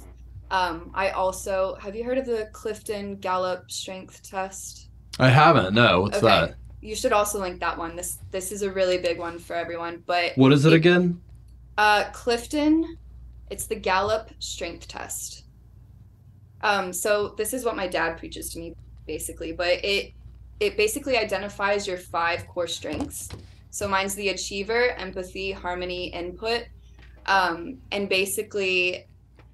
Um, 0.50 0.90
i 0.96 1.10
also 1.12 1.76
have 1.80 1.96
you 1.96 2.04
heard 2.04 2.18
of 2.18 2.26
the 2.26 2.50
clifton 2.52 3.18
gallup 3.18 3.70
strength 3.70 4.28
test? 4.28 4.90
I 5.20 5.30
haven't 5.30 5.76
no. 5.76 6.02
What's 6.02 6.18
okay. 6.18 6.28
that? 6.28 6.56
You 6.82 6.96
should 6.96 7.12
also 7.12 7.40
link 7.40 7.60
that 7.60 7.78
one. 7.78 7.96
This 7.96 8.20
this 8.32 8.52
is 8.52 8.64
a 8.64 8.72
really 8.72 8.98
big 8.98 9.20
one 9.20 9.38
for 9.38 9.56
everyone 9.56 10.02
but 10.08 10.36
what 10.36 10.52
is 10.52 10.66
it, 10.66 10.74
it 10.74 10.78
again? 10.78 11.22
Uh, 11.78 12.06
clifton 12.12 12.98
it's 13.50 13.68
the 13.68 13.76
Gallup 13.76 14.30
Strength 14.40 14.88
Test. 14.88 15.44
Um, 16.62 16.92
so 16.92 17.36
this 17.38 17.54
is 17.54 17.64
what 17.64 17.76
my 17.76 17.88
dad 17.88 18.18
preaches 18.18 18.52
to 18.54 18.60
me, 18.60 18.76
basically, 19.08 19.52
but 19.52 19.84
it 19.84 20.14
it 20.60 20.76
basically 20.76 21.18
identifies 21.18 21.88
your 21.88 21.98
five 21.98 22.46
core 22.48 22.68
strengths. 22.68 23.30
So 23.72 23.88
mine's 23.88 24.16
the 24.16 24.30
achiever, 24.30 24.90
empathy, 24.98 25.52
harmony, 25.52 26.08
input, 26.08 26.66
um, 27.26 27.78
and 27.92 28.10
basically 28.10 29.08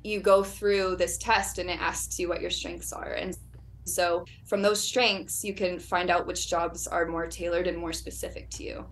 you 0.03 0.19
go 0.19 0.43
through 0.43 0.95
this 0.95 1.17
test 1.17 1.57
and 1.57 1.69
it 1.69 1.79
asks 1.81 2.19
you 2.19 2.29
what 2.29 2.41
your 2.41 2.51
strengths 2.51 2.93
are 2.93 3.13
and 3.13 3.37
so 3.83 4.23
from 4.45 4.61
those 4.61 4.81
strengths 4.81 5.43
you 5.43 5.53
can 5.53 5.79
find 5.79 6.09
out 6.09 6.27
which 6.27 6.47
jobs 6.47 6.87
are 6.87 7.07
more 7.07 7.27
tailored 7.27 7.67
and 7.67 7.77
more 7.77 7.93
specific 7.93 8.49
to 8.51 8.63
you 8.63 8.85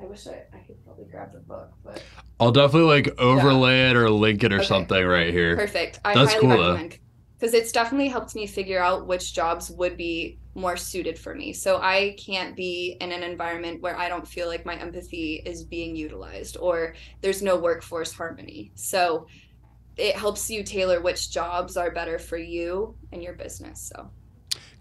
I 0.00 0.06
wish 0.06 0.26
I, 0.26 0.44
I 0.54 0.58
could 0.58 0.84
probably 0.84 1.06
grab 1.06 1.32
the 1.32 1.40
book, 1.40 1.72
but 1.84 2.02
I'll 2.38 2.52
definitely 2.52 2.88
like 2.88 3.18
overlay 3.18 3.78
yeah. 3.78 3.90
it 3.90 3.96
or 3.96 4.10
link 4.10 4.44
it 4.44 4.52
or 4.52 4.58
okay. 4.58 4.66
something 4.66 5.04
right 5.04 5.32
here. 5.32 5.56
Perfect. 5.56 6.00
I 6.04 6.14
That's 6.14 6.32
highly 6.32 6.40
cool, 6.40 6.50
recommend 6.50 6.98
because 7.38 7.54
it's 7.54 7.70
definitely 7.70 8.08
helped 8.08 8.34
me 8.34 8.46
figure 8.46 8.82
out 8.82 9.06
which 9.06 9.32
jobs 9.32 9.70
would 9.70 9.96
be 9.96 10.38
more 10.54 10.76
suited 10.76 11.16
for 11.16 11.34
me. 11.34 11.52
So 11.52 11.80
I 11.80 12.16
can't 12.18 12.56
be 12.56 12.96
in 13.00 13.12
an 13.12 13.22
environment 13.22 13.80
where 13.80 13.96
I 13.96 14.08
don't 14.08 14.26
feel 14.26 14.48
like 14.48 14.66
my 14.66 14.74
empathy 14.74 15.42
is 15.46 15.62
being 15.62 15.94
utilized 15.94 16.56
or 16.58 16.94
there's 17.20 17.40
no 17.40 17.56
workforce 17.56 18.12
harmony. 18.12 18.72
So 18.74 19.28
it 19.96 20.16
helps 20.16 20.50
you 20.50 20.64
tailor 20.64 21.00
which 21.00 21.30
jobs 21.30 21.76
are 21.76 21.92
better 21.92 22.18
for 22.18 22.36
you 22.36 22.96
and 23.12 23.22
your 23.22 23.34
business. 23.34 23.92
So 23.94 24.10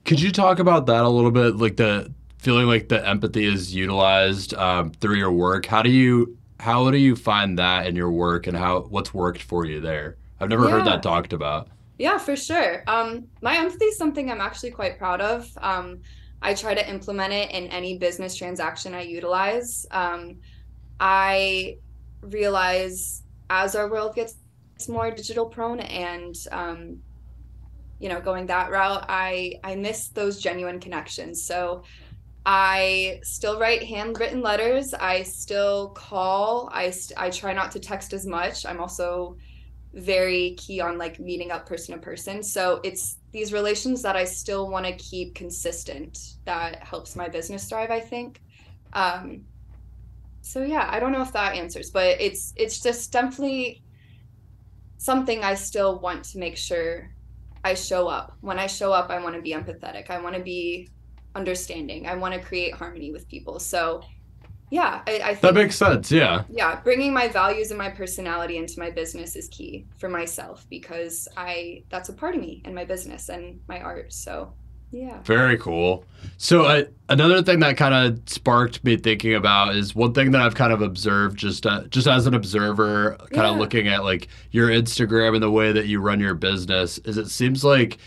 could 0.05 0.19
you 0.19 0.31
talk 0.31 0.57
about 0.57 0.87
that 0.87 1.03
a 1.03 1.09
little 1.09 1.31
bit 1.31 1.57
like 1.57 1.77
the 1.77 2.11
feeling 2.47 2.65
like 2.65 2.87
the 2.87 3.05
empathy 3.05 3.43
is 3.43 3.75
utilized 3.75 4.53
um, 4.53 4.89
through 4.89 5.15
your 5.15 5.33
work. 5.33 5.65
How 5.65 5.81
do 5.81 5.89
you 5.89 6.37
how 6.61 6.89
do 6.89 6.97
you 6.97 7.13
find 7.13 7.59
that 7.59 7.87
in 7.87 7.93
your 7.93 8.09
work, 8.09 8.47
and 8.47 8.55
how 8.55 8.83
what's 8.83 9.13
worked 9.13 9.41
for 9.41 9.65
you 9.65 9.81
there? 9.81 10.15
I've 10.39 10.47
never 10.47 10.63
yeah. 10.63 10.71
heard 10.71 10.85
that 10.85 11.03
talked 11.03 11.33
about. 11.33 11.67
Yeah, 11.97 12.17
for 12.17 12.37
sure. 12.37 12.85
Um, 12.87 13.27
my 13.41 13.57
empathy 13.57 13.83
is 13.83 13.97
something 13.97 14.31
I'm 14.31 14.39
actually 14.39 14.71
quite 14.71 14.97
proud 14.97 15.19
of. 15.19 15.45
Um, 15.57 15.99
I 16.41 16.53
try 16.53 16.73
to 16.73 16.89
implement 16.89 17.33
it 17.33 17.51
in 17.51 17.67
any 17.67 17.97
business 17.97 18.33
transaction 18.33 18.93
I 18.93 19.01
utilize. 19.01 19.85
Um, 19.91 20.37
I 21.01 21.79
realize 22.21 23.23
as 23.49 23.75
our 23.75 23.91
world 23.91 24.15
gets 24.15 24.37
more 24.87 25.11
digital 25.11 25.47
prone 25.47 25.81
and 25.81 26.33
um, 26.53 27.01
you 27.99 28.09
know 28.09 28.21
going 28.21 28.45
that 28.45 28.69
route 28.69 29.05
i 29.09 29.53
i 29.63 29.75
miss 29.75 30.09
those 30.09 30.39
genuine 30.39 30.79
connections 30.79 31.41
so 31.41 31.83
i 32.49 33.19
still 33.23 33.59
write 33.59 33.83
handwritten 33.83 34.41
letters. 34.41 34.93
I 34.93 35.23
still 35.23 35.89
call. 35.89 36.69
I 36.71 36.93
i 37.17 37.29
try 37.29 37.51
not 37.51 37.71
to 37.73 37.79
text 37.79 38.13
as 38.13 38.25
much. 38.25 38.65
I'm 38.65 38.79
also 38.79 39.35
very 39.93 40.55
key 40.57 40.79
on 40.79 40.97
like 40.97 41.19
meeting 41.19 41.51
up 41.51 41.65
person 41.65 41.93
to 41.93 42.01
person. 42.01 42.41
So 42.41 42.79
it's 42.85 43.17
these 43.33 43.51
relations 43.51 44.01
that 44.01 44.15
i 44.15 44.23
still 44.23 44.69
want 44.71 44.85
to 44.85 44.93
keep 44.93 45.35
consistent 45.35 46.17
that 46.45 46.81
helps 46.81 47.15
my 47.15 47.27
business 47.27 47.67
thrive 47.69 47.91
i 47.91 47.99
think. 47.99 48.41
Um 48.93 49.43
so 50.41 50.63
yeah 50.63 50.87
i 50.89 50.99
don't 50.99 51.11
know 51.11 51.21
if 51.21 51.33
that 51.33 51.55
answers 51.55 51.89
but 51.91 52.21
it's 52.21 52.53
it's 52.55 52.81
just 52.81 53.11
definitely 53.11 53.83
something 54.97 55.43
i 55.43 55.53
still 55.53 55.99
want 55.99 56.23
to 56.23 56.37
make 56.37 56.55
sure 56.55 57.11
I 57.65 57.73
show 57.73 58.07
up. 58.07 58.37
When 58.39 58.59
I 58.59 58.67
show 58.67 58.93
up, 58.93 59.09
I 59.09 59.21
want 59.21 59.35
to 59.35 59.41
be 59.41 59.51
empathetic. 59.51 60.09
I 60.09 60.21
want 60.21 60.35
to 60.35 60.41
be 60.41 60.87
understanding. 61.37 62.07
I 62.07 62.15
want 62.15 62.33
to 62.33 62.41
create 62.41 62.73
harmony 62.73 63.11
with 63.11 63.27
people. 63.29 63.59
So, 63.59 64.01
yeah, 64.69 65.01
I, 65.07 65.21
I 65.23 65.27
think 65.29 65.41
that 65.41 65.53
makes 65.53 65.75
sense. 65.75 66.11
Yeah. 66.11 66.43
Yeah, 66.49 66.81
bringing 66.81 67.13
my 67.13 67.27
values 67.29 67.71
and 67.71 67.77
my 67.77 67.89
personality 67.89 68.57
into 68.57 68.79
my 68.79 68.89
business 68.89 69.35
is 69.35 69.47
key 69.47 69.85
for 69.99 70.09
myself 70.09 70.65
because 70.69 71.27
I 71.37 71.83
that's 71.89 72.09
a 72.09 72.13
part 72.13 72.35
of 72.35 72.41
me 72.41 72.61
and 72.65 72.75
my 72.75 72.83
business 72.83 73.29
and 73.29 73.61
my 73.67 73.79
art. 73.79 74.11
So, 74.11 74.53
yeah. 74.91 75.21
Very 75.23 75.57
cool. 75.57 76.05
So 76.37 76.63
uh, 76.63 76.83
another 77.09 77.43
thing 77.43 77.59
that 77.59 77.75
kind 77.75 77.93
of 77.93 78.21
sparked 78.27 78.83
me 78.83 78.95
thinking 78.95 79.35
about 79.35 79.75
is 79.75 79.93
one 79.93 80.13
thing 80.13 80.31
that 80.31 80.41
I've 80.41 80.55
kind 80.55 80.71
of 80.71 80.81
observed 80.81 81.37
just 81.37 81.65
uh, 81.65 81.83
just 81.87 82.07
as 82.07 82.25
an 82.25 82.33
observer, 82.33 83.17
kind 83.19 83.47
yeah. 83.47 83.51
of 83.51 83.57
looking 83.57 83.87
at 83.87 84.03
like 84.03 84.29
your 84.51 84.69
Instagram 84.69 85.33
and 85.33 85.43
the 85.43 85.51
way 85.51 85.71
that 85.73 85.87
you 85.87 85.99
run 85.99 86.19
your 86.19 86.35
business, 86.35 86.99
is 86.99 87.17
it 87.17 87.29
seems 87.29 87.63
like 87.63 87.97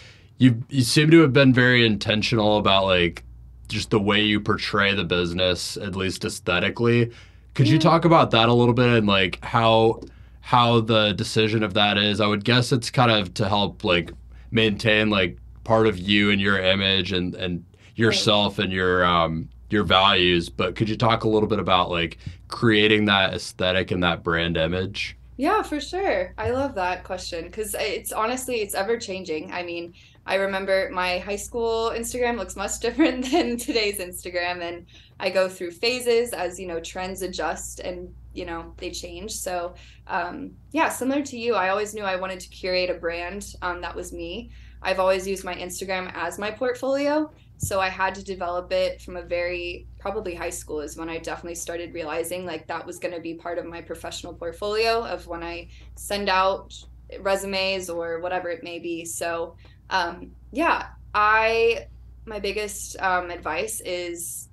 you 0.41 0.64
you 0.70 0.82
seem 0.82 1.11
to 1.11 1.20
have 1.20 1.34
been 1.34 1.53
very 1.53 1.84
intentional 1.84 2.57
about 2.57 2.86
like 2.86 3.22
just 3.68 3.91
the 3.91 4.01
way 4.01 4.22
you 4.22 4.41
portray 4.41 4.95
the 4.95 5.05
business, 5.05 5.76
at 5.76 5.95
least 5.95 6.24
aesthetically. 6.24 7.12
Could 7.55 7.68
yeah. 7.68 7.74
you 7.74 7.78
talk 7.78 8.05
about 8.05 8.32
that 8.32 8.49
a 8.49 8.55
little 8.55 8.74
bit 8.74 8.88
and 8.88 9.07
like 9.07 9.38
how 9.45 10.01
how 10.41 10.80
the 10.80 11.12
decision 11.12 11.62
of 11.62 11.74
that 11.74 11.99
is? 11.99 12.20
I 12.20 12.26
would 12.26 12.45
guess 12.45 12.72
it's 12.72 12.91
kind 12.91 13.11
of 13.11 13.34
to 13.34 13.49
help 13.49 13.84
like 13.84 14.12
maintain 14.51 15.11
like 15.11 15.36
part 15.62 15.86
of 15.86 15.99
you 15.99 16.30
and 16.30 16.41
your 16.41 16.59
image 16.59 17.12
and 17.12 17.34
and 17.34 17.64
yourself 17.95 18.59
right. 18.59 18.64
and 18.64 18.72
your 18.72 19.05
um 19.05 19.49
your 19.68 19.84
values 19.84 20.49
but 20.49 20.74
could 20.74 20.88
you 20.88 20.97
talk 20.97 21.22
a 21.22 21.28
little 21.28 21.49
bit 21.49 21.61
about 21.61 21.91
like 21.91 22.18
creating 22.49 23.05
that 23.05 23.34
aesthetic 23.34 23.91
and 23.93 24.03
that 24.03 24.24
brand 24.24 24.57
image 24.57 25.16
yeah 25.36 25.62
for 25.62 25.80
sure 25.80 26.32
i 26.38 26.51
love 26.51 26.74
that 26.74 27.05
question 27.05 27.45
because 27.45 27.76
it's 27.78 28.11
honestly 28.11 28.57
it's 28.57 28.74
ever 28.74 28.99
changing 28.99 29.53
i 29.53 29.62
mean 29.62 29.95
i 30.31 30.37
remember 30.37 30.89
my 30.93 31.18
high 31.18 31.37
school 31.37 31.91
instagram 31.91 32.39
looks 32.39 32.57
much 32.57 32.81
different 32.81 33.20
than 33.31 33.57
today's 33.57 33.99
instagram 33.99 34.62
and 34.62 34.87
i 35.18 35.28
go 35.28 35.49
through 35.49 35.70
phases 35.70 36.33
as 36.33 36.59
you 36.59 36.66
know 36.66 36.81
trends 36.81 37.20
adjust 37.22 37.81
and 37.81 38.12
you 38.33 38.47
know 38.47 38.72
they 38.78 38.91
change 38.91 39.33
so 39.33 39.74
um, 40.07 40.53
yeah 40.72 40.89
similar 40.89 41.22
to 41.22 41.37
you 41.37 41.55
i 41.55 41.68
always 41.68 41.95
knew 41.95 42.05
i 42.05 42.16
wanted 42.16 42.41
to 42.41 42.49
curate 42.49 42.89
a 42.89 42.95
brand 42.95 43.55
um, 43.61 43.81
that 43.83 43.95
was 43.95 44.12
me 44.12 44.51
I've 44.83 44.99
always 44.99 45.26
used 45.26 45.45
my 45.45 45.55
Instagram 45.55 46.11
as 46.14 46.39
my 46.39 46.51
portfolio. 46.51 47.31
So 47.59 47.81
I 47.81 47.89
had 47.89 48.14
to 48.14 48.24
develop 48.24 48.72
it 48.72 49.03
from 49.03 49.16
a 49.16 49.22
very 49.22 49.87
probably 49.99 50.35
high 50.35 50.51
school 50.51 50.81
is 50.81 50.97
when 50.97 51.11
I 51.11 51.18
definitely 51.18 51.57
started 51.57 51.93
realizing 51.93 52.47
like 52.47 52.66
that 52.68 52.87
was 52.87 52.99
going 52.99 53.14
to 53.14 53.20
be 53.20 53.35
part 53.35 53.59
of 53.59 53.66
my 53.66 53.83
professional 53.83 54.33
portfolio 54.33 55.05
of 55.05 55.26
when 55.26 55.43
I 55.43 55.68
send 55.97 56.31
out 56.31 56.74
resumes 57.20 57.91
or 57.91 58.20
whatever 58.20 58.49
it 58.49 58.62
may 58.62 58.78
be. 58.78 59.05
So 59.05 59.57
um, 59.91 60.30
yeah, 60.53 60.88
I 61.14 61.86
my 62.26 62.38
biggest 62.38 63.01
um, 63.01 63.30
advice 63.30 63.80
is 63.84 64.49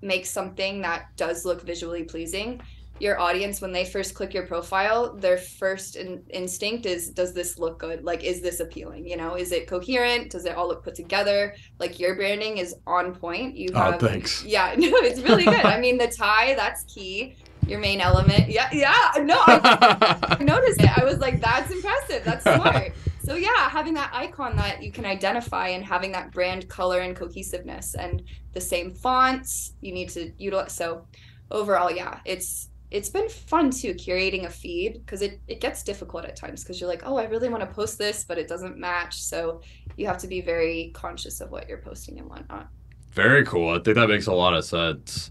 make 0.00 0.26
something 0.26 0.80
that 0.82 1.06
does 1.16 1.44
look 1.44 1.62
visually 1.62 2.04
pleasing. 2.04 2.60
Your 3.00 3.20
audience 3.20 3.60
when 3.60 3.70
they 3.70 3.84
first 3.84 4.14
click 4.14 4.34
your 4.34 4.46
profile 4.46 5.14
their 5.14 5.38
first 5.38 5.94
in- 5.94 6.24
instinct 6.30 6.84
is 6.84 7.10
does 7.10 7.32
this 7.32 7.58
look 7.58 7.78
good? 7.78 8.02
Like 8.02 8.24
is 8.24 8.40
this 8.40 8.58
appealing? 8.58 9.06
You 9.06 9.16
know 9.16 9.36
is 9.36 9.52
it 9.52 9.68
coherent? 9.68 10.32
Does 10.32 10.46
it 10.46 10.56
all 10.56 10.68
look 10.68 10.82
put 10.82 10.96
together? 10.96 11.54
Like 11.78 12.00
your 12.00 12.16
branding 12.16 12.58
is 12.58 12.74
on 12.86 13.14
point. 13.14 13.56
You 13.56 13.68
oh, 13.74 13.78
have 13.78 14.02
oh, 14.02 14.06
thanks. 14.06 14.44
Yeah 14.46 14.74
no 14.76 14.88
it's 14.88 15.20
really 15.20 15.44
good. 15.44 15.64
I 15.64 15.78
mean 15.78 15.98
the 15.98 16.08
tie 16.08 16.54
that's 16.54 16.82
key. 16.84 17.36
Your 17.68 17.78
main 17.78 18.00
element 18.00 18.48
yeah 18.48 18.68
yeah 18.72 19.12
no 19.22 19.38
I, 19.46 20.36
I 20.40 20.42
noticed 20.42 20.80
it. 20.80 20.98
I 20.98 21.04
was 21.04 21.18
like 21.18 21.40
that's 21.40 21.70
impressive. 21.70 22.24
That's 22.24 22.42
smart 22.42 22.94
so 23.28 23.36
yeah 23.36 23.68
having 23.68 23.94
that 23.94 24.10
icon 24.12 24.56
that 24.56 24.82
you 24.82 24.90
can 24.90 25.04
identify 25.04 25.68
and 25.68 25.84
having 25.84 26.12
that 26.12 26.32
brand 26.32 26.68
color 26.68 27.00
and 27.00 27.14
cohesiveness 27.14 27.94
and 27.94 28.22
the 28.52 28.60
same 28.60 28.90
fonts 28.90 29.74
you 29.80 29.92
need 29.92 30.08
to 30.10 30.32
utilize. 30.38 30.72
So 30.72 31.06
overall 31.50 31.90
yeah 31.90 32.20
it's 32.24 32.70
it's 32.90 33.10
been 33.10 33.28
fun 33.28 33.70
too 33.70 33.92
curating 33.94 34.46
a 34.46 34.50
feed 34.50 34.94
because 34.94 35.20
it, 35.20 35.40
it 35.46 35.60
gets 35.60 35.82
difficult 35.82 36.24
at 36.24 36.36
times 36.36 36.62
because 36.62 36.80
you're 36.80 36.88
like 36.88 37.02
oh 37.04 37.16
i 37.16 37.24
really 37.24 37.50
want 37.50 37.60
to 37.60 37.66
post 37.66 37.98
this 37.98 38.24
but 38.24 38.38
it 38.38 38.48
doesn't 38.48 38.78
match. 38.78 39.22
So 39.22 39.60
you 39.96 40.06
have 40.06 40.18
to 40.18 40.26
be 40.26 40.40
very 40.40 40.90
conscious 40.94 41.40
of 41.40 41.50
what 41.50 41.68
you're 41.68 41.78
posting 41.78 42.18
and 42.18 42.28
whatnot. 42.28 42.68
Very 43.10 43.44
cool. 43.44 43.70
I 43.70 43.80
think 43.80 43.96
that 43.96 44.08
makes 44.08 44.26
a 44.26 44.32
lot 44.32 44.54
of 44.54 44.64
sense. 44.64 45.30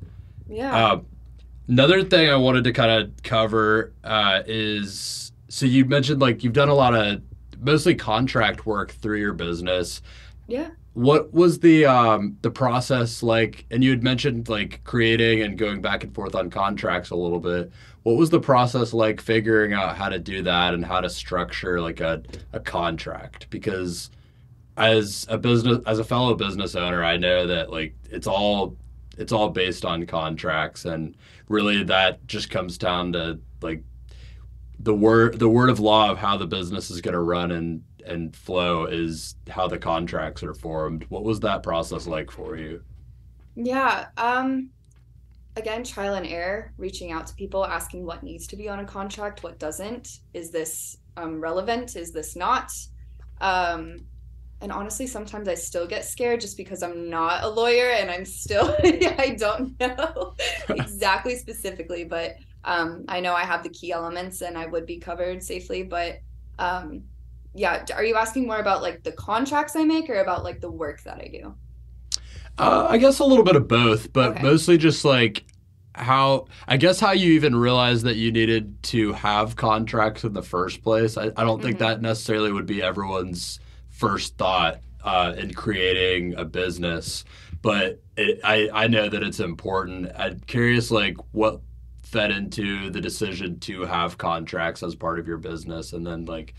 Yeah. 0.50 0.76
Uh, 0.76 1.02
another 1.68 2.04
thing 2.04 2.30
i 2.30 2.36
wanted 2.36 2.64
to 2.64 2.72
kind 2.72 2.92
of 2.92 3.24
cover 3.24 3.94
uh, 4.04 4.42
is 4.46 5.32
so 5.50 5.66
you 5.66 5.86
mentioned 5.86 6.22
like 6.22 6.44
you've 6.44 6.54
done 6.54 6.70
a 6.70 6.74
lot 6.74 6.94
of 6.94 7.22
mostly 7.60 7.96
contract 7.96 8.66
work 8.66 8.92
through 8.92 9.20
your 9.20 9.34
business 9.34 10.02
yeah 10.48 10.70
what 10.98 11.32
was 11.32 11.60
the 11.60 11.86
um, 11.86 12.38
the 12.42 12.50
process 12.50 13.22
like? 13.22 13.68
And 13.70 13.84
you 13.84 13.92
had 13.92 14.02
mentioned 14.02 14.50
like 14.50 14.84
creating 14.84 15.44
and 15.44 15.56
going 15.56 15.80
back 15.80 16.04
and 16.04 16.14
forth 16.16 16.34
on 16.34 16.50
contracts 16.50 17.12
a 17.12 17.16
little 17.16 17.40
bit. 17.40 17.72
What 18.02 18.16
was 18.16 18.32
the 18.32 18.40
process 18.40 18.94
like 18.94 19.22
figuring 19.22 19.74
out 19.74 19.96
how 19.96 20.10
to 20.10 20.18
do 20.18 20.42
that 20.42 20.74
and 20.74 20.84
how 20.84 21.00
to 21.00 21.08
structure 21.08 21.80
like 21.80 22.00
a, 22.00 22.24
a 22.52 22.60
contract? 22.60 23.48
Because 23.52 24.10
as 24.76 25.28
a 25.30 25.38
business 25.38 25.84
as 25.86 26.00
a 26.00 26.04
fellow 26.04 26.34
business 26.34 26.74
owner, 26.74 27.04
I 27.04 27.16
know 27.16 27.46
that 27.46 27.70
like 27.70 27.94
it's 28.10 28.26
all 28.26 28.76
it's 29.20 29.32
all 29.32 29.50
based 29.50 29.86
on 29.86 30.08
contracts 30.08 30.86
and 30.86 31.16
really 31.48 31.84
that 31.84 32.26
just 32.26 32.50
comes 32.50 32.76
down 32.76 33.14
to 33.14 33.40
like 33.62 33.84
the 34.80 34.94
word 34.94 35.40
the 35.40 35.50
word 35.50 35.70
of 35.70 35.80
law 35.80 36.12
of 36.12 36.18
how 36.18 36.38
the 36.38 36.48
business 36.48 36.92
is 36.92 37.02
going 37.02 37.14
to 37.14 37.20
run 37.20 37.52
and 37.52 37.84
and 38.06 38.36
flow 38.36 38.86
is 38.86 39.36
how 39.50 39.68
the 39.68 39.78
contracts 39.78 40.44
are 40.44 40.54
formed. 40.54 41.06
What 41.10 41.24
was 41.24 41.42
that 41.42 41.62
process 41.62 42.08
like 42.08 42.32
for 42.32 42.56
you? 42.56 42.82
Yeah. 43.56 44.08
Um 44.18 44.70
again, 45.58 45.84
trial 45.84 46.14
and 46.14 46.26
error, 46.26 46.72
reaching 46.78 47.12
out 47.12 47.28
to 47.28 47.34
people, 47.34 47.66
asking 47.66 48.06
what 48.06 48.24
needs 48.24 48.48
to 48.48 48.56
be 48.56 48.70
on 48.70 48.80
a 48.80 48.86
contract, 48.86 49.44
what 49.44 49.60
doesn't. 49.60 50.20
Is 50.34 50.52
this 50.52 50.98
um, 51.18 51.42
relevant? 51.42 51.96
Is 51.96 52.12
this 52.12 52.36
not? 52.36 52.72
Um, 53.42 54.06
and 54.62 54.72
honestly, 54.72 55.06
sometimes 55.06 55.48
I 55.48 55.56
still 55.56 55.86
get 55.86 56.06
scared 56.06 56.42
just 56.42 56.58
because 56.58 56.82
I'm 56.82 57.10
not 57.10 57.44
a 57.44 57.50
lawyer 57.50 57.90
and 57.90 58.10
I'm 58.10 58.26
still, 58.26 58.76
I 58.84 59.36
don't 59.38 59.80
know 59.80 60.36
exactly 60.70 61.36
specifically, 61.36 62.04
but 62.04 62.36
um, 62.68 63.06
I 63.08 63.22
know 63.22 63.34
I 63.34 63.44
have 63.44 63.64
the 63.64 63.70
key 63.70 63.94
elements 63.94 64.42
and 64.42 64.58
I 64.58 64.66
would 64.66 64.86
be 64.86 65.00
covered 65.00 65.42
safely. 65.42 65.84
But 65.84 66.20
um, 66.60 67.04
yeah, 67.56 67.86
are 67.96 68.04
you 68.04 68.16
asking 68.16 68.46
more 68.46 68.60
about 68.60 68.82
like 68.82 69.04
the 69.04 69.14
contracts 69.14 69.76
I 69.76 69.86
make 69.86 70.10
or 70.10 70.20
about 70.20 70.44
like 70.44 70.60
the 70.60 70.70
work 70.70 71.02
that 71.04 71.18
I 71.18 71.30
do? 71.30 71.56
Uh, 72.60 72.88
I 72.90 72.98
guess 72.98 73.20
a 73.20 73.26
little 73.26 73.46
bit 73.46 73.56
of 73.56 73.68
both, 73.68 74.12
but 74.12 74.32
okay. 74.32 74.44
mostly 74.44 74.78
just 74.78 75.06
like 75.06 75.46
how 75.96 76.48
I 76.68 76.78
guess 76.78 77.00
how 77.00 77.12
you 77.12 77.32
even 77.34 77.56
realized 77.56 78.04
that 78.06 78.18
you 78.18 78.32
needed 78.32 78.84
to 78.84 79.14
have 79.14 79.56
contracts 79.56 80.26
in 80.26 80.34
the 80.34 80.44
first 80.44 80.84
place. 80.84 81.18
I, 81.18 81.32
I 81.38 81.44
don't 81.46 81.62
think 81.62 81.78
mm-hmm. 81.78 81.86
that 81.86 82.02
necessarily 82.02 82.52
would 82.52 82.66
be 82.66 82.84
everyone's 82.84 83.60
first 83.90 84.38
thought 84.38 84.82
uh, 85.04 85.34
in 85.38 85.54
creating 85.54 86.34
a 86.36 86.44
business, 86.44 87.24
but 87.62 88.02
it, 88.18 88.42
I 88.44 88.70
I 88.74 88.88
know 88.88 89.08
that 89.08 89.24
it's 89.24 89.40
important. 89.40 90.12
I'm 90.18 90.40
curious, 90.42 90.92
like 90.92 91.16
what 91.32 91.62
fed 92.12 92.32
into 92.32 92.90
the 92.90 93.02
decision 93.02 93.60
to 93.60 93.82
have 93.82 94.18
contracts 94.18 94.84
as 94.84 94.96
part 94.96 95.20
of 95.20 95.28
your 95.28 95.38
business, 95.38 95.94
and 95.94 96.06
then 96.06 96.26
like 96.26 96.54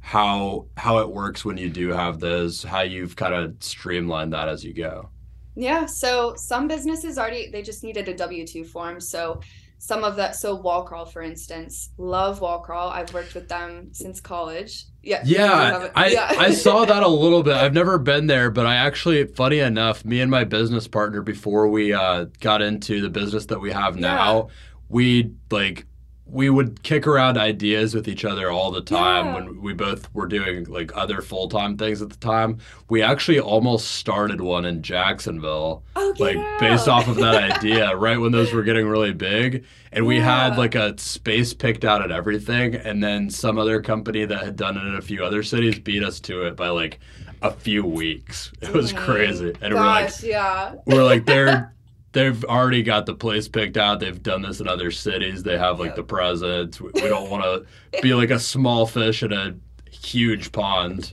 how 0.00 0.66
how 0.76 0.98
it 0.98 1.10
works 1.10 1.44
when 1.44 1.56
you 1.56 1.68
do 1.68 1.88
have 1.88 2.20
those, 2.20 2.62
how 2.62 2.82
you've 2.82 3.16
kind 3.16 3.34
of 3.34 3.56
streamlined 3.60 4.32
that 4.32 4.48
as 4.48 4.64
you 4.64 4.72
go. 4.72 5.08
Yeah, 5.54 5.86
so 5.86 6.34
some 6.36 6.68
businesses 6.68 7.18
already 7.18 7.50
they 7.50 7.62
just 7.62 7.82
needed 7.82 8.08
a 8.08 8.14
W 8.14 8.46
two 8.46 8.64
form. 8.64 9.00
So 9.00 9.40
some 9.82 10.04
of 10.04 10.14
that 10.14 10.36
so 10.36 10.54
wall 10.54 10.84
crawl 10.84 11.04
for 11.04 11.22
instance 11.22 11.90
love 11.98 12.40
wall 12.40 12.60
crawl 12.60 12.88
i've 12.90 13.12
worked 13.12 13.34
with 13.34 13.48
them 13.48 13.88
since 13.90 14.20
college 14.20 14.84
yeah 15.02 15.20
yeah 15.24 15.88
I, 15.96 16.06
yeah. 16.06 16.34
I 16.38 16.52
saw 16.52 16.84
that 16.84 17.02
a 17.02 17.08
little 17.08 17.42
bit 17.42 17.54
i've 17.54 17.74
never 17.74 17.98
been 17.98 18.28
there 18.28 18.48
but 18.48 18.64
i 18.64 18.76
actually 18.76 19.26
funny 19.26 19.58
enough 19.58 20.04
me 20.04 20.20
and 20.20 20.30
my 20.30 20.44
business 20.44 20.86
partner 20.86 21.20
before 21.20 21.66
we 21.66 21.92
uh, 21.92 22.26
got 22.38 22.62
into 22.62 23.00
the 23.00 23.10
business 23.10 23.46
that 23.46 23.60
we 23.60 23.72
have 23.72 23.96
now 23.96 24.36
yeah. 24.36 24.54
We 24.92 25.32
like 25.50 25.86
we 26.24 26.48
would 26.48 26.82
kick 26.82 27.06
around 27.06 27.36
ideas 27.36 27.94
with 27.94 28.08
each 28.08 28.24
other 28.24 28.50
all 28.50 28.70
the 28.70 28.80
time 28.80 29.26
Yeah. 29.26 29.34
when 29.34 29.60
we 29.60 29.74
both 29.74 30.08
were 30.14 30.26
doing 30.26 30.64
like 30.64 30.96
other 30.96 31.20
full 31.20 31.46
time 31.48 31.76
things 31.76 32.00
at 32.00 32.08
the 32.08 32.16
time. 32.16 32.56
We 32.88 33.02
actually 33.02 33.38
almost 33.38 33.90
started 33.90 34.40
one 34.40 34.64
in 34.64 34.80
Jacksonville, 34.82 35.82
Oh, 35.94 36.14
like 36.18 36.38
based 36.58 36.88
off 36.88 37.06
of 37.08 37.16
that 37.16 37.52
idea, 37.58 37.94
right 37.96 38.18
when 38.18 38.32
those 38.32 38.50
were 38.54 38.62
getting 38.62 38.86
really 38.88 39.12
big. 39.12 39.66
And 39.92 40.06
we 40.06 40.20
had 40.20 40.56
like 40.56 40.74
a 40.74 40.96
space 40.98 41.52
picked 41.52 41.84
out 41.84 42.02
and 42.02 42.12
everything. 42.12 42.76
And 42.76 43.02
then 43.02 43.28
some 43.28 43.58
other 43.58 43.82
company 43.82 44.24
that 44.24 44.42
had 44.42 44.56
done 44.56 44.78
it 44.78 44.86
in 44.86 44.94
a 44.94 45.02
few 45.02 45.22
other 45.22 45.42
cities 45.42 45.78
beat 45.78 46.02
us 46.02 46.18
to 46.20 46.46
it 46.46 46.56
by 46.56 46.68
like 46.70 46.98
a 47.42 47.50
few 47.50 47.84
weeks. 47.84 48.52
It 48.62 48.72
was 48.72 48.94
oh 48.94 48.96
crazy. 48.96 49.52
And 49.60 49.74
we're 49.74 49.80
like, 49.80 50.22
yeah. 50.22 50.76
we're 50.86 51.04
like 51.04 51.26
they're 51.26 51.74
they've 52.12 52.44
already 52.44 52.82
got 52.82 53.06
the 53.06 53.14
place 53.14 53.48
picked 53.48 53.76
out 53.76 54.00
they've 54.00 54.22
done 54.22 54.42
this 54.42 54.60
in 54.60 54.68
other 54.68 54.90
cities 54.90 55.42
they 55.42 55.58
have 55.58 55.78
like 55.80 55.88
Yep. 55.88 55.96
the 55.96 56.02
presence 56.04 56.80
we, 56.80 56.90
we 56.94 57.02
don't 57.08 57.30
want 57.30 57.42
to 57.42 58.02
be 58.02 58.14
like 58.14 58.30
a 58.30 58.38
small 58.38 58.86
fish 58.86 59.22
in 59.22 59.32
a 59.32 59.54
huge 59.90 60.52
pond 60.52 61.12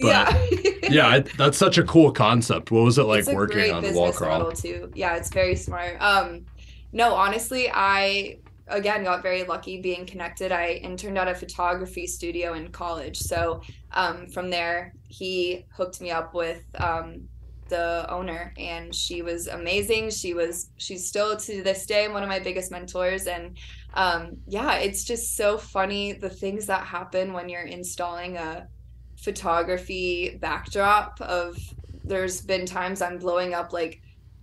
But- 0.00 0.06
yeah. 0.08 0.46
yeah 0.90 1.06
I, 1.08 1.20
that's 1.20 1.56
such 1.58 1.78
a 1.78 1.84
cool 1.84 2.12
concept 2.12 2.70
what 2.70 2.82
was 2.84 2.98
it 2.98 3.04
like 3.04 3.26
working 3.26 3.72
on 3.72 3.82
business 3.82 3.98
wall 3.98 4.12
crawl 4.12 4.52
too. 4.52 4.90
Yeah, 4.94 5.16
it's 5.16 5.28
very 5.30 5.54
smart. 5.56 5.96
Um, 6.00 6.46
no, 6.92 7.14
honestly, 7.14 7.70
I 7.72 8.38
again 8.68 9.04
got 9.04 9.22
very 9.22 9.44
lucky 9.44 9.80
being 9.80 10.04
connected. 10.06 10.52
I 10.52 10.72
interned 10.82 11.16
at 11.18 11.28
a 11.28 11.34
photography 11.34 12.06
studio 12.06 12.52
in 12.54 12.68
college, 12.68 13.18
so 13.18 13.62
um, 13.92 14.26
from 14.28 14.50
there 14.50 14.94
he 15.08 15.64
hooked 15.74 16.00
me 16.00 16.10
up 16.10 16.34
with 16.34 16.62
um, 16.78 17.28
the 17.72 18.06
owner, 18.08 18.52
and 18.58 18.94
she 18.94 19.22
was 19.22 19.48
amazing. 19.48 20.10
She 20.10 20.34
was 20.34 20.70
she's 20.76 21.08
still 21.08 21.36
to 21.36 21.62
this 21.62 21.86
day 21.86 22.06
one 22.08 22.22
of 22.22 22.28
my 22.28 22.38
biggest 22.38 22.70
mentors, 22.70 23.26
and 23.26 23.56
um, 23.94 24.36
yeah, 24.46 24.74
it's 24.76 25.04
just 25.04 25.36
so 25.36 25.56
funny 25.56 26.12
the 26.12 26.30
things 26.30 26.66
that 26.66 26.86
happen 26.86 27.32
when 27.32 27.48
you're 27.48 27.62
installing 27.62 28.36
a 28.36 28.68
photography 29.16 30.38
backdrop 30.40 31.20
of 31.20 31.56
there's 32.04 32.42
been 32.42 32.66
times 32.66 33.00
I'm 33.00 33.18
blowing 33.18 33.54
up 33.54 33.72
like 33.72 34.02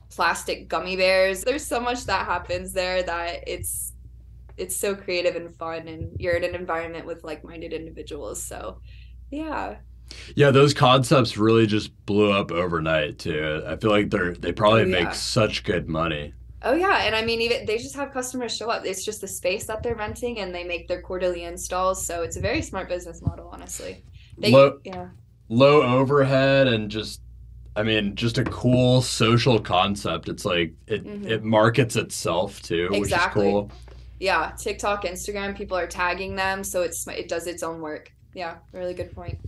plastic 0.10 0.68
gummy 0.68 0.96
bears. 0.96 1.44
There's 1.44 1.66
so 1.66 1.80
much 1.80 2.06
that 2.06 2.26
happens 2.26 2.74
there 2.74 3.04
that 3.04 3.44
it's 3.48 3.94
it's 4.58 4.76
so 4.76 4.96
creative 4.96 5.36
and 5.36 5.56
fun 5.56 5.88
and 5.88 6.20
you're 6.20 6.36
in 6.36 6.44
an 6.44 6.56
environment 6.56 7.06
with 7.06 7.24
like-minded 7.24 7.72
individuals. 7.74 8.44
So, 8.44 8.82
yeah. 9.32 9.78
Yeah 10.36 10.52
those 10.52 10.74
concepts 10.74 11.38
really 11.38 11.66
just 11.68 11.92
blew 12.06 12.32
up 12.32 12.52
overnight 12.52 13.18
too 13.20 13.64
i 13.68 13.76
feel 13.76 13.92
like 13.92 14.10
they're 14.10 14.34
they 14.34 14.52
probably 14.52 14.82
Oh, 14.82 14.86
yeah. 14.86 15.04
make 15.04 15.14
such 15.14 15.64
good 15.64 15.88
money 15.88 16.34
Oh 16.62 16.74
yeah, 16.74 17.04
and 17.06 17.16
I 17.16 17.24
mean 17.24 17.40
even 17.40 17.66
they 17.66 17.78
just 17.78 17.96
have 17.96 18.12
customers 18.12 18.54
show 18.54 18.70
up. 18.70 18.86
It's 18.86 19.06
just 19.06 19.22
the 19.22 19.30
space 19.30 19.64
that 19.68 19.82
they're 19.82 19.96
renting 19.96 20.40
and 20.40 20.54
they 20.54 20.66
make 20.66 20.90
their 20.90 21.02
quarterly 21.02 21.46
installs, 21.46 22.06
so 22.06 22.22
it's 22.22 22.36
a 22.36 22.42
very 22.42 22.62
smart 22.62 22.90
business 22.90 23.22
model, 23.22 23.48
honestly. 23.54 24.04
They 24.38 24.52
Lo- 24.52 24.78
yeah. 24.84 25.08
low 25.48 25.84
overhead 25.84 26.68
and 26.68 26.92
just 26.92 27.22
I 27.78 27.84
mean, 27.84 28.14
just 28.14 28.40
a 28.40 28.44
cool 28.44 29.02
social 29.02 29.58
concept. 29.58 30.28
It's 30.28 30.44
like 30.44 30.74
it, 30.86 31.06
Mhm. 31.06 31.30
it 31.30 31.46
markets 31.46 31.96
itself 31.96 32.62
too, 32.62 32.90
Exactly. 32.92 33.00
which 33.46 33.48
is 33.48 33.54
cool. 33.54 33.72
Yeah, 34.20 34.52
TikTok, 34.58 35.06
Instagram, 35.06 35.56
people 35.56 35.78
are 35.78 35.88
tagging 35.88 36.36
them, 36.36 36.66
so 36.66 36.82
it's 36.82 37.08
it 37.08 37.30
does 37.30 37.48
its 37.48 37.64
own 37.64 37.80
work. 37.80 38.12
Yeah, 38.34 38.56
really 38.74 38.94
good 38.94 39.16
point. 39.16 39.40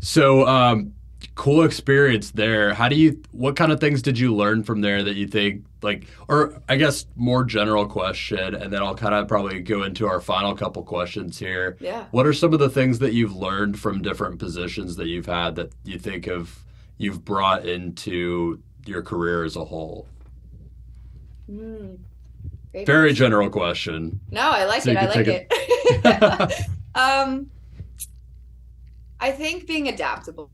So, 0.00 0.46
um, 0.46 0.94
cool 1.34 1.62
experience 1.62 2.30
there. 2.32 2.74
How 2.74 2.88
do 2.88 2.96
you? 2.96 3.22
What 3.32 3.56
kind 3.56 3.72
of 3.72 3.80
things 3.80 4.02
did 4.02 4.18
you 4.18 4.34
learn 4.34 4.62
from 4.62 4.80
there 4.80 5.02
that 5.02 5.16
you 5.16 5.26
think 5.26 5.64
like, 5.82 6.06
or 6.28 6.60
I 6.68 6.76
guess 6.76 7.06
more 7.16 7.44
general 7.44 7.86
question, 7.86 8.54
and 8.54 8.72
then 8.72 8.82
I'll 8.82 8.94
kind 8.94 9.14
of 9.14 9.28
probably 9.28 9.60
go 9.60 9.82
into 9.82 10.06
our 10.06 10.20
final 10.20 10.54
couple 10.54 10.82
questions 10.82 11.38
here. 11.38 11.76
Yeah. 11.80 12.04
What 12.10 12.26
are 12.26 12.32
some 12.32 12.52
of 12.52 12.58
the 12.58 12.70
things 12.70 12.98
that 12.98 13.12
you've 13.12 13.34
learned 13.34 13.78
from 13.78 14.02
different 14.02 14.38
positions 14.38 14.96
that 14.96 15.06
you've 15.08 15.26
had 15.26 15.56
that 15.56 15.72
you 15.84 15.98
think 15.98 16.26
of 16.26 16.62
you've 16.98 17.24
brought 17.24 17.66
into 17.66 18.60
your 18.86 19.02
career 19.02 19.44
as 19.44 19.56
a 19.56 19.64
whole? 19.64 20.06
Mm. 21.50 21.98
Great 22.72 22.86
Very 22.86 23.08
question. 23.10 23.16
general 23.16 23.50
question. 23.50 24.20
No, 24.30 24.42
I 24.42 24.64
like 24.64 24.82
So 24.82 24.92
it. 24.92 24.96
I 24.96 25.06
like 25.06 25.26
it. 25.26 26.68
um, 26.94 27.50
I 29.20 29.30
think 29.30 29.66
being 29.66 29.88
adaptable. 29.88 30.50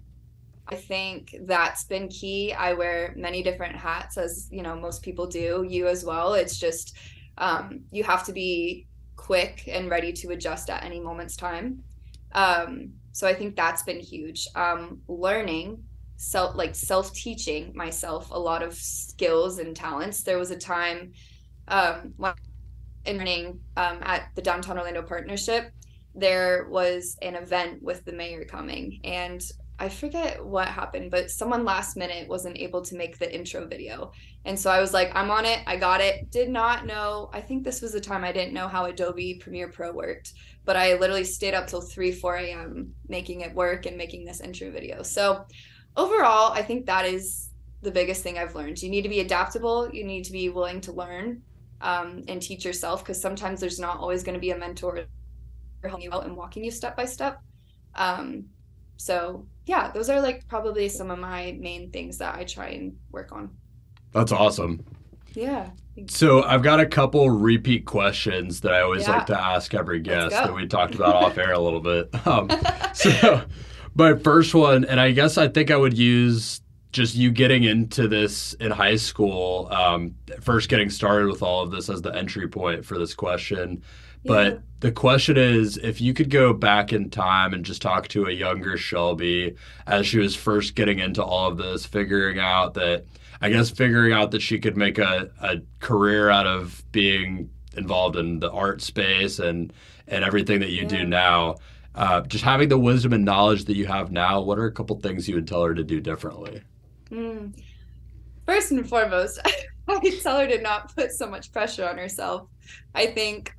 I 0.69 0.75
think 0.75 1.37
that's 1.43 1.85
been 1.85 2.09
key. 2.09 2.53
I 2.53 2.73
wear 2.73 3.15
many 3.17 3.43
different 3.43 3.77
hats, 3.77 4.19
as 4.19 4.49
you 4.51 4.63
know, 4.63 4.75
most 4.75 5.03
people 5.03 5.27
do. 5.27 5.65
You 5.69 5.87
as 5.87 6.05
well. 6.05 6.35
It's 6.35 6.59
just 6.59 6.97
um, 7.39 7.81
you 7.93 8.03
have 8.03 8.25
to 8.27 8.33
be 8.33 8.87
quick 9.15 9.65
and 9.69 9.89
ready 9.89 10.13
to 10.13 10.31
adjust 10.31 10.69
at 10.69 10.83
any 10.83 10.99
moment's 10.99 11.37
time. 11.37 11.85
Um, 12.33 12.93
so 13.13 13.29
I 13.29 13.35
think 13.35 13.55
that's 13.55 13.85
been 13.85 14.01
huge. 14.01 14.49
Um, 14.57 15.01
learning 15.07 15.85
self, 16.17 16.57
like 16.57 16.75
self 16.75 17.13
teaching 17.13 17.73
myself 17.75 18.31
a 18.33 18.39
lot 18.39 18.63
of 18.63 18.75
skills 18.75 19.59
and 19.59 19.77
talents. 19.77 20.23
There 20.23 20.39
was 20.39 20.51
a 20.51 20.59
time 20.59 21.13
um, 21.69 22.13
when 22.17 22.35
interning 23.05 23.61
um, 23.77 23.99
at 24.03 24.31
the 24.35 24.43
downtown 24.43 24.79
orlando 24.79 25.03
partnership 25.03 25.71
there 26.17 26.67
was 26.71 27.17
an 27.23 27.35
event 27.35 27.83
with 27.83 28.05
the 28.05 28.13
mayor 28.13 28.45
coming 28.45 28.99
and 29.05 29.43
i 29.79 29.89
forget 29.89 30.45
what 30.45 30.67
happened 30.67 31.11
but 31.11 31.31
someone 31.31 31.65
last 31.65 31.97
minute 31.97 32.27
wasn't 32.27 32.57
able 32.57 32.81
to 32.81 32.97
make 32.97 33.19
the 33.19 33.35
intro 33.35 33.67
video. 33.67 34.11
And 34.47 34.59
so 34.59 34.71
i 34.71 34.81
was 34.81 34.95
like 34.95 35.11
i'm 35.15 35.31
on 35.31 35.45
it. 35.45 35.61
I 35.67 35.77
got 35.77 36.01
it. 36.01 36.31
Did 36.31 36.49
not 36.49 36.87
know. 36.87 37.29
I 37.33 37.41
think 37.41 37.63
this 37.63 37.83
was 37.83 37.93
the 37.93 38.01
time 38.01 38.25
i 38.25 38.33
didn't 38.33 38.55
know 38.55 38.69
how 38.69 38.87
adobe 38.87 39.39
premiere 39.43 39.69
pro 39.69 39.93
worked 39.93 40.33
but 40.65 40.77
i 40.77 40.95
literally 40.95 41.25
stayed 41.25 41.55
up 41.55 41.67
till 41.67 41.83
3 41.83 42.13
4 42.13 42.37
a.m 42.37 42.95
making 43.09 43.43
it 43.43 43.55
work 43.55 43.87
and 43.87 43.97
making 43.97 44.25
this 44.25 44.41
intro 44.41 44.71
video. 44.71 45.03
So 45.03 45.45
overall 45.97 46.53
i 46.53 46.63
think 46.63 46.87
that 46.87 47.05
is 47.05 47.51
the 47.83 47.91
biggest 47.91 48.23
thing 48.23 48.39
i've 48.39 48.55
learned. 48.55 48.83
You 48.83 48.89
need 48.89 49.03
to 49.03 49.11
be 49.11 49.21
adaptable. 49.21 49.91
You 49.93 50.05
need 50.05 50.25
to 50.25 50.33
be 50.33 50.49
willing 50.49 50.81
to 50.83 50.93
learn 50.93 51.43
um, 51.81 52.25
and 52.29 52.41
teach 52.41 52.65
yourself 52.65 53.05
because 53.05 53.21
sometimes 53.21 53.61
there's 53.61 53.79
not 53.79 53.99
always 53.99 54.23
going 54.23 54.35
to 54.35 54.41
be 54.41 54.51
a 54.51 54.59
mentor 54.59 55.07
helping 55.83 56.05
you 56.05 56.13
out 56.13 56.25
and 56.27 56.37
walking 56.37 56.65
you 56.65 56.71
step 56.71 56.97
by 56.97 57.05
step. 57.05 57.41
Um, 57.95 58.47
so 58.97 59.47
yeah, 59.67 59.91
those 59.93 60.09
are 60.11 60.21
like 60.21 60.47
probably 60.49 60.89
some 60.89 61.11
of 61.11 61.19
my 61.19 61.57
main 61.61 61.91
things 61.91 62.19
that 62.19 62.35
I 62.37 62.45
try 62.45 62.69
and 62.69 62.97
work 63.11 63.33
on. 63.33 63.51
That's 64.13 64.33
awesome. 64.33 64.85
Yeah. 65.35 65.71
So 66.09 66.43
I've 66.45 66.63
got 66.63 66.81
a 66.81 66.87
couple 66.87 67.29
repeat 67.31 67.85
questions 67.85 68.61
that 68.63 68.73
I 68.73 68.81
always 68.81 69.07
Yeah. 69.07 69.19
like 69.19 69.27
to 69.27 69.39
ask 69.41 69.75
every 69.75 70.01
guest 70.01 70.31
that 70.31 70.55
we 70.55 70.67
talked 70.67 70.95
about 70.95 71.15
off 71.25 71.39
air 71.39 71.53
a 71.53 71.59
little 71.59 71.81
bit. 71.81 72.09
Um, 72.27 72.51
so 72.95 73.43
my 73.95 74.15
first 74.15 74.55
one, 74.55 74.85
and 74.85 75.01
I 75.01 75.13
guess 75.13 75.39
I 75.39 75.49
think 75.49 75.71
I 75.71 75.77
would 75.77 75.97
use 75.97 76.61
just 76.93 77.15
you 77.15 77.31
getting 77.31 77.65
into 77.65 78.09
this 78.09 78.55
in 78.55 78.71
high 78.71 78.97
school, 78.97 79.69
um, 79.71 80.15
first 80.41 80.69
getting 80.71 80.89
started 80.89 81.29
with 81.29 81.43
all 81.43 81.63
of 81.63 81.71
this 81.71 81.91
as 81.91 82.01
the 82.01 82.15
entry 82.15 82.49
point 82.49 82.85
for 82.85 82.99
this 82.99 83.13
question. 83.15 83.83
But 84.27 84.53
Yeah. 84.53 84.59
the 84.81 84.93
question 84.93 85.37
is 85.37 85.77
if 85.79 86.01
you 86.01 86.13
could 86.15 86.31
go 86.31 86.53
back 86.53 86.93
in 86.93 87.11
time 87.11 87.55
and 87.55 87.65
just 87.65 87.83
talk 87.83 88.09
to 88.09 88.27
a 88.27 88.31
younger 88.33 88.77
Shelby 88.77 89.55
as 89.87 90.07
she 90.07 90.19
was 90.19 90.35
first 90.37 90.75
getting 90.75 90.99
into 90.99 91.23
all 91.25 91.49
of 91.51 91.57
this, 91.59 91.87
figuring 91.87 92.39
out 92.39 92.75
that, 92.75 93.05
I 93.41 93.51
guess, 93.51 93.71
figuring 93.71 94.13
out 94.13 94.31
that 94.33 94.43
she 94.43 94.59
could 94.59 94.77
make 94.77 94.99
a, 94.99 95.31
a 95.41 95.59
career 95.81 96.31
out 96.31 96.47
of 96.47 96.85
being 96.93 97.51
involved 97.77 98.17
in 98.17 98.41
the 98.41 98.51
art 98.51 98.81
space 98.83 99.39
and, 99.39 99.73
and 100.09 100.25
everything 100.25 100.61
that 100.61 100.71
you 100.71 100.83
Yeah. 100.83 100.89
do 100.89 101.05
now. 101.07 101.57
Uh, 101.95 102.21
just 102.23 102.45
having 102.45 102.69
the 102.69 102.77
wisdom 102.79 103.13
and 103.15 103.25
knowledge 103.25 103.65
that 103.65 103.77
you 103.77 103.87
have 103.87 104.13
now, 104.13 104.41
what 104.43 104.59
are 104.59 104.67
a 104.67 104.73
couple 104.73 104.99
things 105.01 105.27
you 105.29 105.35
would 105.35 105.49
tell 105.49 105.65
her 105.65 105.75
to 105.75 105.83
do 105.85 105.99
differently? 106.01 106.61
Mm. 107.11 107.59
First 108.47 108.71
and 108.71 108.87
foremost, 108.89 109.41
I 109.89 110.19
tell 110.23 110.39
her 110.39 110.47
to 110.47 110.61
not 110.61 110.95
put 110.95 111.13
so 111.13 111.27
much 111.29 111.53
pressure 111.53 111.89
on 111.89 111.97
herself. 111.97 112.49
I 112.95 113.07
think, 113.07 113.53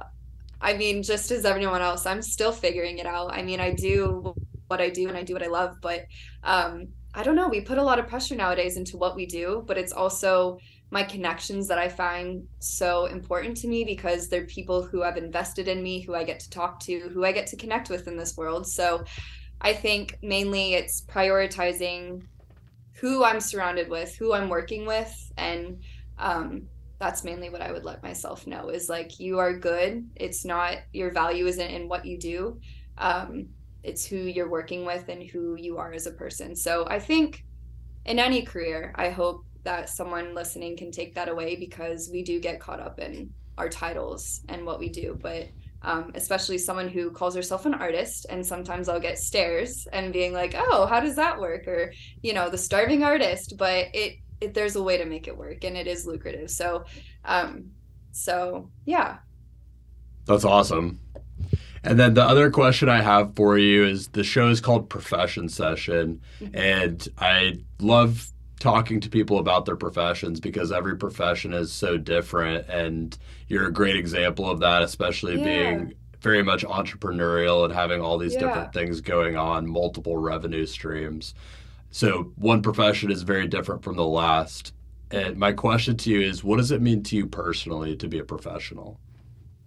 I 0.61 0.75
mean, 0.75 1.03
just 1.03 1.31
as 1.31 1.45
everyone 1.45 1.81
else, 1.81 2.05
I'm 2.05 2.21
still 2.21 2.51
figuring 2.51 2.97
it 2.97 3.05
out. 3.05 3.31
I 3.33 3.43
mean, 3.43 3.59
I 3.59 3.73
do 3.73 4.33
what 4.67 4.81
I 4.81 4.89
do 4.89 5.07
and 5.07 5.17
I 5.17 5.23
do 5.23 5.33
what 5.33 5.43
I 5.43 5.47
love, 5.47 5.75
but 5.81 6.05
um, 6.43 6.87
I 7.13 7.23
don't 7.23 7.35
know. 7.35 7.47
We 7.47 7.61
put 7.61 7.77
a 7.77 7.83
lot 7.83 7.99
of 7.99 8.07
pressure 8.07 8.35
nowadays 8.35 8.77
into 8.77 8.97
what 8.97 9.15
we 9.15 9.25
do, 9.25 9.63
but 9.67 9.77
it's 9.77 9.93
also 9.93 10.59
my 10.89 11.03
connections 11.03 11.67
that 11.67 11.77
I 11.77 11.89
find 11.89 12.47
so 12.59 13.05
important 13.05 13.57
to 13.57 13.67
me 13.67 13.83
because 13.83 14.29
they're 14.29 14.45
people 14.45 14.83
who 14.83 15.01
have 15.01 15.17
invested 15.17 15.67
in 15.67 15.83
me, 15.83 16.01
who 16.01 16.15
I 16.15 16.23
get 16.23 16.39
to 16.41 16.49
talk 16.49 16.79
to, 16.81 17.09
who 17.13 17.25
I 17.25 17.31
get 17.31 17.47
to 17.47 17.57
connect 17.57 17.89
with 17.89 18.07
in 18.07 18.17
this 18.17 18.37
world. 18.37 18.67
So 18.67 19.03
I 19.61 19.73
think 19.73 20.17
mainly 20.21 20.75
it's 20.75 21.01
prioritizing 21.01 22.23
who 22.93 23.23
I'm 23.23 23.39
surrounded 23.39 23.89
with, 23.89 24.15
who 24.15 24.33
I'm 24.33 24.49
working 24.49 24.85
with, 24.85 25.13
and 25.37 25.81
um, 26.17 26.67
that's 26.99 27.23
mainly 27.23 27.49
what 27.49 27.61
I 27.61 27.71
would 27.71 27.85
let 27.85 28.03
myself 28.03 28.47
know 28.47 28.69
is 28.69 28.89
like 28.89 29.19
you 29.19 29.39
are 29.39 29.57
good. 29.57 30.09
It's 30.15 30.45
not 30.45 30.77
your 30.93 31.11
value 31.11 31.45
isn't 31.45 31.69
in 31.69 31.87
what 31.87 32.05
you 32.05 32.17
do. 32.17 32.59
Um, 32.97 33.49
it's 33.83 34.05
who 34.05 34.17
you're 34.17 34.49
working 34.49 34.85
with 34.85 35.07
and 35.07 35.23
who 35.23 35.55
you 35.55 35.77
are 35.77 35.93
as 35.93 36.07
a 36.07 36.11
person. 36.11 36.55
So 36.55 36.87
I 36.89 36.99
think 36.99 37.43
in 38.05 38.19
any 38.19 38.41
career, 38.41 38.93
I 38.95 39.09
hope 39.09 39.45
that 39.63 39.89
someone 39.89 40.33
listening 40.33 40.77
can 40.77 40.91
take 40.91 41.13
that 41.15 41.29
away 41.29 41.55
because 41.55 42.09
we 42.11 42.23
do 42.23 42.39
get 42.39 42.59
caught 42.59 42.79
up 42.79 42.99
in 42.99 43.29
our 43.57 43.69
titles 43.69 44.41
and 44.49 44.65
what 44.65 44.79
we 44.79 44.89
do, 44.89 45.17
but 45.21 45.47
um, 45.83 46.11
especially 46.15 46.57
someone 46.57 46.89
who 46.89 47.11
calls 47.11 47.35
herself 47.35 47.65
an 47.65 47.73
artist. 47.73 48.25
And 48.29 48.45
sometimes 48.45 48.89
I'll 48.89 48.99
get 48.99 49.19
stares 49.19 49.87
and 49.93 50.13
being 50.13 50.33
like, 50.33 50.55
oh, 50.57 50.85
how 50.85 50.99
does 50.99 51.15
that 51.15 51.39
work? 51.39 51.67
Or, 51.67 51.93
you 52.21 52.33
know, 52.33 52.49
the 52.49 52.57
starving 52.57 53.03
artist. 53.03 53.53
But 53.57 53.87
it, 53.93 54.15
it 54.41 54.53
there's 54.53 54.75
a 54.75 54.83
way 54.83 54.97
to 54.97 55.05
make 55.05 55.27
it 55.27 55.37
work 55.37 55.63
and 55.63 55.77
it 55.77 55.87
is 55.87 56.05
lucrative. 56.05 56.49
So, 56.49 56.85
um, 57.25 57.71
so 58.11 58.69
yeah. 58.85 59.17
That's 60.25 60.45
awesome. 60.45 60.99
And 61.83 61.99
then 61.99 62.15
the 62.15 62.23
other 62.23 62.51
question 62.51 62.89
I 62.89 63.01
have 63.01 63.35
for 63.35 63.57
you 63.57 63.85
is 63.85 64.09
the 64.09 64.23
show 64.23 64.49
is 64.49 64.59
called 64.59 64.89
Profession 64.89 65.47
Session. 65.47 66.21
Mm-hmm. 66.41 66.55
And 66.55 67.07
I 67.17 67.59
love 67.79 68.31
talking 68.59 68.99
to 68.99 69.09
people 69.09 69.39
about 69.39 69.65
their 69.65 69.75
professions 69.75 70.39
because 70.39 70.71
every 70.71 70.97
profession 70.97 71.53
is 71.53 71.71
so 71.71 71.97
different 71.97 72.67
and 72.67 73.17
you're 73.47 73.67
a 73.67 73.71
great 73.71 73.95
example 73.95 74.49
of 74.49 74.59
that 74.59 74.81
especially 74.81 75.37
yeah. 75.37 75.43
being 75.43 75.93
very 76.21 76.41
much 76.41 76.65
entrepreneurial 76.65 77.65
and 77.65 77.73
having 77.73 78.01
all 78.01 78.17
these 78.17 78.33
yeah. 78.33 78.39
different 78.39 78.73
things 78.73 78.99
going 78.99 79.37
on 79.37 79.67
multiple 79.67 80.17
revenue 80.17 80.65
streams 80.65 81.35
so 81.91 82.31
one 82.35 82.61
profession 82.61 83.11
is 83.11 83.23
very 83.23 83.47
different 83.47 83.83
from 83.83 83.95
the 83.95 84.05
last 84.05 84.73
and 85.11 85.37
my 85.37 85.51
question 85.51 85.95
to 85.95 86.09
you 86.09 86.21
is 86.21 86.43
what 86.43 86.57
does 86.57 86.71
it 86.71 86.81
mean 86.81 87.01
to 87.01 87.15
you 87.15 87.25
personally 87.25 87.95
to 87.95 88.07
be 88.07 88.19
a 88.19 88.23
professional 88.23 88.99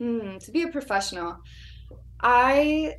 mm, 0.01 0.43
to 0.45 0.51
be 0.51 0.63
a 0.63 0.69
professional 0.69 1.39
i 2.21 2.95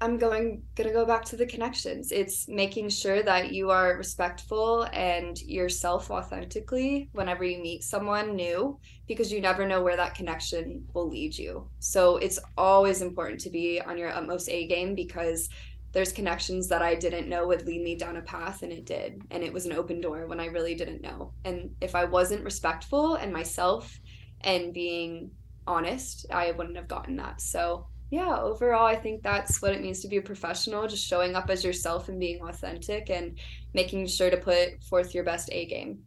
I'm 0.00 0.18
going 0.18 0.62
gonna 0.74 0.92
go 0.92 1.06
back 1.06 1.24
to 1.26 1.36
the 1.36 1.46
connections. 1.46 2.12
It's 2.12 2.48
making 2.48 2.90
sure 2.90 3.22
that 3.22 3.52
you 3.52 3.70
are 3.70 3.96
respectful 3.96 4.86
and 4.92 5.40
yourself 5.40 6.10
authentically 6.10 7.08
whenever 7.12 7.42
you 7.42 7.62
meet 7.62 7.84
someone 7.84 8.34
new, 8.34 8.78
because 9.06 9.32
you 9.32 9.40
never 9.40 9.66
know 9.66 9.82
where 9.82 9.96
that 9.96 10.14
connection 10.14 10.84
will 10.92 11.08
lead 11.08 11.38
you. 11.38 11.70
So 11.78 12.16
it's 12.16 12.38
always 12.58 13.02
important 13.02 13.40
to 13.40 13.50
be 13.50 13.80
on 13.80 13.96
your 13.96 14.12
utmost 14.12 14.48
A 14.50 14.66
game 14.66 14.94
because 14.94 15.48
there's 15.94 16.12
connections 16.12 16.68
that 16.68 16.82
I 16.82 16.96
didn't 16.96 17.28
know 17.28 17.46
would 17.46 17.66
lead 17.66 17.82
me 17.82 17.94
down 17.94 18.16
a 18.16 18.22
path 18.22 18.62
and 18.62 18.72
it 18.72 18.84
did. 18.84 19.22
And 19.30 19.44
it 19.44 19.52
was 19.52 19.64
an 19.64 19.72
open 19.72 20.00
door 20.00 20.26
when 20.26 20.40
I 20.40 20.46
really 20.46 20.74
didn't 20.74 21.02
know. 21.02 21.32
And 21.44 21.70
if 21.80 21.94
I 21.94 22.04
wasn't 22.04 22.44
respectful 22.44 23.14
and 23.14 23.32
myself 23.32 24.00
and 24.40 24.74
being 24.74 25.30
honest, 25.68 26.26
I 26.32 26.50
wouldn't 26.50 26.76
have 26.76 26.88
gotten 26.88 27.16
that. 27.16 27.40
So 27.40 27.86
yeah, 28.10 28.36
overall, 28.38 28.84
I 28.86 28.96
think 28.96 29.22
that's 29.22 29.62
what 29.62 29.72
it 29.72 29.80
means 29.80 30.00
to 30.00 30.08
be 30.08 30.16
a 30.16 30.22
professional 30.22 30.86
just 30.88 31.06
showing 31.06 31.36
up 31.36 31.48
as 31.48 31.64
yourself 31.64 32.08
and 32.08 32.18
being 32.18 32.42
authentic 32.42 33.08
and 33.08 33.38
making 33.72 34.08
sure 34.08 34.30
to 34.30 34.36
put 34.36 34.82
forth 34.82 35.14
your 35.14 35.24
best 35.24 35.48
A 35.52 35.66
game. 35.66 36.00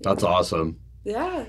That's 0.00 0.22
awesome. 0.22 0.78
Yeah. 1.04 1.46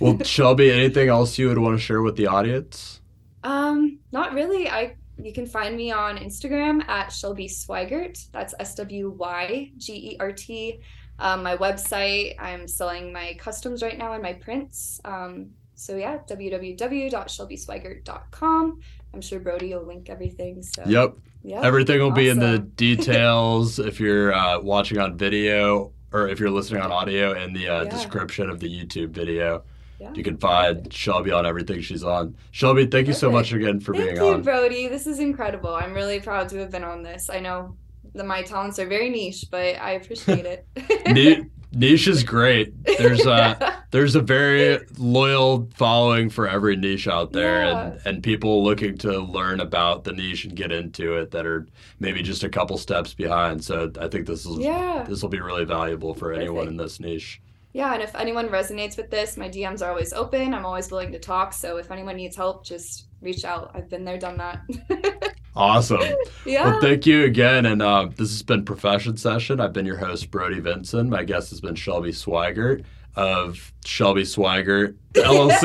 well, 0.00 0.22
Shelby, 0.24 0.72
anything 0.72 1.08
else 1.08 1.38
you 1.38 1.48
would 1.48 1.58
want 1.58 1.78
to 1.78 1.80
share 1.80 2.02
with 2.02 2.16
the 2.16 2.26
audience? 2.26 3.00
Um, 3.44 4.00
not 4.10 4.34
really. 4.34 4.68
I 4.68 4.96
you 5.22 5.32
can 5.32 5.46
find 5.46 5.76
me 5.76 5.90
on 5.90 6.16
Instagram 6.16 6.88
at 6.88 7.12
Shelby 7.12 7.48
Swygert. 7.48 8.30
That's 8.32 8.54
S 8.58 8.74
W 8.76 9.10
Y 9.10 9.72
G 9.76 10.12
E 10.12 10.16
R 10.20 10.32
T. 10.32 10.80
Um, 11.18 11.42
my 11.42 11.56
website, 11.56 12.36
I'm 12.38 12.68
selling 12.68 13.12
my 13.12 13.36
customs 13.38 13.82
right 13.82 13.98
now 13.98 14.12
and 14.12 14.22
my 14.22 14.34
prints. 14.34 15.00
Um, 15.04 15.50
so 15.74 15.96
yeah, 15.96 16.18
www.shelbyswygert.com. 16.28 18.80
I'm 19.14 19.20
sure 19.20 19.40
Brody 19.40 19.74
will 19.74 19.84
link 19.84 20.10
everything. 20.10 20.62
So 20.62 20.82
Yep. 20.86 21.16
Yeah. 21.42 21.62
Everything 21.62 22.00
will 22.00 22.08
awesome. 22.08 22.16
be 22.16 22.28
in 22.28 22.38
the 22.38 22.58
details 22.76 23.78
if 23.78 24.00
you're 24.00 24.32
uh, 24.32 24.60
watching 24.60 24.98
on 24.98 25.16
video 25.16 25.92
or 26.12 26.28
if 26.28 26.40
you're 26.40 26.50
listening 26.50 26.82
on 26.82 26.92
audio 26.92 27.32
in 27.32 27.52
the 27.52 27.68
uh, 27.68 27.84
yeah. 27.84 27.90
description 27.90 28.50
of 28.50 28.60
the 28.60 28.68
YouTube 28.68 29.10
video. 29.10 29.64
Yeah. 29.98 30.12
You 30.14 30.22
can 30.22 30.36
find 30.36 30.92
Shelby 30.92 31.32
on 31.32 31.44
everything 31.44 31.80
she's 31.80 32.04
on. 32.04 32.36
Shelby, 32.52 32.86
thank 32.86 33.08
you 33.08 33.14
so 33.14 33.32
much 33.32 33.52
again 33.52 33.80
for 33.80 33.92
thank 33.94 34.04
being 34.04 34.16
you, 34.16 34.22
on. 34.22 34.28
Thank 34.28 34.36
you, 34.38 34.42
Brody. 34.44 34.88
This 34.88 35.06
is 35.08 35.18
incredible. 35.18 35.74
I'm 35.74 35.92
really 35.92 36.20
proud 36.20 36.48
to 36.50 36.58
have 36.58 36.70
been 36.70 36.84
on 36.84 37.02
this. 37.02 37.28
I 37.28 37.40
know 37.40 37.76
that 38.14 38.24
my 38.24 38.42
talents 38.42 38.78
are 38.78 38.86
very 38.86 39.08
niche, 39.08 39.46
but 39.50 39.76
I 39.80 39.92
appreciate 39.92 40.46
it. 40.46 41.50
niche 41.72 42.08
is 42.08 42.22
great. 42.22 42.72
There's 42.84 43.26
a 43.26 43.82
there's 43.90 44.14
a 44.14 44.20
very 44.20 44.80
loyal 44.98 45.68
following 45.74 46.30
for 46.30 46.48
every 46.48 46.76
niche 46.76 47.08
out 47.08 47.32
there, 47.32 47.64
yeah. 47.64 47.86
and 47.86 48.00
and 48.06 48.22
people 48.22 48.62
looking 48.62 48.96
to 48.98 49.18
learn 49.18 49.60
about 49.60 50.04
the 50.04 50.12
niche 50.12 50.44
and 50.44 50.54
get 50.54 50.72
into 50.72 51.16
it 51.16 51.30
that 51.32 51.46
are 51.46 51.66
maybe 52.00 52.22
just 52.22 52.44
a 52.44 52.48
couple 52.48 52.78
steps 52.78 53.14
behind. 53.14 53.64
So 53.64 53.90
I 54.00 54.08
think 54.08 54.26
this 54.26 54.46
is 54.46 54.58
yeah. 54.58 55.04
this 55.08 55.22
will 55.22 55.28
be 55.28 55.40
really 55.40 55.64
valuable 55.64 56.14
for 56.14 56.28
Perfect. 56.28 56.42
anyone 56.42 56.68
in 56.68 56.76
this 56.76 57.00
niche. 57.00 57.40
Yeah, 57.72 57.92
and 57.92 58.02
if 58.02 58.14
anyone 58.14 58.48
resonates 58.48 58.96
with 58.96 59.10
this, 59.10 59.36
my 59.36 59.48
DMs 59.48 59.82
are 59.82 59.90
always 59.90 60.12
open. 60.12 60.54
I'm 60.54 60.64
always 60.64 60.90
willing 60.90 61.12
to 61.12 61.18
talk. 61.18 61.52
So 61.52 61.76
if 61.76 61.90
anyone 61.90 62.16
needs 62.16 62.34
help, 62.34 62.64
just 62.64 63.08
reach 63.20 63.44
out. 63.44 63.70
I've 63.74 63.88
been 63.88 64.04
there, 64.04 64.18
done 64.18 64.38
that. 64.38 65.34
awesome. 65.56 66.00
Yeah. 66.46 66.70
Well, 66.70 66.80
thank 66.80 67.04
you 67.04 67.24
again. 67.24 67.66
And 67.66 67.82
uh, 67.82 68.08
this 68.16 68.30
has 68.30 68.42
been 68.42 68.64
Profession 68.64 69.16
Session. 69.16 69.60
I've 69.60 69.72
been 69.72 69.86
your 69.86 69.98
host, 69.98 70.30
Brody 70.30 70.60
Vinson. 70.60 71.10
My 71.10 71.24
guest 71.24 71.50
has 71.50 71.60
been 71.60 71.74
Shelby 71.74 72.10
Swygert 72.10 72.84
of 73.16 73.72
Shelby 73.84 74.22
Swygert 74.22 74.96
LLC 75.14 75.64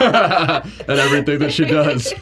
and 0.88 0.98
everything 1.00 1.38
that 1.40 1.52
she 1.52 1.64
does. 1.64 2.12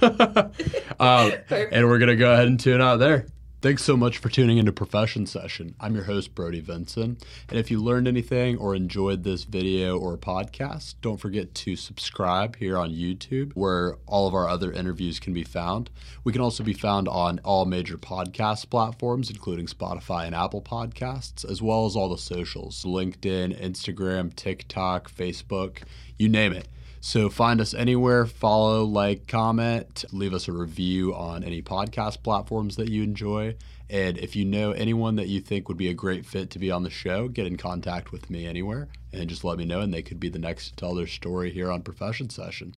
um, 0.98 1.32
and 1.70 1.86
we're 1.86 1.98
going 1.98 2.08
to 2.08 2.16
go 2.16 2.32
ahead 2.32 2.48
and 2.48 2.58
tune 2.58 2.80
out 2.80 2.98
there. 2.98 3.26
Thanks 3.62 3.84
so 3.84 3.94
much 3.94 4.16
for 4.16 4.30
tuning 4.30 4.56
into 4.56 4.72
Profession 4.72 5.26
Session. 5.26 5.74
I'm 5.78 5.94
your 5.94 6.04
host, 6.04 6.34
Brody 6.34 6.60
Vinson. 6.60 7.18
And 7.50 7.58
if 7.58 7.70
you 7.70 7.78
learned 7.78 8.08
anything 8.08 8.56
or 8.56 8.74
enjoyed 8.74 9.22
this 9.22 9.44
video 9.44 9.98
or 9.98 10.16
podcast, 10.16 10.94
don't 11.02 11.18
forget 11.18 11.54
to 11.56 11.76
subscribe 11.76 12.56
here 12.56 12.78
on 12.78 12.88
YouTube, 12.88 13.52
where 13.52 13.98
all 14.06 14.26
of 14.26 14.32
our 14.32 14.48
other 14.48 14.72
interviews 14.72 15.20
can 15.20 15.34
be 15.34 15.44
found. 15.44 15.90
We 16.24 16.32
can 16.32 16.40
also 16.40 16.64
be 16.64 16.72
found 16.72 17.06
on 17.06 17.38
all 17.40 17.66
major 17.66 17.98
podcast 17.98 18.70
platforms, 18.70 19.28
including 19.28 19.66
Spotify 19.66 20.24
and 20.24 20.34
Apple 20.34 20.62
Podcasts, 20.62 21.44
as 21.44 21.60
well 21.60 21.84
as 21.84 21.94
all 21.94 22.08
the 22.08 22.16
socials 22.16 22.82
LinkedIn, 22.84 23.60
Instagram, 23.60 24.34
TikTok, 24.34 25.12
Facebook, 25.12 25.82
you 26.16 26.30
name 26.30 26.54
it. 26.54 26.66
So 27.02 27.30
find 27.30 27.60
us 27.62 27.72
anywhere, 27.72 28.26
follow, 28.26 28.84
like, 28.84 29.26
comment, 29.26 30.04
leave 30.12 30.34
us 30.34 30.48
a 30.48 30.52
review 30.52 31.14
on 31.14 31.42
any 31.42 31.62
podcast 31.62 32.22
platforms 32.22 32.76
that 32.76 32.90
you 32.90 33.02
enjoy. 33.02 33.56
And 33.88 34.18
if 34.18 34.36
you 34.36 34.44
know 34.44 34.72
anyone 34.72 35.16
that 35.16 35.28
you 35.28 35.40
think 35.40 35.66
would 35.68 35.78
be 35.78 35.88
a 35.88 35.94
great 35.94 36.26
fit 36.26 36.50
to 36.50 36.58
be 36.58 36.70
on 36.70 36.82
the 36.82 36.90
show, 36.90 37.28
get 37.28 37.46
in 37.46 37.56
contact 37.56 38.12
with 38.12 38.28
me 38.28 38.46
anywhere 38.46 38.88
and 39.12 39.28
just 39.28 39.44
let 39.44 39.58
me 39.58 39.64
know, 39.64 39.80
and 39.80 39.92
they 39.92 40.02
could 40.02 40.20
be 40.20 40.28
the 40.28 40.38
next 40.38 40.68
to 40.68 40.76
tell 40.76 40.94
their 40.94 41.06
story 41.06 41.50
here 41.50 41.72
on 41.72 41.82
Profession 41.82 42.28
Session. 42.28 42.74